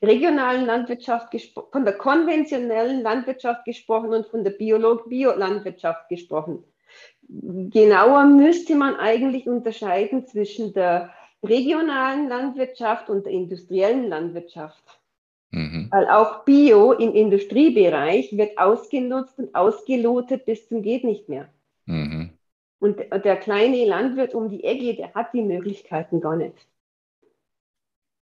regionalen 0.00 0.66
Landwirtschaft 0.66 1.32
gesprochen, 1.32 1.68
von 1.72 1.84
der 1.84 1.94
konventionellen 1.94 3.02
Landwirtschaft 3.02 3.64
gesprochen 3.64 4.10
und 4.10 4.26
von 4.28 4.44
der 4.44 4.52
Biolog-Biolandwirtschaft 4.52 6.08
gesprochen. 6.08 6.62
Genauer 7.28 8.24
müsste 8.24 8.76
man 8.76 8.94
eigentlich 8.94 9.48
unterscheiden 9.48 10.26
zwischen 10.26 10.72
der 10.72 11.12
regionalen 11.42 12.28
Landwirtschaft 12.28 13.08
und 13.08 13.26
der 13.26 13.32
industriellen 13.32 14.08
Landwirtschaft. 14.08 14.99
Mhm. 15.50 15.88
Weil 15.90 16.08
auch 16.08 16.44
Bio 16.44 16.92
im 16.92 17.14
Industriebereich 17.14 18.36
wird 18.36 18.56
ausgenutzt 18.58 19.38
und 19.38 19.54
ausgelotet 19.54 20.44
bis 20.44 20.68
zum 20.68 20.82
geht 20.82 21.04
nicht 21.04 21.28
mehr. 21.28 21.48
Mhm. 21.86 22.30
Und 22.78 22.98
der 22.98 23.36
kleine 23.36 23.84
Landwirt 23.84 24.34
um 24.34 24.48
die 24.48 24.64
Ecke, 24.64 24.94
der 24.94 25.12
hat 25.14 25.34
die 25.34 25.42
Möglichkeiten 25.42 26.20
gar 26.20 26.36
nicht. 26.36 26.54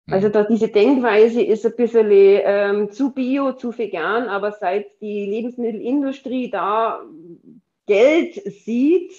Mhm. 0.07 0.15
Also 0.15 0.29
da, 0.29 0.45
diese 0.45 0.69
Denkweise 0.69 1.43
ist 1.43 1.67
ein 1.67 1.77
bisschen 1.77 2.09
ähm, 2.11 2.91
zu 2.91 3.13
bio, 3.13 3.53
zu 3.53 3.77
vegan, 3.77 4.29
aber 4.29 4.53
seit 4.53 5.01
die 5.01 5.27
Lebensmittelindustrie 5.27 6.51
da 6.51 7.03
Geld 7.87 8.35
sieht, 8.65 9.13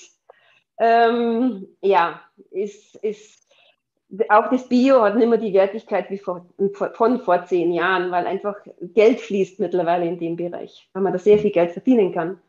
ähm, 0.80 1.68
ja, 1.82 2.22
ist, 2.52 2.96
ist 2.98 3.47
auch 4.30 4.50
das 4.50 4.68
Bio 4.70 5.02
hat 5.02 5.18
nicht 5.18 5.28
mehr 5.28 5.38
die 5.38 5.54
Wertigkeit 5.54 6.10
wie 6.10 6.18
vor, 6.18 6.46
von 6.94 7.22
vor 7.22 7.46
zehn 7.46 7.74
Jahren, 7.74 8.12
weil 8.12 8.26
einfach 8.26 8.56
Geld 8.82 9.20
fließt 9.20 9.60
mittlerweile 9.60 10.08
in 10.08 10.18
dem 10.18 10.36
Bereich, 10.36 10.90
weil 10.94 11.04
man 11.04 11.14
da 11.14 11.20
sehr 11.20 11.40
viel 11.40 11.52
Geld 11.52 11.72
verdienen 11.72 12.14
kann. 12.14 12.40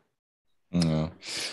Ja, 0.71 1.11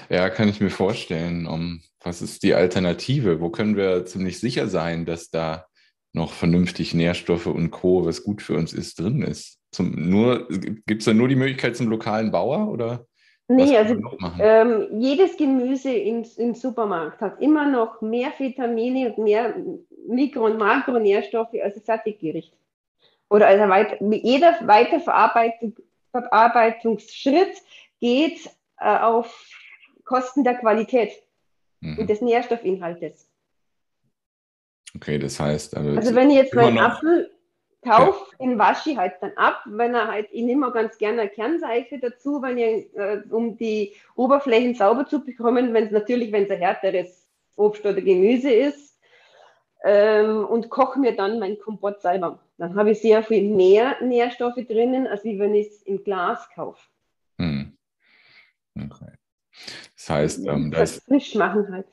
ja 0.09 0.31
kann 0.31 0.49
ich 0.49 0.61
mir 0.61 0.71
vorstellen. 0.71 1.47
Um, 1.47 1.83
was 2.01 2.23
ist 2.23 2.43
die 2.43 2.55
Alternative? 2.55 3.41
Wo 3.41 3.51
können 3.51 3.77
wir 3.77 4.07
ziemlich 4.07 4.39
sicher 4.39 4.69
sein, 4.69 5.07
dass 5.07 5.31
da 5.31 5.67
noch 6.13 6.33
vernünftig 6.33 6.95
Nährstoffe 6.95 7.47
und 7.47 7.71
Co., 7.71 8.07
was 8.07 8.23
gut 8.23 8.43
für 8.43 8.55
uns 8.55 8.73
ist, 8.73 9.01
drin 9.01 9.23
ist? 9.23 9.59
Gibt 9.77 11.01
es 11.01 11.05
da 11.05 11.15
nur 11.15 11.29
die 11.29 11.37
Möglichkeit 11.37 11.77
zum 11.77 11.89
lokalen 11.89 12.31
Bauer 12.31 12.69
oder? 12.69 13.07
Nee, 13.49 13.77
also 13.77 13.95
ähm, 14.41 15.01
jedes 15.01 15.37
Gemüse 15.37 15.93
im, 15.93 16.25
im 16.37 16.55
Supermarkt 16.55 17.21
hat 17.21 17.41
immer 17.41 17.69
noch 17.69 18.01
mehr 18.01 18.33
Vitamine 18.37 19.13
und 19.13 19.19
mehr 19.23 19.55
Mikro- 20.09 20.47
und 20.47 20.59
Makronährstoffe 20.59 21.55
als 21.63 21.77
ein 21.77 21.83
Fertiggericht. 21.83 22.53
Oder 23.31 23.47
also 23.47 23.69
weit, 23.69 24.01
jeder 24.01 24.59
Weiterverarbeitungsschritt 24.67 27.57
geht 28.01 28.51
äh, 28.79 28.99
auf 28.99 29.49
Kosten 30.05 30.43
der 30.43 30.57
Qualität 30.57 31.13
mhm. 31.81 31.99
und 31.99 32.11
des 32.11 32.21
Nährstoffinhaltes. 32.21 33.31
Okay, 34.97 35.19
das 35.19 35.39
heißt. 35.39 35.77
Also, 35.77 35.91
also 35.91 36.15
wenn 36.15 36.31
ich 36.31 36.37
jetzt 36.37 36.55
meinen 36.55 36.79
Apfel 36.79 37.31
kaufe, 37.87 38.25
ja. 38.39 38.47
den 38.47 38.59
wasche 38.59 38.91
ich 38.91 38.97
halt 38.97 39.15
dann 39.21 39.33
ab, 39.37 39.63
wenn 39.67 39.95
er 39.95 40.09
halt, 40.09 40.29
ich 40.33 40.43
nehme 40.43 40.71
ganz 40.73 40.99
gerne 40.99 41.23
eine 41.23 41.31
Kernseife 41.31 41.99
dazu, 41.99 42.43
wenn 42.43 42.59
ich, 42.59 42.95
äh, 42.97 43.23
um 43.31 43.57
die 43.57 43.95
Oberflächen 44.15 44.75
sauber 44.75 45.07
zu 45.07 45.25
bekommen, 45.25 45.73
wenn 45.75 45.85
es 45.85 45.91
natürlich, 45.91 46.33
wenn 46.33 46.45
es 46.45 46.51
ein 46.51 46.59
härteres 46.59 47.27
Obst 47.57 47.85
oder 47.85 48.01
Gemüse 48.01 48.51
ist 48.51 48.99
ähm, 49.85 50.45
und 50.45 50.69
koche 50.71 50.99
mir 50.99 51.17
dann 51.17 51.39
mein 51.39 51.59
Kompott 51.59 52.03
selber. 52.03 52.41
Dann 52.59 52.75
habe 52.77 52.91
ich 52.91 53.01
sehr 53.01 53.23
viel 53.23 53.55
mehr 53.55 53.97
Nährstoffe 54.03 54.57
drinnen, 54.67 55.07
als 55.07 55.25
wenn 55.25 55.55
ich 55.55 55.69
es 55.69 55.83
im 55.83 56.03
Glas 56.03 56.49
kaufe. 56.55 56.81
Hm. 57.39 57.77
Okay. 58.79 59.13
Das 59.95 60.11
heißt, 60.11 60.47
ähm, 60.47 60.71
das 60.71 60.99
frisch 60.99 61.35
machen 61.35 61.71
halt. 61.73 61.87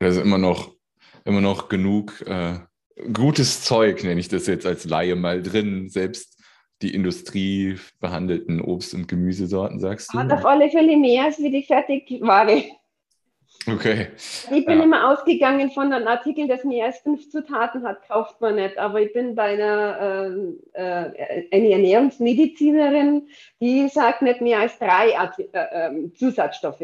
Da 0.00 0.08
ist 0.08 0.18
immer 0.18 0.38
noch 0.38 0.74
immer 1.24 1.40
noch 1.40 1.68
genug 1.68 2.20
äh, 2.26 2.58
gutes 3.12 3.62
Zeug, 3.62 4.04
nenne 4.04 4.20
ich 4.20 4.28
das 4.28 4.46
jetzt 4.46 4.66
als 4.66 4.84
Laie 4.84 5.16
mal 5.16 5.42
drin, 5.42 5.88
selbst 5.88 6.40
die 6.82 6.94
Industrie 6.94 7.78
behandelten 8.00 8.60
Obst- 8.60 8.94
und 8.94 9.08
Gemüsesorten, 9.08 9.80
sagst 9.80 10.12
du? 10.12 10.18
Hat 10.18 10.32
auf 10.32 10.44
alle 10.44 10.70
Fälle 10.70 10.96
mehr 10.96 11.24
als 11.24 11.38
wie 11.38 11.50
die 11.50 11.62
Fertigware. 11.62 12.62
Okay. 13.66 14.08
Ich 14.50 14.66
bin 14.66 14.78
ja. 14.78 14.84
immer 14.84 15.10
ausgegangen 15.10 15.70
von 15.70 15.90
einem 15.92 16.06
Artikel, 16.06 16.46
das 16.48 16.64
mehr 16.64 16.86
als 16.86 16.98
fünf 16.98 17.30
Zutaten 17.30 17.86
hat, 17.86 18.06
kauft 18.06 18.40
man 18.40 18.56
nicht. 18.56 18.76
Aber 18.76 19.00
ich 19.00 19.12
bin 19.12 19.34
bei 19.34 19.54
einer 19.54 20.34
äh, 20.74 20.80
äh, 20.80 21.46
eine 21.50 21.70
Ernährungsmedizinerin, 21.70 23.28
die 23.60 23.88
sagt 23.88 24.20
nicht 24.20 24.42
mehr 24.42 24.60
als 24.60 24.78
drei 24.78 25.10
äh, 25.10 25.58
ähm, 25.72 26.14
Zusatzstoffe. 26.14 26.82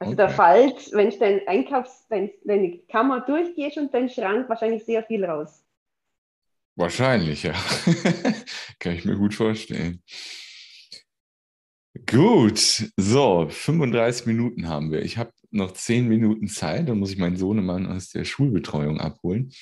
Also 0.00 0.12
okay. 0.12 0.16
da 0.16 0.28
fällt, 0.28 0.92
wenn 0.92 1.10
du 1.10 1.18
dein 1.18 1.48
Einkaufs, 1.48 2.06
wenn 2.08 2.30
die 2.46 2.84
Kammer 2.88 3.20
durchgehst 3.20 3.78
und 3.78 3.92
deinen 3.92 4.08
Schrank, 4.08 4.48
wahrscheinlich 4.48 4.84
sehr 4.84 5.02
viel 5.02 5.24
raus. 5.24 5.64
Wahrscheinlich, 6.76 7.42
ja. 7.42 7.54
Kann 8.78 8.94
ich 8.94 9.04
mir 9.04 9.16
gut 9.16 9.34
vorstellen. 9.34 10.00
Gut, 12.06 12.90
so, 12.96 13.48
35 13.50 14.26
Minuten 14.26 14.68
haben 14.68 14.92
wir. 14.92 15.02
Ich 15.02 15.18
habe 15.18 15.32
noch 15.50 15.72
10 15.72 16.06
Minuten 16.06 16.46
Zeit, 16.46 16.88
dann 16.88 17.00
muss 17.00 17.10
ich 17.10 17.18
meinen 17.18 17.36
Sohnemann 17.36 17.86
aus 17.86 18.10
der 18.10 18.24
Schulbetreuung 18.24 19.00
abholen. 19.00 19.52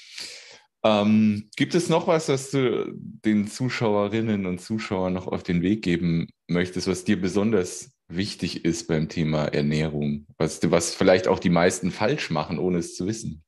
Ähm, 0.84 1.48
gibt 1.56 1.74
es 1.74 1.88
noch 1.88 2.06
was, 2.06 2.28
was 2.28 2.50
du 2.50 2.92
den 2.94 3.48
Zuschauerinnen 3.48 4.44
und 4.44 4.60
Zuschauern 4.60 5.14
noch 5.14 5.26
auf 5.26 5.42
den 5.42 5.62
Weg 5.62 5.82
geben 5.82 6.28
möchtest, 6.48 6.86
was 6.86 7.04
dir 7.04 7.20
besonders 7.20 7.95
wichtig 8.08 8.64
ist 8.64 8.86
beim 8.86 9.08
Thema 9.08 9.46
Ernährung, 9.46 10.26
was, 10.38 10.60
was 10.70 10.94
vielleicht 10.94 11.28
auch 11.28 11.38
die 11.38 11.50
meisten 11.50 11.90
falsch 11.90 12.30
machen, 12.30 12.58
ohne 12.58 12.78
es 12.78 12.94
zu 12.94 13.06
wissen? 13.06 13.42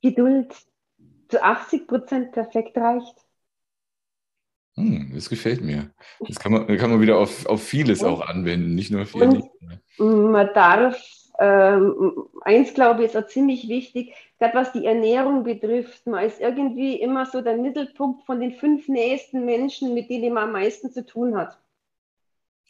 Geduld 0.00 0.54
zu 1.28 1.42
80 1.42 1.86
Prozent 1.86 2.32
perfekt 2.32 2.76
reicht. 2.76 3.14
Hm, 4.74 5.12
das 5.14 5.28
gefällt 5.28 5.60
mir. 5.60 5.90
Das 6.20 6.38
kann 6.38 6.52
man, 6.52 6.66
kann 6.78 6.90
man 6.90 7.00
wieder 7.00 7.18
auf, 7.18 7.46
auf 7.46 7.62
vieles 7.62 8.02
auch 8.02 8.22
anwenden, 8.22 8.74
nicht 8.74 8.90
nur 8.90 9.02
auf 9.02 9.14
ihr 9.14 9.26
nicht. 9.26 9.48
Man 9.98 10.48
darf, 10.54 10.98
ähm, 11.38 12.28
eins 12.40 12.72
glaube 12.72 13.02
ich, 13.02 13.10
ist 13.10 13.16
auch 13.16 13.26
ziemlich 13.26 13.68
wichtig, 13.68 14.14
gerade 14.38 14.54
was 14.54 14.72
die 14.72 14.86
Ernährung 14.86 15.44
betrifft, 15.44 16.06
man 16.06 16.24
ist 16.24 16.40
irgendwie 16.40 16.94
immer 16.94 17.26
so 17.26 17.42
der 17.42 17.58
Mittelpunkt 17.58 18.24
von 18.24 18.40
den 18.40 18.52
fünf 18.52 18.88
nächsten 18.88 19.44
Menschen, 19.44 19.92
mit 19.92 20.08
denen 20.08 20.32
man 20.32 20.44
am 20.44 20.52
meisten 20.52 20.90
zu 20.90 21.04
tun 21.04 21.36
hat. 21.36 21.58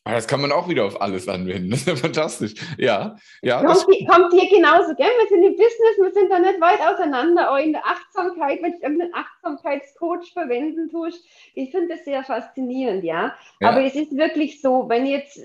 Aber 0.04 0.14
ah, 0.14 0.16
das 0.16 0.26
kann 0.26 0.40
man 0.40 0.50
auch 0.50 0.68
wieder 0.68 0.84
auf 0.84 1.00
alles 1.00 1.28
anwenden. 1.28 1.70
Das 1.70 1.80
ist 1.80 1.86
ja 1.86 1.94
fantastisch. 1.94 2.54
Ja, 2.76 3.16
ja. 3.40 3.64
Kommt, 3.64 3.86
die, 3.88 4.04
kommt 4.04 4.32
dir 4.32 4.48
genauso, 4.50 4.96
gell? 4.96 5.06
Wir 5.06 5.28
sind 5.28 5.44
im 5.44 5.52
Business, 5.52 5.96
wir 5.96 6.12
sind 6.12 6.28
da 6.28 6.40
nicht 6.40 6.60
weit 6.60 6.80
auseinander. 6.80 7.48
Aber 7.48 7.62
in 7.62 7.72
der 7.72 7.86
Achtsamkeit, 7.86 8.60
wenn 8.62 8.74
ich 8.74 8.82
irgendeinen 8.82 9.14
Achtsamkeitscoach 9.14 10.32
verwenden 10.32 10.90
tust, 10.90 11.24
ich 11.54 11.70
finde 11.70 11.94
das 11.94 12.04
sehr 12.04 12.24
faszinierend, 12.24 13.04
ja? 13.04 13.36
ja. 13.60 13.68
Aber 13.68 13.84
es 13.84 13.94
ist 13.94 14.16
wirklich 14.16 14.60
so, 14.60 14.88
wenn 14.88 15.06
jetzt, 15.06 15.40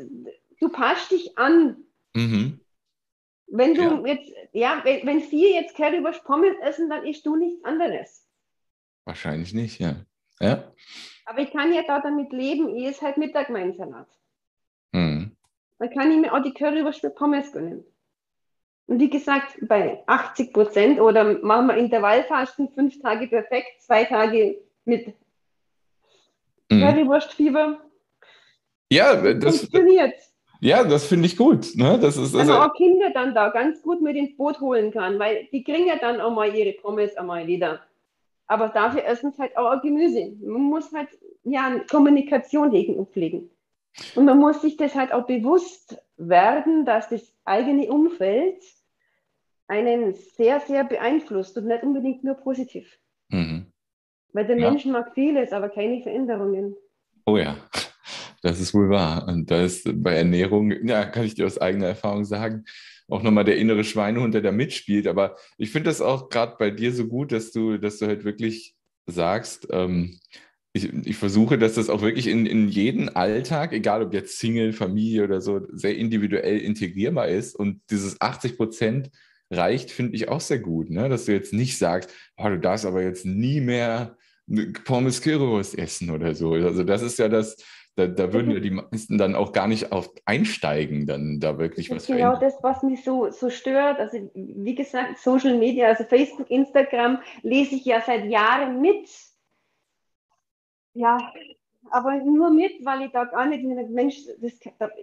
du 0.59 0.69
passt 0.69 1.11
dich 1.11 1.37
an. 1.37 1.77
Mhm. 2.15 2.59
Wenn 3.45 3.75
du 3.75 3.81
ja. 3.83 4.05
jetzt, 4.07 4.31
ja, 4.53 4.81
wenn, 4.83 5.05
wenn 5.05 5.21
vier 5.21 5.51
jetzt 5.51 5.75
Currywurst 5.75 6.23
Pommes 6.23 6.55
essen, 6.63 6.89
dann 6.89 7.05
isst 7.05 7.23
du 7.27 7.35
nichts 7.35 7.63
anderes. 7.63 8.27
Wahrscheinlich 9.05 9.53
nicht, 9.53 9.79
ja. 9.79 9.97
ja. 10.39 10.73
Aber 11.25 11.39
ich 11.41 11.51
kann 11.51 11.71
ja 11.73 11.83
da 11.85 12.01
damit 12.01 12.33
leben, 12.33 12.75
ich 12.75 12.87
esse 12.87 13.03
halt 13.03 13.17
Mittag 13.17 13.51
meinen 13.51 13.75
Salat. 13.75 14.07
Dann 15.79 15.89
kann 15.91 16.11
ich 16.11 16.17
mir 16.17 16.33
auch 16.33 16.41
die 16.41 16.53
Currywurst 16.53 17.03
mit 17.03 17.15
Pommes 17.15 17.51
gönnen. 17.51 17.85
Und 18.87 18.99
wie 18.99 19.09
gesagt, 19.09 19.57
bei 19.61 20.01
80 20.07 20.53
Prozent 20.53 20.99
oder 20.99 21.39
machen 21.39 21.67
wir 21.67 21.75
Intervallfasten, 21.75 22.69
fünf 22.69 22.99
Tage 23.01 23.27
perfekt, 23.27 23.81
zwei 23.81 24.05
Tage 24.05 24.57
mit 24.85 25.13
mhm. 26.69 26.81
Currywurstfieber. 26.81 27.81
Ja, 28.89 29.33
das 29.33 29.59
funktioniert. 29.59 30.13
Ja, 30.59 30.83
das 30.83 31.05
finde 31.05 31.27
ich 31.27 31.37
gut. 31.37 31.75
Ne? 31.75 31.99
Das 31.99 32.17
ist, 32.17 32.33
also, 32.33 32.53
auch 32.53 32.73
Kinder 32.73 33.11
dann 33.13 33.35
da 33.35 33.49
ganz 33.49 33.81
gut 33.81 34.01
mit 34.01 34.15
ins 34.15 34.35
Boot 34.37 34.59
holen 34.59 34.91
kann, 34.91 35.19
weil 35.19 35.47
die 35.51 35.63
kriegen 35.63 35.85
ja 35.85 35.97
dann 35.97 36.19
auch 36.19 36.33
mal 36.33 36.53
ihre 36.53 36.73
Pommes 36.73 37.15
einmal 37.15 37.45
wieder. 37.45 37.81
Aber 38.47 38.69
dafür 38.69 39.05
essen 39.05 39.33
sie 39.33 39.41
halt 39.41 39.57
auch 39.57 39.81
Gemüse. 39.81 40.33
Man 40.41 40.61
muss 40.61 40.91
halt 40.93 41.09
ja 41.43 41.79
Kommunikation 41.89 42.71
hegen 42.71 42.95
und 42.95 43.09
pflegen. 43.09 43.49
Und 44.15 44.25
man 44.25 44.37
muss 44.37 44.61
sich 44.61 44.77
das 44.77 44.95
halt 44.95 45.11
auch 45.11 45.25
bewusst 45.25 45.97
werden, 46.17 46.85
dass 46.85 47.09
das 47.09 47.33
eigene 47.45 47.91
Umfeld 47.91 48.61
einen 49.67 50.13
sehr, 50.13 50.59
sehr 50.61 50.83
beeinflusst 50.83 51.57
und 51.57 51.65
nicht 51.65 51.83
unbedingt 51.83 52.23
nur 52.23 52.35
positiv. 52.35 52.99
Mhm. 53.29 53.67
Weil 54.33 54.45
der 54.45 54.57
ja. 54.57 54.69
Mensch 54.69 54.85
mag 54.85 55.13
vieles, 55.13 55.51
aber 55.51 55.69
keine 55.69 56.01
Veränderungen. 56.01 56.75
Oh 57.25 57.37
ja, 57.37 57.57
das 58.41 58.59
ist 58.59 58.73
wohl 58.73 58.89
wahr. 58.89 59.27
Und 59.27 59.49
da 59.51 59.61
ist 59.61 59.89
bei 60.01 60.15
Ernährung, 60.15 60.71
ja, 60.87 61.05
kann 61.05 61.25
ich 61.25 61.35
dir 61.35 61.45
aus 61.45 61.57
eigener 61.57 61.87
Erfahrung 61.87 62.23
sagen, 62.23 62.65
auch 63.09 63.23
nochmal 63.23 63.45
der 63.45 63.57
innere 63.57 63.83
Schweinehund, 63.83 64.33
der 64.33 64.41
da 64.41 64.51
mitspielt. 64.51 65.07
Aber 65.07 65.37
ich 65.57 65.71
finde 65.71 65.89
das 65.89 66.01
auch 66.01 66.29
gerade 66.29 66.55
bei 66.59 66.71
dir 66.71 66.91
so 66.91 67.07
gut, 67.07 67.31
dass 67.31 67.51
du, 67.51 67.77
dass 67.77 67.99
du 67.99 68.07
halt 68.07 68.25
wirklich 68.25 68.75
sagst, 69.05 69.67
ähm, 69.71 70.19
ich, 70.77 71.07
ich, 71.07 71.17
versuche, 71.17 71.57
dass 71.57 71.75
das 71.75 71.89
auch 71.89 72.01
wirklich 72.01 72.27
in, 72.27 72.45
in 72.45 72.67
jeden 72.69 73.09
Alltag, 73.15 73.73
egal 73.73 74.01
ob 74.01 74.13
jetzt 74.13 74.39
Single, 74.39 74.73
Familie 74.73 75.23
oder 75.23 75.41
so, 75.41 75.61
sehr 75.71 75.95
individuell 75.95 76.59
integrierbar 76.59 77.27
ist. 77.27 77.55
Und 77.55 77.81
dieses 77.89 78.21
80 78.21 78.57
Prozent 78.57 79.11
reicht, 79.51 79.91
finde 79.91 80.15
ich 80.15 80.29
auch 80.29 80.41
sehr 80.41 80.59
gut, 80.59 80.89
ne? 80.89 81.09
dass 81.09 81.25
du 81.25 81.33
jetzt 81.33 81.53
nicht 81.53 81.77
sagst, 81.77 82.13
oh, 82.37 82.47
du 82.47 82.59
darfst 82.59 82.85
aber 82.85 83.01
jetzt 83.01 83.25
nie 83.25 83.61
mehr 83.61 84.17
Pommes 84.85 85.21
Currywurst 85.21 85.77
essen 85.77 86.09
oder 86.09 86.33
so. 86.33 86.53
Also 86.53 86.83
das 86.83 87.01
ist 87.01 87.19
ja 87.19 87.27
das, 87.27 87.57
da, 87.95 88.07
da 88.07 88.31
würden 88.31 88.51
ja 88.51 88.59
die 88.59 88.71
meisten 88.71 89.17
dann 89.17 89.35
auch 89.35 89.51
gar 89.51 89.67
nicht 89.67 89.91
auf 89.91 90.09
einsteigen, 90.25 91.05
dann 91.05 91.39
da 91.39 91.57
wirklich 91.57 91.89
was 91.89 92.05
Genau 92.05 92.35
verändern. 92.35 92.41
das, 92.41 92.63
was 92.63 92.83
mich 92.83 93.03
so, 93.03 93.31
so 93.31 93.49
stört. 93.49 93.99
Also 93.99 94.29
wie 94.35 94.75
gesagt, 94.75 95.17
Social 95.17 95.57
Media, 95.57 95.87
also 95.87 96.03
Facebook, 96.03 96.49
Instagram, 96.49 97.19
lese 97.41 97.75
ich 97.75 97.85
ja 97.85 98.01
seit 98.05 98.25
Jahren 98.25 98.81
mit 98.81 99.09
ja, 100.97 101.33
aber 101.91 102.15
nur 102.15 102.49
mit, 102.49 102.83
weil 102.83 103.03
ich 103.03 103.11
da 103.11 103.25
gar 103.25 103.45
nicht, 103.45 103.63
Mensch, 103.89 104.17
das, 104.41 104.53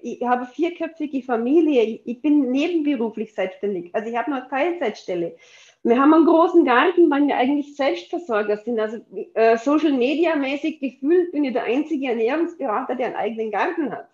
ich 0.02 0.22
habe 0.22 0.46
vierköpfige 0.46 1.22
Familie, 1.22 2.00
ich 2.04 2.20
bin 2.20 2.50
nebenberuflich 2.50 3.34
selbstständig, 3.34 3.94
also 3.94 4.10
ich 4.10 4.16
habe 4.16 4.30
noch 4.30 4.48
Teilzeitstelle. 4.48 5.36
Wir 5.82 6.00
haben 6.00 6.14
einen 6.14 6.24
großen 6.24 6.64
Garten, 6.64 7.10
weil 7.10 7.26
wir 7.26 7.36
eigentlich 7.36 7.76
Selbstversorger 7.76 8.56
sind. 8.56 8.80
Also 8.80 8.98
äh, 9.34 9.58
Social 9.58 9.92
Media 9.92 10.34
mäßig 10.34 10.80
gefühlt 10.80 11.30
bin 11.30 11.44
ich 11.44 11.52
der 11.52 11.64
einzige 11.64 12.08
Ernährungsberater, 12.08 12.94
der 12.94 13.08
einen 13.08 13.16
eigenen 13.16 13.50
Garten 13.50 13.92
hat. 13.92 14.08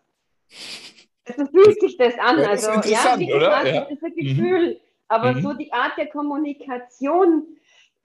Also 1.26 1.47
fühlt 1.47 1.81
sich 1.81 1.97
das 1.97 2.18
an. 2.18 2.39
Das 2.39 2.66
also 2.66 2.70
ja, 2.91 3.14
gesagt, 3.14 3.66
ja. 3.66 3.81
das 3.83 3.91
ist 3.93 4.03
ein 4.03 4.14
Gefühl. 4.16 4.68
Mhm. 4.70 4.76
Aber 5.07 5.33
mhm. 5.33 5.43
so 5.43 5.53
die 5.53 5.72
Art 5.72 5.97
der 5.97 6.07
Kommunikation, 6.07 7.47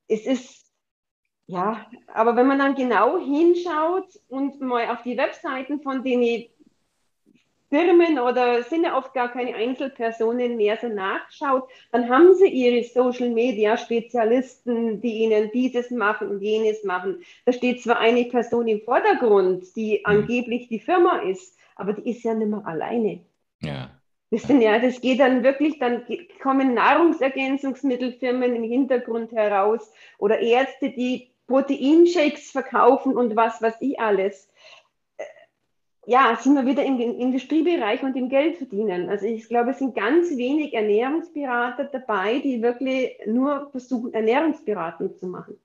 es 0.08 0.28
ist 0.28 0.65
ja, 1.48 1.86
aber 2.14 2.36
wenn 2.36 2.48
man 2.48 2.60
dann 2.60 2.76
genau 2.76 3.20
hinschaut 3.20 4.08
und 4.30 4.60
mal 4.62 4.90
auf 4.90 5.04
die 5.04 5.18
Webseiten 5.18 5.80
von 5.82 6.04
den 6.04 6.22
Firmen 7.70 8.20
oder 8.20 8.64
sind 8.64 8.84
ja 8.84 8.98
oft 8.98 9.14
gar 9.14 9.32
keine 9.32 9.56
Einzelpersonen 9.56 10.56
mehr 10.56 10.78
so 10.78 10.88
nachschaut, 10.88 11.68
dann 11.92 12.10
haben 12.10 12.34
sie 12.34 12.48
ihre 12.48 12.84
Social 12.84 13.30
Media 13.30 13.78
Spezialisten, 13.78 15.02
die 15.02 15.24
ihnen 15.24 15.52
dieses 15.52 15.92
machen 15.92 16.30
und 16.30 16.42
jenes 16.42 16.84
machen. 16.84 17.24
Da 17.46 17.52
steht 17.52 17.82
zwar 17.82 18.00
eine 18.00 18.26
Person 18.26 18.68
im 18.68 18.82
Vordergrund, 18.82 19.76
die 19.76 20.00
mhm. 20.00 20.06
angeblich 20.06 20.68
die 20.68 20.80
Firma 20.80 21.20
ist, 21.20 21.58
aber 21.76 21.94
die 21.94 22.10
ist 22.10 22.24
ja 22.24 22.34
nicht 22.34 22.50
mehr 22.50 22.66
alleine. 22.66 23.20
Ja. 23.62 23.90
Das, 24.32 24.44
sind 24.44 24.62
ja, 24.62 24.80
das 24.80 25.02
geht 25.02 25.20
dann 25.20 25.44
wirklich, 25.44 25.78
dann 25.80 26.04
kommen 26.42 26.74
Nahrungsergänzungsmittelfirmen 26.74 28.56
im 28.56 28.64
Hintergrund 28.64 29.32
heraus 29.32 29.92
oder 30.18 30.40
Ärzte, 30.40 30.90
die 30.90 31.35
Proteinshakes 31.48 32.52
verkaufen 32.52 33.16
und 33.16 33.36
was 33.36 33.62
weiß 33.62 33.76
ich 33.80 34.00
alles. 34.00 34.50
Äh, 35.18 35.24
ja, 36.08 36.38
sind 36.42 36.56
wir 36.56 36.66
wieder 36.66 36.84
im 36.84 37.00
Industriebereich 37.00 38.04
und 38.04 38.16
im 38.16 38.30
Geld 38.30 38.58
verdienen. 38.58 39.10
Also 39.10 39.26
ich 39.26 39.48
glaube, 39.48 39.72
es 39.72 39.80
sind 39.80 39.96
ganz 39.96 40.36
wenig 40.38 40.74
Ernährungsberater 40.74 41.86
dabei, 41.86 42.40
die 42.40 42.62
wirklich 42.62 43.12
nur 43.26 43.70
versuchen, 43.72 44.14
Ernährungsberatung 44.14 45.16
zu 45.16 45.28
machen. 45.28 45.58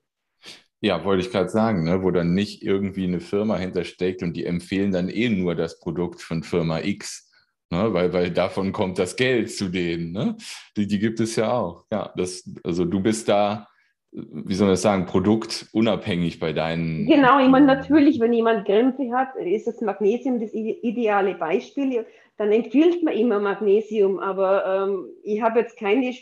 Ja, 0.83 1.05
wollte 1.05 1.23
ich 1.23 1.31
gerade 1.31 1.49
sagen, 1.49 1.83
ne, 1.83 2.01
wo 2.01 2.09
dann 2.09 2.33
nicht 2.33 2.63
irgendwie 2.63 3.03
eine 3.03 3.19
Firma 3.19 3.55
hintersteckt 3.57 4.23
und 4.23 4.33
die 4.33 4.45
empfehlen 4.45 4.91
dann 4.91 5.09
eh 5.09 5.29
nur 5.29 5.53
das 5.53 5.79
Produkt 5.79 6.23
von 6.23 6.41
Firma 6.41 6.79
X, 6.79 7.29
ne, 7.69 7.93
weil, 7.93 8.11
weil 8.13 8.31
davon 8.31 8.71
kommt 8.71 8.97
das 8.97 9.15
Geld 9.15 9.51
zu 9.51 9.69
denen. 9.69 10.11
Ne? 10.11 10.37
Die, 10.75 10.87
die 10.87 10.97
gibt 10.97 11.19
es 11.19 11.35
ja 11.35 11.51
auch. 11.51 11.85
Ja, 11.91 12.11
das, 12.17 12.49
also 12.63 12.85
du 12.85 12.99
bist 12.99 13.29
da 13.29 13.67
wie 14.11 14.53
soll 14.55 14.67
man 14.67 14.73
das 14.73 14.81
sagen, 14.81 15.05
produktunabhängig 15.05 16.39
bei 16.39 16.51
deinen. 16.51 17.07
Genau, 17.07 17.39
ich 17.39 17.47
meine, 17.47 17.65
natürlich, 17.65 18.19
wenn 18.19 18.33
jemand 18.33 18.65
Krämpfe 18.65 19.11
hat, 19.13 19.35
ist 19.37 19.67
das 19.67 19.79
Magnesium 19.81 20.39
das 20.39 20.53
ideale 20.53 21.35
Beispiel. 21.35 22.05
Dann 22.37 22.51
empfiehlt 22.51 23.03
man 23.03 23.13
immer 23.13 23.39
Magnesium, 23.39 24.19
aber 24.19 24.87
ähm, 24.89 25.05
ich 25.23 25.41
habe 25.41 25.59
jetzt 25.59 25.77
keine 25.77 26.13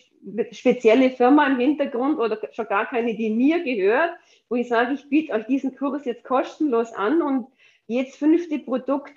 spezielle 0.52 1.10
Firma 1.12 1.48
im 1.48 1.60
Hintergrund 1.60 2.20
oder 2.20 2.38
schon 2.52 2.68
gar 2.68 2.86
keine, 2.86 3.16
die 3.16 3.32
mir 3.32 3.64
gehört, 3.64 4.12
wo 4.50 4.56
ich 4.56 4.68
sage, 4.68 4.94
ich 4.94 5.10
biete 5.10 5.34
euch 5.34 5.46
diesen 5.46 5.76
Kurs 5.76 6.06
jetzt 6.06 6.24
kostenlos 6.24 6.94
an 6.94 7.22
und 7.22 7.48
jetzt 7.88 8.18
fünfte 8.18 8.60
Produkt, 8.60 9.14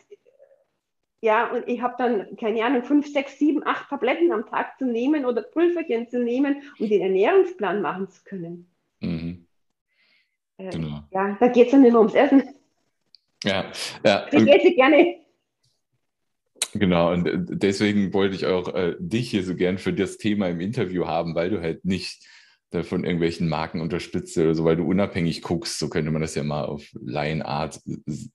ja, 1.23 1.53
und 1.53 1.69
ich 1.69 1.81
habe 1.81 1.95
dann, 1.99 2.37
keine 2.37 2.65
Ahnung, 2.65 2.83
fünf, 2.83 3.07
sechs, 3.07 3.39
sieben, 3.39 3.65
acht 3.65 3.89
Tabletten 3.89 4.33
am 4.33 4.45
Tag 4.45 4.77
zu 4.77 4.85
nehmen 4.85 5.25
oder 5.25 5.43
Pulverchen 5.43 6.09
zu 6.09 6.19
nehmen, 6.19 6.63
um 6.81 6.89
den 6.89 7.01
Ernährungsplan 7.01 7.81
machen 7.81 8.09
zu 8.09 8.25
können. 8.25 8.69
Mhm. 8.99 9.47
Äh, 10.59 10.71
genau. 10.71 11.05
Ja, 11.13 11.37
da 11.39 11.47
geht 11.47 11.67
es 11.67 11.71
dann 11.71 11.85
immer 11.85 12.01
ums 12.01 12.15
Essen. 12.15 12.43
Ja, 13.45 13.71
ja. 14.05 14.27
Ich 14.33 14.49
esse 14.49 14.75
gerne. 14.75 15.17
Genau, 16.75 17.13
und 17.13 17.27
äh, 17.29 17.37
deswegen 17.37 18.13
wollte 18.13 18.35
ich 18.35 18.47
auch 18.47 18.75
äh, 18.75 18.97
dich 18.99 19.31
hier 19.31 19.45
so 19.45 19.55
gern 19.55 19.79
für 19.79 19.93
das 19.93 20.19
Thema 20.19 20.49
im 20.49 20.61
Interview 20.61 21.07
haben, 21.07 21.37
weil 21.37 21.51
du 21.51 21.61
halt 21.61 21.85
nicht 21.85 22.27
von 22.83 23.05
irgendwelchen 23.05 23.49
Marken 23.49 23.81
unterstützt 23.81 24.37
oder 24.39 24.55
so, 24.55 24.65
weil 24.65 24.77
du 24.77 24.87
unabhängig 24.87 25.43
guckst, 25.43 25.79
so 25.79 25.89
könnte 25.89 26.11
man 26.11 26.23
das 26.23 26.35
ja 26.35 26.43
mal 26.43 26.65
auf 26.65 26.85
Laienart 26.95 27.81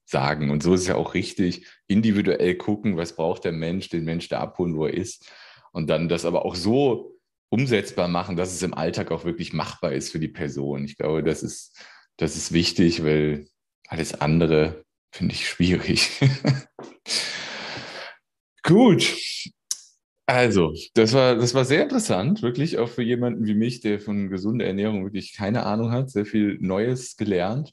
sagen. 0.04 0.50
Und 0.50 0.62
so 0.62 0.74
ist 0.74 0.82
es 0.82 0.86
ja 0.86 0.94
auch 0.94 1.14
richtig, 1.14 1.66
individuell 1.88 2.54
gucken, 2.54 2.96
was 2.96 3.16
braucht 3.16 3.44
der 3.44 3.52
Mensch, 3.52 3.88
den 3.88 4.04
Mensch 4.04 4.28
da 4.28 4.40
abholen, 4.40 4.76
wo 4.76 4.86
er 4.86 4.94
ist. 4.94 5.30
Und 5.72 5.90
dann 5.90 6.08
das 6.08 6.24
aber 6.24 6.44
auch 6.44 6.54
so 6.54 7.18
umsetzbar 7.50 8.08
machen, 8.08 8.36
dass 8.36 8.52
es 8.52 8.62
im 8.62 8.74
Alltag 8.74 9.10
auch 9.10 9.24
wirklich 9.24 9.52
machbar 9.52 9.92
ist 9.92 10.12
für 10.12 10.20
die 10.20 10.28
Person. 10.28 10.84
Ich 10.84 10.96
glaube, 10.96 11.22
das 11.22 11.42
ist, 11.42 11.76
das 12.16 12.36
ist 12.36 12.52
wichtig, 12.52 13.04
weil 13.04 13.46
alles 13.88 14.20
andere 14.20 14.84
finde 15.12 15.34
ich 15.34 15.48
schwierig. 15.48 16.10
Gut. 18.62 19.14
Also, 20.28 20.74
das 20.92 21.14
war, 21.14 21.36
das 21.36 21.54
war 21.54 21.64
sehr 21.64 21.82
interessant, 21.82 22.42
wirklich 22.42 22.76
auch 22.76 22.90
für 22.90 23.02
jemanden 23.02 23.46
wie 23.46 23.54
mich, 23.54 23.80
der 23.80 23.98
von 23.98 24.28
gesunder 24.28 24.66
Ernährung 24.66 25.02
wirklich 25.04 25.34
keine 25.34 25.64
Ahnung 25.64 25.90
hat, 25.90 26.10
sehr 26.10 26.26
viel 26.26 26.58
Neues 26.60 27.16
gelernt. 27.16 27.72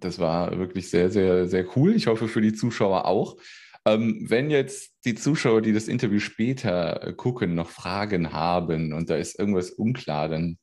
Das 0.00 0.18
war 0.18 0.56
wirklich 0.56 0.88
sehr, 0.88 1.10
sehr, 1.10 1.46
sehr 1.46 1.66
cool. 1.76 1.94
Ich 1.94 2.06
hoffe 2.06 2.28
für 2.28 2.40
die 2.40 2.54
Zuschauer 2.54 3.04
auch. 3.04 3.36
Ähm, 3.84 4.24
wenn 4.26 4.48
jetzt 4.48 4.94
die 5.04 5.16
Zuschauer, 5.16 5.60
die 5.60 5.74
das 5.74 5.86
Interview 5.86 6.18
später 6.18 7.12
gucken, 7.14 7.54
noch 7.54 7.68
Fragen 7.68 8.32
haben 8.32 8.94
und 8.94 9.10
da 9.10 9.16
ist 9.16 9.38
irgendwas 9.38 9.68
unklar, 9.68 10.30
dann 10.30 10.56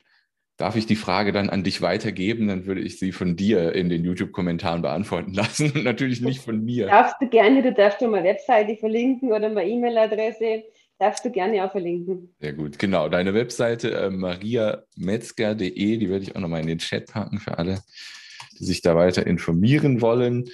Darf 0.58 0.76
ich 0.76 0.86
die 0.86 0.96
Frage 0.96 1.32
dann 1.32 1.50
an 1.50 1.64
dich 1.64 1.82
weitergeben? 1.82 2.48
Dann 2.48 2.68
würde 2.68 2.82
ich 2.82 3.00
sie 3.00 3.12
von 3.12 3.36
dir 3.36 3.74
in 3.74 3.90
den 3.90 4.06
YouTube-Kommentaren 4.06 4.84
beantworten 4.84 5.34
lassen 5.34 5.72
und 5.72 5.84
natürlich 5.84 6.22
nicht 6.22 6.42
von 6.42 6.64
mir. 6.64 6.88
Darfst 6.88 7.16
du 7.20 7.28
gerne, 7.28 7.64
du 7.64 7.74
darfst 7.74 8.00
schon 8.00 8.12
mal 8.12 8.24
Webseite 8.24 8.78
verlinken 8.78 9.32
oder 9.32 9.50
mal 9.50 9.68
E-Mail-Adresse. 9.68 10.64
Darfst 11.04 11.26
du 11.26 11.32
gerne 11.32 11.66
auch 11.66 11.72
verlinken. 11.74 12.34
Sehr 12.40 12.54
gut, 12.54 12.80
genau. 12.80 13.10
Deine 13.10 13.34
Webseite 13.34 13.92
äh, 13.92 14.10
mariametzger.de, 14.10 15.98
die 15.98 16.10
werde 16.10 16.24
ich 16.24 16.34
auch 16.34 16.40
nochmal 16.40 16.62
in 16.62 16.68
den 16.68 16.78
Chat 16.78 17.12
packen 17.12 17.40
für 17.40 17.58
alle, 17.58 17.82
die 18.58 18.64
sich 18.64 18.82
da 18.82 18.96
weiter 18.96 19.28
informieren 19.28 20.00
wollen. 20.00 20.46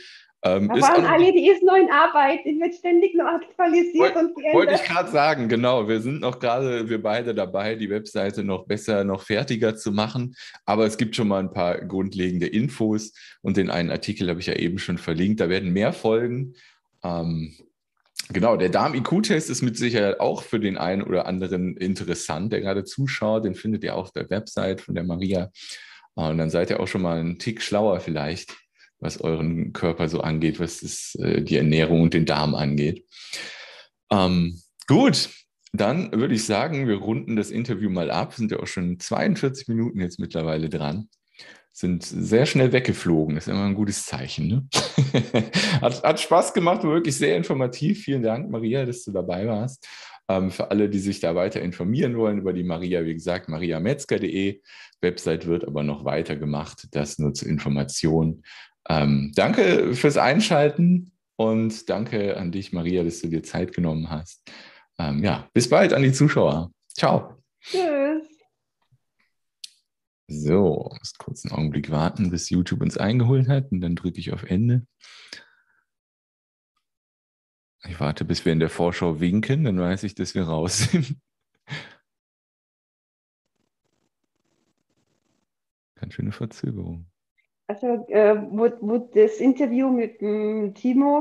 Ähm, 0.43 0.68
da 0.68 0.82
waren 0.82 1.06
alle, 1.06 1.32
die 1.34 1.50
ist 1.50 1.62
noch 1.62 1.76
in 1.76 1.91
Arbeit, 1.91 2.39
die 2.45 2.60
wird 2.60 2.74
ständig 2.74 3.14
noch 3.14 3.28
aktualisiert 3.28 3.95
wollt, 3.95 4.16
und 4.16 4.36
geändert. 4.36 4.56
Wollte 4.56 4.74
ich 4.74 4.84
gerade 4.86 5.12
sagen, 5.12 5.50
genau. 5.50 5.88
Wir 5.88 6.02
sind 6.02 6.22
noch 6.22 6.39
gerade, 6.39 6.89
wir 6.89 7.00
beide 7.00 7.36
dabei, 7.36 7.76
die 7.76 7.91
Webseite 7.91 8.43
noch 8.43 8.66
besser, 8.66 9.04
noch 9.04 9.22
fertiger 9.22 9.76
zu 9.76 9.91
machen. 9.91 10.36
Aber 10.66 10.88
es 10.88 10.97
gibt 10.97 11.16
schon 11.16 11.28
mal 11.28 11.41
ein 11.41 11.54
paar 11.54 11.78
grundlegende 11.86 12.47
Infos 12.47 13.14
und 13.43 13.56
den 13.56 13.70
einen 13.70 13.91
Artikel 13.91 14.28
habe 14.28 14.39
ich 14.39 14.47
ja 14.47 14.56
eben 14.56 14.80
schon 14.80 14.97
verlinkt. 14.97 15.41
Da 15.41 15.47
werden 15.47 15.74
mehr 15.74 15.93
folgen. 15.93 16.56
Ähm, 17.04 17.54
genau, 18.30 18.57
der 18.57 18.69
Darm-IQ-Test 18.69 19.49
ist 19.49 19.61
mit 19.61 19.77
Sicherheit 19.77 20.19
auch 20.19 20.43
für 20.43 20.59
den 20.59 20.77
einen 20.77 21.03
oder 21.03 21.25
anderen 21.25 21.77
interessant, 21.77 22.53
der 22.53 22.61
gerade 22.61 22.84
zuschaut. 22.84 23.45
Den 23.45 23.55
findet 23.55 23.84
ihr 23.84 23.95
auf 23.95 24.11
der 24.11 24.30
Website 24.30 24.82
von 24.82 24.95
der 24.95 25.03
Maria. 25.03 25.51
Und 26.15 26.38
dann 26.38 26.49
seid 26.49 26.69
ihr 26.69 26.80
auch 26.80 26.88
schon 26.88 27.01
mal 27.01 27.19
einen 27.19 27.39
Tick 27.39 27.61
schlauer 27.61 27.99
vielleicht 27.99 28.55
was 28.99 29.21
euren 29.21 29.73
Körper 29.73 30.09
so 30.09 30.21
angeht, 30.21 30.59
was 30.59 30.82
das, 30.82 31.15
äh, 31.15 31.41
die 31.41 31.57
Ernährung 31.57 32.01
und 32.01 32.13
den 32.13 32.25
Darm 32.25 32.55
angeht. 32.55 33.05
Ähm, 34.11 34.61
gut, 34.88 35.30
dann 35.71 36.11
würde 36.11 36.34
ich 36.34 36.45
sagen, 36.45 36.88
wir 36.88 36.95
runden 36.95 37.36
das 37.36 37.51
Interview 37.51 37.89
mal 37.89 38.11
ab. 38.11 38.34
Sind 38.34 38.51
ja 38.51 38.59
auch 38.59 38.67
schon 38.67 38.99
42 38.99 39.67
Minuten 39.67 39.99
jetzt 40.01 40.19
mittlerweile 40.19 40.69
dran. 40.69 41.09
Sind 41.80 42.03
sehr 42.03 42.45
schnell 42.45 42.73
weggeflogen. 42.73 43.38
Ist 43.38 43.47
immer 43.47 43.63
ein 43.63 43.73
gutes 43.73 44.05
Zeichen. 44.05 44.47
Ne? 44.49 44.67
hat, 45.82 46.03
hat 46.03 46.19
Spaß 46.19 46.53
gemacht, 46.53 46.84
wirklich 46.84 47.15
sehr 47.15 47.38
informativ. 47.38 48.03
Vielen 48.03 48.21
Dank, 48.21 48.49
Maria, 48.49 48.86
dass 48.86 49.05
du 49.05 49.13
dabei 49.13 49.47
warst. 49.47 49.88
Ähm, 50.27 50.51
für 50.51 50.71
alle, 50.71 50.89
die 50.89 50.99
sich 50.99 51.21
da 51.21 51.36
weiter 51.36 51.61
informieren 51.61 52.17
wollen 52.17 52.39
über 52.39 52.51
die 52.51 52.65
Maria, 52.65 53.05
wie 53.05 53.13
gesagt, 53.13 53.47
mariametzger.de. 53.47 54.59
Website 54.99 55.47
wird 55.47 55.65
aber 55.65 55.84
noch 55.84 56.03
weiter 56.03 56.36
gemacht. 56.36 56.89
Das 56.91 57.17
nur 57.17 57.34
zur 57.34 57.47
Information. 57.47 58.43
Ähm, 58.89 59.32
danke 59.34 59.93
fürs 59.95 60.17
Einschalten 60.17 61.13
und 61.38 61.89
danke 61.89 62.36
an 62.36 62.51
dich, 62.51 62.73
Maria, 62.73 63.05
dass 63.05 63.21
du 63.21 63.30
dir 63.30 63.41
Zeit 63.41 63.73
genommen 63.73 64.09
hast. 64.09 64.43
Ähm, 64.99 65.23
ja, 65.23 65.47
bis 65.53 65.69
bald 65.69 65.93
an 65.93 66.03
die 66.03 66.11
Zuschauer. 66.11 66.71
Ciao. 66.93 67.38
Tschüss. 67.61 67.99
So, 70.32 70.91
muss 70.99 71.15
kurz 71.17 71.43
einen 71.43 71.55
Augenblick 71.55 71.89
warten, 71.89 72.30
bis 72.30 72.51
YouTube 72.51 72.82
uns 72.82 72.97
eingeholt 72.97 73.47
hat 73.47 73.71
und 73.71 73.82
dann 73.82 73.95
drücke 73.95 74.19
ich 74.19 74.32
auf 74.32 74.43
Ende. 74.43 74.86
Ich 77.88 77.99
warte, 77.99 78.25
bis 78.25 78.45
wir 78.45 78.53
in 78.53 78.59
der 78.59 78.69
Vorschau 78.69 79.19
winken, 79.19 79.63
dann 79.63 79.80
weiß 79.80 80.03
ich, 80.03 80.13
dass 80.13 80.36
wir 80.36 80.43
raus 80.43 80.77
sind. 80.91 81.15
Ganz 85.95 86.13
schöne 86.13 86.32
Verzögerung. 86.32 87.07
Also, 87.65 87.88
äh, 88.09 88.36
wo, 88.51 88.69
wo 88.82 88.97
das 88.97 89.38
Interview 89.38 89.89
mit 89.89 90.21
dem 90.21 90.75
Timo 90.75 91.17